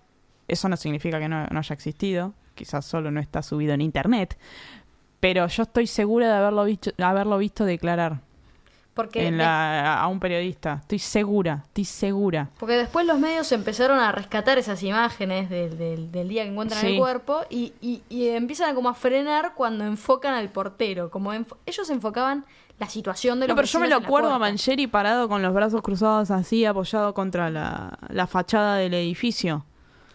[0.48, 4.38] Eso no significa que no, no haya existido, quizás solo no está subido en internet.
[5.20, 8.20] Pero yo estoy segura de haberlo visto, haberlo visto declarar
[8.94, 10.78] Porque, en de- la- a un periodista.
[10.82, 12.50] Estoy segura, estoy segura.
[12.60, 16.80] porque después los medios empezaron a rescatar esas imágenes del, del- del día que encuentran
[16.82, 16.88] Sí.
[16.94, 21.10] el cuerpo y, y- y empiezan a como a frenar cuando enfocan al portero.
[21.10, 22.46] Como enfo- ellos enfocaban
[22.80, 24.40] la situación de los No, pero yo me lo acuerdo a.
[24.40, 29.66] Mancheri parado con los brazos cruzados así, apoyado contra la, la fachada del edificio.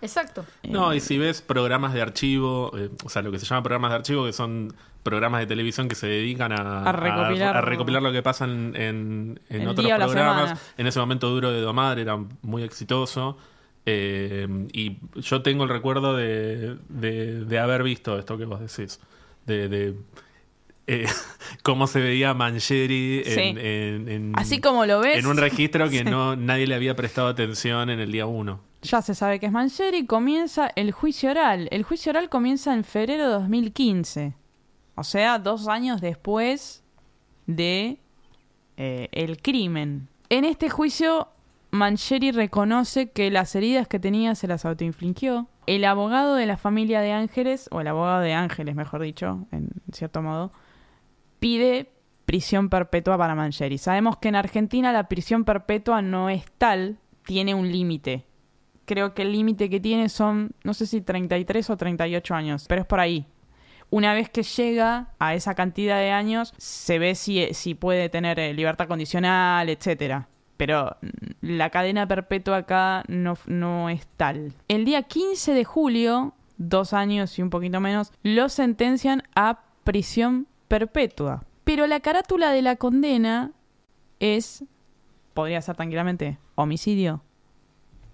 [0.01, 0.45] Exacto.
[0.69, 3.91] No, y si ves programas de archivo, eh, o sea, lo que se llama programas
[3.93, 4.75] de archivo, que son
[5.05, 8.75] programas de televisión que se dedican a, A recopilar- a recopilar lo que pasa en,
[9.49, 10.61] en- otros programas.
[10.77, 13.37] En ese momento Duro de Domar era muy exitoso.
[13.87, 19.01] eh, y yo tengo el recuerdo de, de- de haber visto esto que vos decís.
[19.47, 19.97] De, de,
[20.87, 21.07] eh,
[21.63, 23.41] cómo se veía Mancheri en, Sí.
[23.61, 25.19] en- en- Así como lo ves.
[25.19, 26.05] en un registro que Sí.
[26.05, 28.61] no nadie le había prestado atención en el día uno.
[28.83, 31.69] Ya se sabe que es Mancheri, comienza el juicio oral.
[31.71, 34.35] El juicio oral comienza en febrero de 2015.
[34.97, 36.83] O sea, dos años después
[37.47, 37.99] de
[38.77, 40.09] eh, el crimen.
[40.31, 41.29] En este juicio,
[41.71, 45.47] Mancheri reconoce que las heridas que tenía se las autoinfligió.
[45.67, 49.69] El abogado de la familia de Ángeles, o el abogado de Ángeles, mejor dicho, en
[49.93, 50.53] cierto modo,
[51.43, 51.91] pide
[52.25, 53.77] prisión perpetua para Mancheri.
[53.77, 58.25] Sabemos que en Argentina la prisión perpetua no es tal, tiene un límite.
[58.85, 62.83] Creo que el límite que tiene son, no sé si 33 o 38 años, pero
[62.83, 63.27] es por ahí.
[63.91, 68.39] Una vez que llega a esa cantidad de años, se ve si, si puede tener
[68.39, 70.29] eh, libertad condicional, etcétera.
[70.57, 71.09] Pero mm,
[71.41, 74.53] la cadena perpetua acá no, no es tal.
[74.69, 80.47] El día 15 de julio, dos años y un poquito menos, lo sentencian a prisión
[80.73, 81.45] perpetua.
[81.65, 83.53] Pero la carátula de la condena
[84.21, 84.65] es,
[85.35, 87.21] podría ser tranquilamente, homicidio,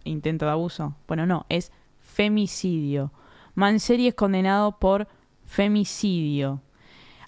[0.03, 0.97] intento de abuso.
[1.07, 1.71] Bueno, no, es
[2.01, 3.13] femicidio.
[3.55, 5.07] Manseri es condenado por
[5.45, 6.61] femicidio.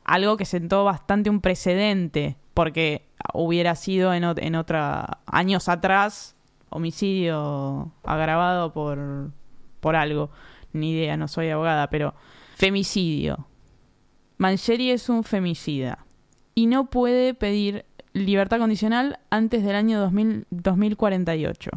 [0.02, 6.34] Algo que sentó bastante un precedente, porque hubiera sido en, en otra años atrás
[6.70, 9.30] homicidio agravado por
[9.78, 10.30] por algo.
[10.72, 12.14] Ni idea, no soy abogada, pero
[12.56, 13.46] femicidio.
[14.40, 16.06] Mancheri es un femicida
[16.54, 17.84] y no puede pedir
[18.14, 21.70] libertad condicional antes del año 2000 2048.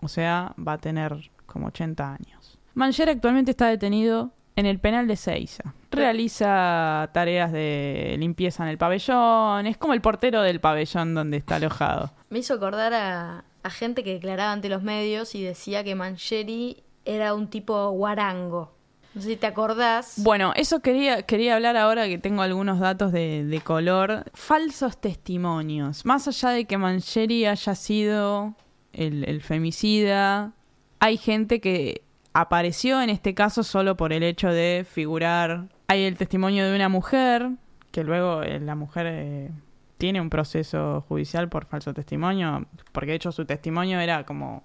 [0.00, 2.60] O sea, va a tener como 80 años.
[2.74, 5.74] Mancheri actualmente está detenido en el penal de Seiza.
[5.90, 9.66] Realiza tareas de limpieza en el pabellón.
[9.66, 12.12] Es como el portero del pabellón donde está alojado.
[12.30, 16.84] Me hizo acordar a, a gente que declaraba ante los medios y decía que Mancheri
[17.04, 18.73] era un tipo guarango.
[19.14, 20.14] No sé si te acordás.
[20.18, 24.24] Bueno, eso quería, quería hablar ahora que tengo algunos datos de, de color.
[24.34, 26.04] Falsos testimonios.
[26.04, 28.56] Más allá de que Mancheri haya sido
[28.92, 30.52] el, femicida,
[30.98, 35.68] hay gente que apareció en este caso solo por el hecho de figurar.
[35.86, 37.50] Hay el testimonio de una mujer,
[37.92, 39.50] que luego eh, la mujer eh,
[39.98, 44.64] tiene un proceso judicial por falso testimonio, porque de hecho su testimonio era como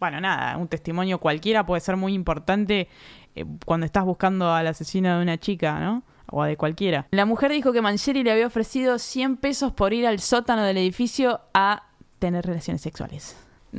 [0.00, 2.88] bueno, nada, un testimonio cualquiera puede ser muy importante
[3.34, 6.02] eh, cuando estás buscando al asesino de una chica, ¿no?
[6.32, 7.06] O de cualquiera.
[7.10, 10.76] La mujer dijo que Mancheri le había ofrecido 100 pesos por ir al sótano del
[10.76, 11.84] edificio a
[12.18, 13.36] tener relaciones sexuales.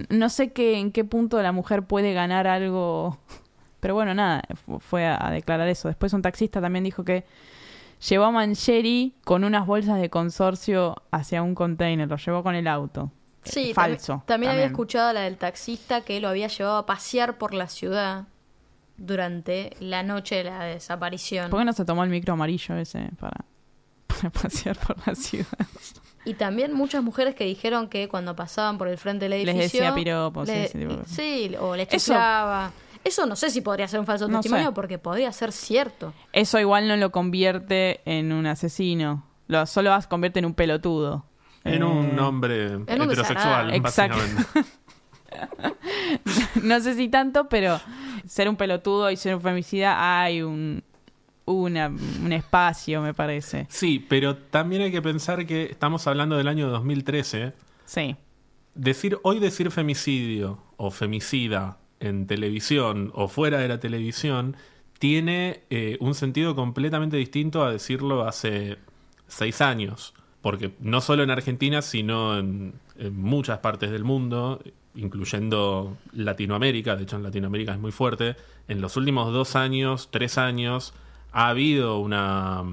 [0.09, 3.17] No sé qué, en qué punto la mujer puede ganar algo.
[3.79, 5.87] Pero bueno, nada, fu- fue a, a declarar eso.
[5.87, 7.25] Después un taxista también dijo que
[8.07, 12.67] llevó a Mancheri con unas bolsas de consorcio hacia un container, lo llevó con el
[12.67, 13.11] auto.
[13.43, 14.23] Sí, falso.
[14.27, 18.25] También, había escuchado la del taxista que lo había llevado a pasear por la ciudad.
[19.05, 21.49] Durante la noche de la desaparición.
[21.49, 23.45] ¿Por qué no se tomó el micro amarillo ese para,
[24.07, 25.47] para pasear por la ciudad?
[26.23, 29.79] Y también muchas mujeres que dijeron que cuando pasaban por el frente del Les edificio...
[29.81, 31.15] decía piropos, sí, le- ese tipo de cosas.
[31.15, 32.71] sí, o les chiflaba.
[33.03, 34.71] Eso no sé si podría ser un falso No testimonio sé.
[34.73, 36.13] porque podría ser cierto.
[36.33, 39.25] Eso igual no lo convierte en un asesino.
[39.47, 41.25] Lo solo las convierte en un pelotudo.
[41.63, 43.75] En Eh, un hombre un heterosexual, desagradable.
[43.77, 44.17] Exacto.
[44.17, 44.69] básicamente.
[46.63, 47.79] no sé si tanto, pero
[48.27, 50.83] ser un pelotudo y ser un femicida hay un,
[51.45, 53.67] una, un espacio, me parece.
[53.69, 57.53] Sí, pero también hay que pensar que estamos hablando del año 2013.
[57.85, 58.15] Sí.
[58.75, 64.55] Decir, hoy decir femicidio o femicida en televisión o fuera de la televisión
[64.97, 68.77] tiene eh, un sentido completamente distinto a decirlo hace
[69.27, 70.13] seis años.
[70.41, 74.59] Porque no solo en Argentina, sino en, en muchas partes del mundo,
[74.95, 78.35] incluyendo Latinoamérica, de hecho en Latinoamérica es muy fuerte,
[78.67, 80.93] en los últimos dos años, tres años,
[81.31, 82.63] ha habido una,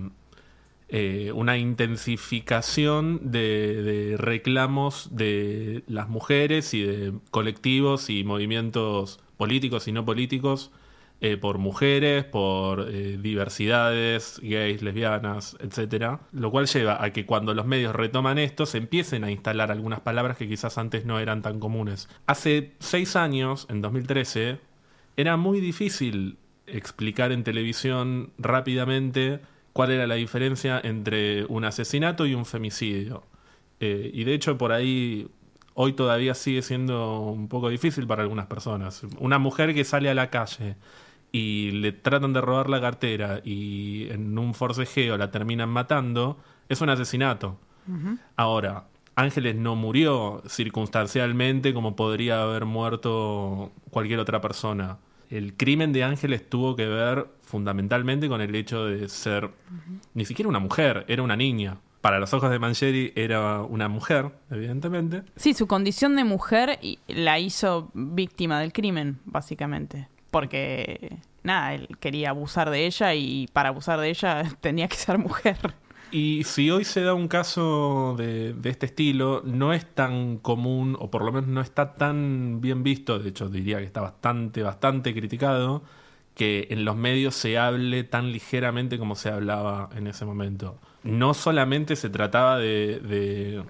[0.89, 9.87] eh, una intensificación de, de reclamos de las mujeres y de colectivos y movimientos políticos
[9.89, 10.73] y no políticos
[11.21, 17.55] eh, por mujeres, por eh, diversidades, gays, lesbianas, etcétera, lo cual lleva a que cuando
[17.55, 21.43] los medios retoman esto se empiecen a instalar algunas palabras que quizás antes no eran
[21.43, 22.09] tan comunes.
[22.27, 24.61] Hace seis años, en 2013,
[25.17, 26.39] era muy difícil
[26.69, 29.41] explicar en televisión rápidamente
[29.73, 33.25] cuál era la diferencia entre un asesinato y un femicidio.
[33.81, 35.29] Eh, y de hecho por ahí
[35.75, 39.03] hoy todavía sigue siendo un poco difícil para algunas personas.
[39.19, 40.77] Una mujer que sale a la calle
[41.33, 46.39] y le tratan de robar la cartera y en un forcejeo la terminan matando,
[46.69, 47.59] es un asesinato.
[48.37, 48.85] Ahora,
[49.15, 54.99] Ángeles no murió circunstancialmente como podría haber muerto cualquier otra persona.
[55.31, 59.51] El crimen de Ángeles tuvo que ver fundamentalmente con el hecho de ser
[60.15, 61.79] ni siquiera una mujer, era una niña.
[62.01, 65.25] Para los ojos de Mancheri era una mujer, evidentemente.
[65.35, 66.79] Sí, su condición de mujer
[67.09, 70.09] la hizo víctima del crimen, básicamente.
[70.31, 75.19] Porque, nada, él quería abusar de ella y para abusar de ella tenía que ser
[75.19, 75.75] mujer.
[76.11, 80.97] Y si hoy se da un caso de, de este estilo, no es tan común,
[80.99, 84.63] o por lo menos no está tan bien visto, de hecho diría que está bastante,
[84.63, 85.83] bastante criticado,
[86.35, 90.79] que en los medios se hable tan ligeramente como se hablaba en ese momento.
[91.03, 93.65] No solamente se trataba de, de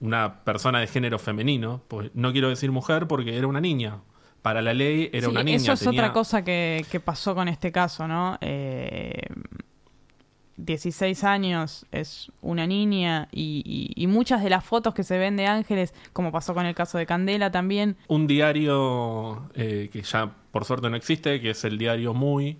[0.00, 4.00] una persona de género femenino, pues no quiero decir mujer porque era una niña.
[4.42, 5.56] Para la ley era Sí, una niña.
[5.56, 8.38] Eso es tenía- otra cosa que, que pasó con este caso, ¿no?
[8.40, 9.22] Eh,
[10.56, 15.36] 16 años es una niña y, y- y muchas de las fotos que se ven
[15.36, 20.30] de Ángeles, como pasó con el caso de Candela también, un diario eh, que ya
[20.50, 22.58] por suerte no existe, que es el diario Muy,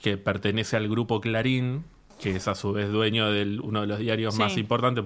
[0.00, 1.84] que pertenece al grupo Clarín,
[2.20, 4.40] que es a su vez dueño de uno de los diarios Sí.
[4.40, 5.04] más importantes,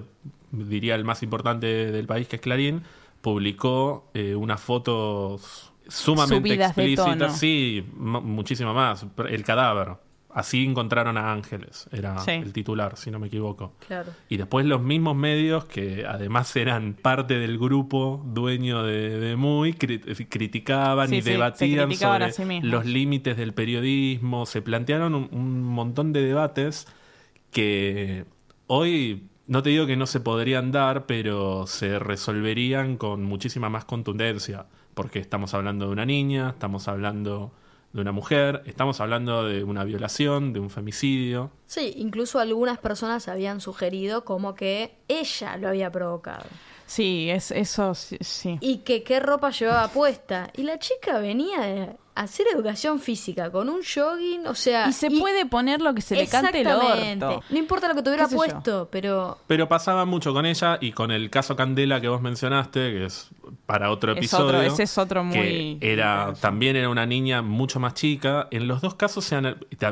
[0.51, 2.83] diría el más importante del país, que es Clarín,
[3.21, 9.95] publicó eh, unas fotos sumamente Subidas explícitas, sí, mu- muchísimo más, el cadáver.
[10.29, 12.31] Así encontraron a Ángeles, era Sí.
[12.31, 13.73] el titular, si no me equivoco.
[13.87, 14.11] Claro.
[14.29, 19.73] Y después los mismos medios, que además eran parte del grupo dueño de, de Muy,
[19.73, 24.45] cri- criticaban Sí, y sí, debatían criticaban sobre los límites del periodismo.
[24.45, 26.85] Se plantearon un, un montón de debates
[27.51, 28.25] que
[28.67, 33.85] hoy, no te digo que no se podrían dar, pero se resolverían con muchísima más
[33.85, 34.65] contundencia.
[34.97, 37.51] Porque estamos hablando de una niña, estamos hablando
[37.93, 41.51] de una mujer, estamos hablando de una violación, de un femicidio.
[41.67, 46.45] Sí, incluso algunas personas habían sugerido como que ella lo había provocado.
[46.87, 48.17] Sí, es eso, sí.
[48.21, 48.57] sí.
[48.61, 50.49] Y que qué ropa llevaba puesta.
[50.57, 54.87] Y la chica venía de hacer educación física con un jogging, o sea...
[54.89, 57.43] Y se puede poner lo que se le cante el orto.
[57.51, 59.37] No importa lo que tuviera puesto, pero...
[59.45, 63.29] Pero pasaba mucho con ella y con el caso Candela que vos mencionaste, que es
[63.67, 64.45] para otro Es episodio.
[64.47, 66.41] otro- ese es otro que muy era intenso.
[66.41, 68.47] También era una niña mucho más chica.
[68.49, 69.37] En los dos casos, se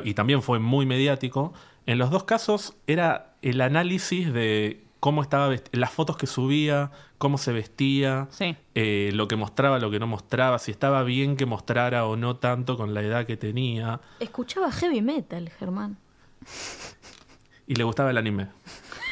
[0.04, 1.54] y también fue muy mediático,
[1.86, 7.38] en los dos casos era el análisis de cómo estaba las fotos que subía, cómo
[7.38, 8.56] se vestía, Sí.
[8.74, 12.38] eh, lo que mostraba, lo que no mostraba, si estaba bien que mostrara o no
[12.38, 14.02] tanto con la edad que tenía.
[14.20, 15.98] Escuchaba heavy metal, Germán.
[17.68, 18.48] Y le gustaba el anime.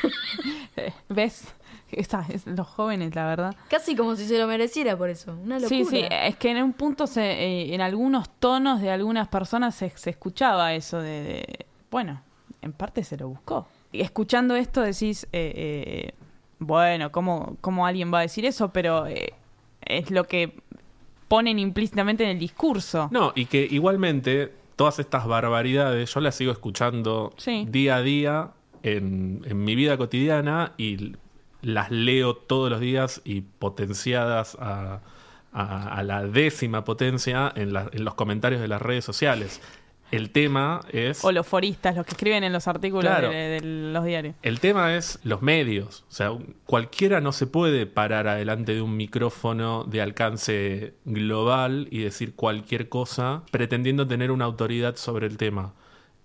[1.09, 1.43] ¿Ves?
[1.91, 3.55] Es- los jóvenes, la verdad.
[3.69, 5.33] Casi como si se lo mereciera por eso.
[5.33, 5.69] Una locura.
[5.69, 9.75] Sí, sí, es que en un punto, se, eh, en algunos tonos de algunas personas
[9.75, 12.23] se, se escuchaba eso de, de- Bueno,
[12.63, 13.67] en parte se lo buscó.
[13.93, 16.11] Escuchando esto decís, eh, eh,
[16.59, 18.71] bueno, ¿cómo, ¿cómo alguien va a decir eso?
[18.73, 19.33] Pero eh,
[19.81, 20.55] es lo que
[21.27, 23.09] ponen implícitamente en el discurso.
[23.11, 27.65] No, y que igualmente todas estas barbaridades yo las sigo escuchando Sí.
[27.69, 28.51] día a día
[28.83, 31.13] en, en mi vida cotidiana y
[31.61, 35.01] las leo todos los días y potenciadas a,
[35.53, 39.61] a- a la décima potencia en, la- en los comentarios de las redes sociales.
[40.15, 41.23] El tema es...
[41.25, 43.29] O los foristas, los que escriben en los artículos Claro.
[43.29, 44.35] de, de los diarios.
[44.43, 46.05] El tema es los medios.
[46.09, 46.31] O sea,
[46.65, 52.89] cualquiera no se puede parar adelante de un micrófono de alcance global y decir cualquier
[52.89, 55.73] cosa pretendiendo tener una autoridad sobre el tema.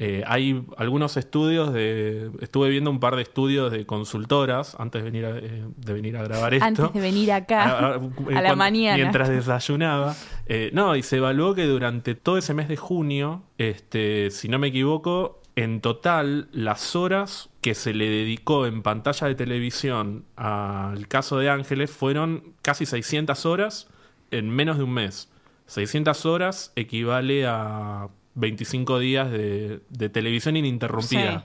[0.01, 2.31] Eh, hay algunos estudios de...
[2.41, 6.17] Estuve viendo un par de estudios de consultoras antes de venir a, eh, de venir
[6.17, 6.65] a grabar esto.
[6.67, 7.65] Antes de venir acá,
[7.95, 8.97] a, eh, la cuando- mañana.
[8.97, 10.15] Mientras desayunaba.
[10.47, 14.59] Eh, no, y se evaluó que durante todo ese mes de junio, este, si no
[14.61, 21.09] me equivoco, en total las horas que se le dedicó en pantalla de televisión al
[21.09, 23.89] caso de Ángeles fueron casi 600 horas
[24.31, 25.29] en menos de un mes.
[25.67, 28.09] 600 horas equivale a
[28.39, 31.41] 25 días de, de televisión ininterrumpida.
[31.41, 31.45] Sí.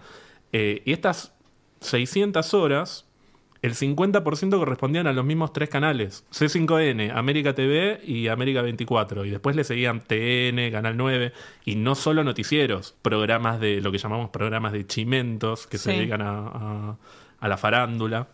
[0.54, 1.34] Eh, y estas
[1.82, 3.06] 600 horas,
[3.62, 9.26] el 50% correspondían a los mismos tres canales: C5N, América TV y América 24.
[9.26, 11.32] Y después le seguían TN, Canal 9,
[11.66, 16.22] y no solo noticieros, programas de lo que llamamos programas de chimentos que se dedican
[16.22, 16.98] a, a-
[17.40, 18.28] a la farándula.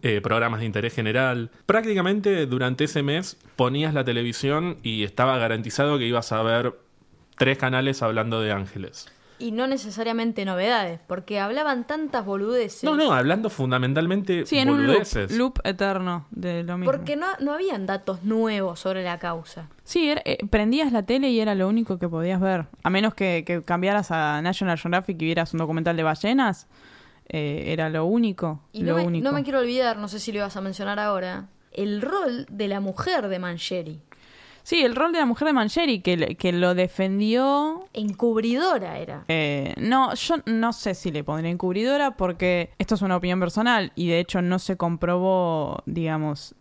[0.00, 1.50] eh, programas de interés general.
[1.66, 6.72] Prácticamente durante ese mes ponías la televisión y estaba garantizado que ibas a ver
[7.36, 9.06] tres canales hablando de ángeles.
[9.38, 12.84] Y no necesariamente novedades, porque hablaban tantas boludeces.
[12.84, 15.32] No, no, hablando fundamentalmente Sí, en un loop, boludeces.
[15.36, 16.92] loop eterno de lo mismo.
[16.92, 19.68] Porque no, no habían datos nuevos sobre la causa.
[19.82, 22.66] Sí, era- eh, prendías la tele y era lo único que podías ver.
[22.84, 26.68] A menos que, que cambiaras a National Geographic y vieras un documental de ballenas,
[27.28, 28.60] eh, era lo único.
[28.72, 29.24] Y lo no me, único.
[29.24, 32.68] no me quiero olvidar, no sé si lo ibas a mencionar ahora, el rol de
[32.68, 34.02] la mujer de Mancheri.
[34.62, 39.24] Sí, el rol de la mujer de Mancheri, que, que lo defendió Encubridora era.
[39.28, 43.92] Eh, no, yo no sé si le pondría encubridora porque esto es una opinión personal
[43.96, 46.54] y de hecho no se comprobó, digamos,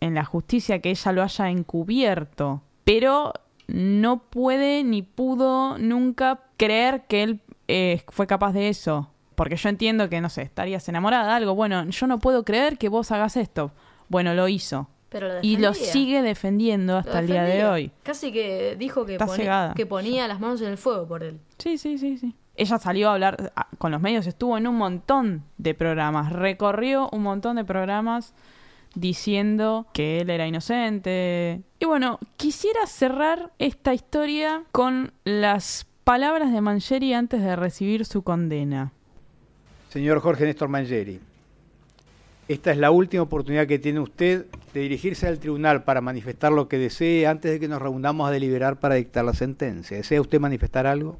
[0.00, 2.62] en la justicia que ella lo haya encubierto.
[2.84, 3.32] Pero
[3.66, 9.10] no puede ni pudo nunca creer que él eh, fue capaz de eso.
[9.34, 11.54] Porque yo entiendo que, no sé, estarías enamorada de algo.
[11.54, 13.72] Bueno, yo no puedo creer que vos hagas esto.
[14.08, 14.88] Bueno, lo hizo.
[15.10, 17.90] Pero lo Y lo sigue defendiendo hasta el día de hoy.
[18.02, 21.40] Casi que dijo que, pone- que ponía las manos en el fuego por él.
[21.58, 22.34] Sí, sí, sí, sí.
[22.56, 27.08] Ella salió a hablar ah, con los medios, estuvo en un montón de programas, recorrió
[27.12, 28.34] un montón de programas
[28.94, 31.62] diciendo que él era inocente.
[31.78, 38.22] Y bueno, quisiera cerrar esta historia con las palabras de Mancheri antes de recibir su
[38.22, 38.92] condena.
[39.88, 41.20] Señor Jorge Néstor Mangieri,
[42.52, 46.66] esta es la última oportunidad que tiene usted de dirigirse al tribunal para manifestar lo
[46.66, 49.96] que desee antes de que nos reunamos a deliberar para dictar la sentencia.
[49.96, 51.16] ¿Desea usted manifestar algo?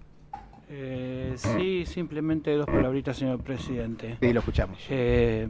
[0.68, 4.16] Eh, sí, simplemente dos palabritas, señor presidente.
[4.20, 4.78] Sí, lo escuchamos.
[4.90, 5.46] Eh,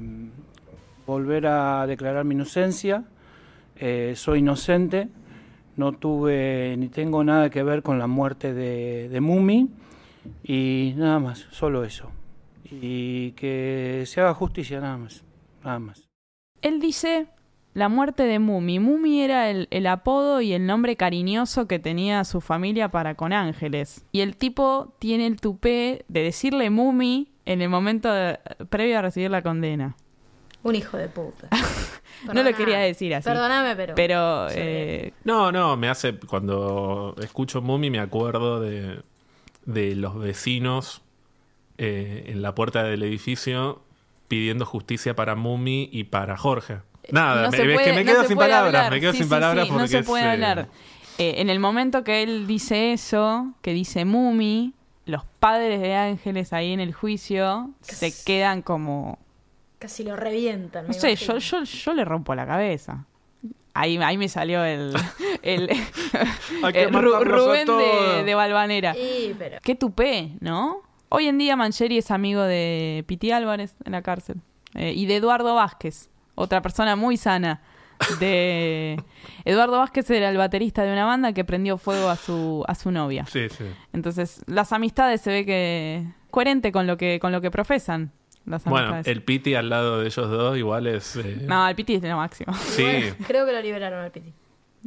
[1.06, 3.04] volver a declarar mi inocencia.
[3.76, 5.08] Eh, soy inocente.
[5.76, 9.70] No tuve ni tengo nada que ver con la muerte de, de Mumi.
[10.44, 12.10] Y nada más, solo eso.
[12.70, 15.24] Y que se haga justicia, nada más.
[15.64, 16.08] Nada más.
[16.62, 17.26] Él dice
[17.74, 18.78] la muerte de Mumi.
[18.80, 23.32] Mumi era el, el apodo y el nombre cariñoso que tenía su familia para con
[23.32, 24.04] Ángeles.
[24.12, 28.38] Y el tipo tiene el tupé de decirle Mumi en el momento de-
[28.68, 29.96] previo a recibir la condena.
[30.62, 31.48] Un hijo de puta.
[32.34, 33.24] No lo quería decir así.
[33.26, 34.46] Perdóname, pero.
[34.50, 36.18] Eh, No, no, me hace.
[36.18, 39.00] Cuando escucho Mumi, me acuerdo de,
[39.64, 41.00] de los vecinos
[41.78, 43.80] eh, en la puerta del edificio
[44.30, 46.78] pidiendo justicia para Mumi y para Jorge.
[47.10, 48.92] Nada, no me, puede- que me quedo sin palabras, hablar.
[48.92, 50.68] me quedo Sí, sin sí, palabras sí, porque no se puede eh, hablar.
[51.18, 54.72] Eh, en el momento que él dice eso, que dice Mumi,
[55.04, 59.18] los padres de Ángeles ahí en el juicio se quedan como
[59.80, 60.86] Casi lo revientan.
[60.86, 61.64] No sé, yo, imagino.
[61.64, 63.06] yo, yo le rompo la cabeza.
[63.74, 64.92] Ahí, ahí me salió el,
[66.62, 68.94] Rubén de, de Valvanera.
[68.94, 69.58] Sí, pero.
[69.62, 70.82] Qué tupé, ¿no?
[71.10, 74.36] Hoy en día Mancheri es amigo de Piti Álvarez en la cárcel.
[74.74, 77.60] Eh, y de Eduardo Vázquez, otra persona muy sana.
[78.20, 78.96] De
[79.44, 82.90] Eduardo Vázquez era el baterista de una banda que prendió fuego a su, a su
[82.92, 83.26] novia.
[83.26, 83.64] Sí, sí.
[83.92, 88.12] Entonces, las amistades se ve que coherente con lo que, con lo que profesan.
[88.46, 89.08] Las Bueno, amistades.
[89.08, 91.16] el Piti al lado de ellos dos igual es.
[91.16, 92.54] eh, No, el Piti es lo máximo.
[92.54, 92.82] sí.
[92.84, 94.32] Bueno, creo que lo liberaron al Piti.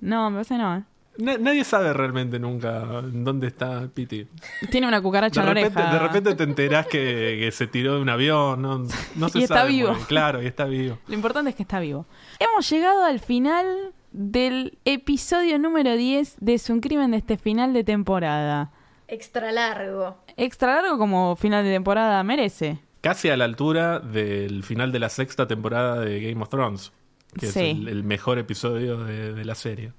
[0.02, 0.84] No, me parece no, ¿eh?
[1.18, 4.28] Na- nadie sabe realmente nunca dónde está Piti.
[4.72, 5.94] Tiene una cucaracha De en la repente, oreja.
[5.94, 9.44] de repente te enterás que, que se tiró de un avión, no, no se Y
[9.44, 9.90] está sabe vivo.
[9.94, 10.06] bien.
[10.08, 10.98] Claro, y está vivo.
[11.08, 12.08] Lo importante es que está vivo.
[12.40, 17.74] Hemos llegado al final del episodio número 10 de Es un crimen de este final
[17.74, 18.72] de temporada.
[19.08, 20.18] extra largo.
[20.36, 22.80] Extra largo como final de temporada merece.
[23.02, 26.92] Casi a la altura del final de la sexta temporada de Game of Thrones,
[27.40, 27.60] que Sí.
[27.60, 29.92] es el, el mejor episodio de, de la serie.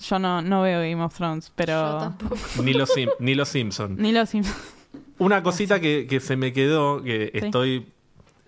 [0.00, 1.72] Yo no, no veo Game of Thrones, pero...
[1.72, 2.36] Yo tampoco.
[2.62, 3.98] Ni los, Sim- ni los Simpsons.
[3.98, 4.56] Ni los Simpsons.
[5.18, 7.46] Una cosita que, que se me quedó, que Sí.
[7.46, 7.86] estoy.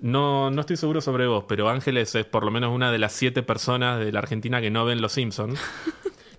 [0.01, 3.13] No, no estoy seguro sobre vos, pero Ángeles es por lo menos una de las
[3.13, 5.59] siete personas de la Argentina que no ven Los Simpsons.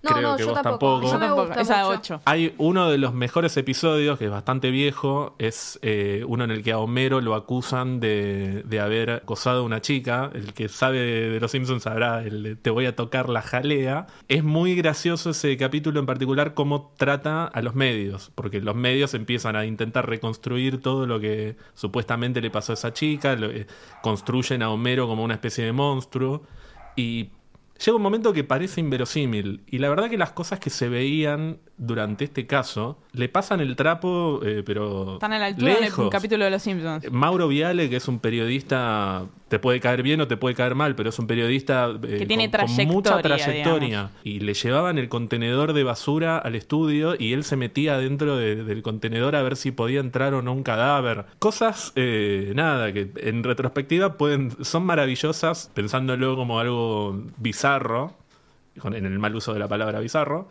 [0.01, 1.01] No, Creo no, que yo vos tampoco.
[1.01, 1.13] tampoco.
[1.13, 2.15] No me Tampoco, gusta esa mucho.
[2.15, 2.21] 8.
[2.25, 6.63] Hay uno de los mejores episodios, que es bastante viejo, es eh, uno en el
[6.63, 10.31] que a Homero lo acusan de, de haber acosado a una chica.
[10.33, 13.41] El que sabe de, de Los Simpsons sabrá el de te voy a tocar la
[13.41, 14.07] jalea.
[14.29, 19.13] Es muy gracioso ese capítulo en particular, cómo trata a los medios, porque los medios
[19.13, 23.67] empiezan a intentar reconstruir todo lo que supuestamente le pasó a esa chica, lo- eh,
[24.01, 26.43] construyen a Homero como una especie de monstruo.
[26.95, 27.29] Y
[27.83, 29.63] llega un momento que parece inverosímil.
[29.67, 33.75] Y la verdad que las cosas que se veían durante este caso le pasan el
[33.77, 35.13] trapo, eh, pero.
[35.13, 36.09] Están a la altura del lejos.
[36.11, 37.09] capítulo de los Simpsons.
[37.11, 40.93] Mauro Viale, que es un periodista, te puede caer bien o te puede caer mal,
[40.95, 44.09] pero es un periodista eh, Que tiene con, con mucha trayectoria, trayectoria.
[44.25, 48.63] Y le llevaban el contenedor de basura al estudio y él se metía dentro de-
[48.63, 51.25] del contenedor a ver si podía entrar o no un cadáver.
[51.39, 58.13] Cosas, eh, nada, que en retrospectiva pueden son maravillosas, pensándolo como algo bizarro,
[58.83, 60.47] en el mal uso de la palabra bizarro.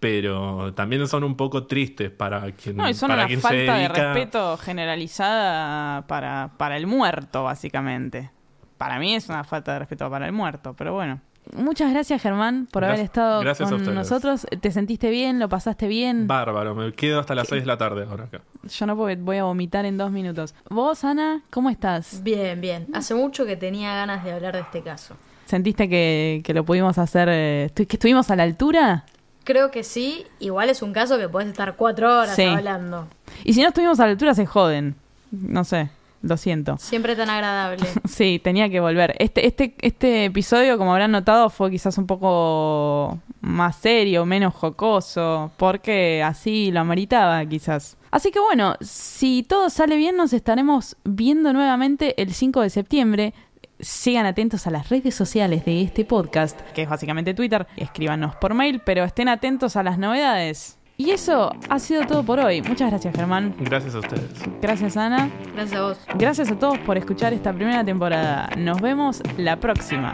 [0.00, 3.48] Pero también son un poco tristes para quien, No, y son para una quien se
[3.48, 8.30] falta de respeto generalizada para, para el muerto, básicamente.
[8.76, 11.20] Para mí es una falta de respeto para el muerto, pero bueno.
[11.56, 14.46] Muchas gracias, Germán, por haber estado gracias con nosotros.
[14.60, 15.38] ¿Te sentiste bien?
[15.38, 16.26] ¿Lo pasaste bien?
[16.26, 18.42] Bárbaro, me quedo hasta las 6 de la tarde ahora acá.
[18.64, 20.54] Yo no porque voy a vomitar en dos minutos.
[20.68, 22.22] ¿Vos, Ana, cómo estás?
[22.22, 22.86] Bien, bien.
[22.92, 25.16] Hace mucho que tenía ganas de hablar de este caso.
[25.46, 29.06] ¿Sentiste que, que lo pudimos hacer, eh, que estuvimos a la altura?
[29.48, 30.26] Creo que sí.
[30.40, 32.44] Igual es un caso que podés estar cuatro horas Sí.
[32.44, 33.08] hablando.
[33.44, 34.94] Y si no estuvimos a la altura, se joden.
[35.30, 35.88] No sé,
[36.20, 36.76] lo siento.
[36.76, 37.86] Siempre tan agradable.
[38.06, 39.14] Sí, tenía que volver.
[39.18, 45.50] Este, este, este episodio, como habrán notado, fue quizás un poco más serio, menos jocoso,
[45.56, 47.96] porque así lo ameritaba quizás.
[48.10, 53.32] Así que bueno, si todo sale bien, nos estaremos viendo nuevamente el 5 de septiembre.
[53.80, 57.66] Sigan atentos a las redes sociales de este podcast, que es básicamente Twitter.
[57.76, 60.78] Escríbanos por mail, pero estén atentos a las novedades.
[60.96, 62.60] Y eso ha sido todo por hoy.
[62.60, 63.54] Muchas gracias, Germán.
[63.60, 64.30] Gracias a ustedes.
[64.60, 65.30] Gracias, Ana.
[65.54, 65.98] Gracias a vos.
[66.16, 68.50] Gracias a todos por escuchar esta primera temporada.
[68.58, 70.12] Nos vemos la próxima.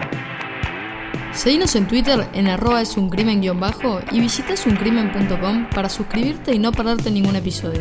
[1.33, 6.55] Seguinos en Twitter en arroba es un crimen guion bajo y visita esuncrimen.com para suscribirte
[6.55, 7.81] y no perderte ningún episodio.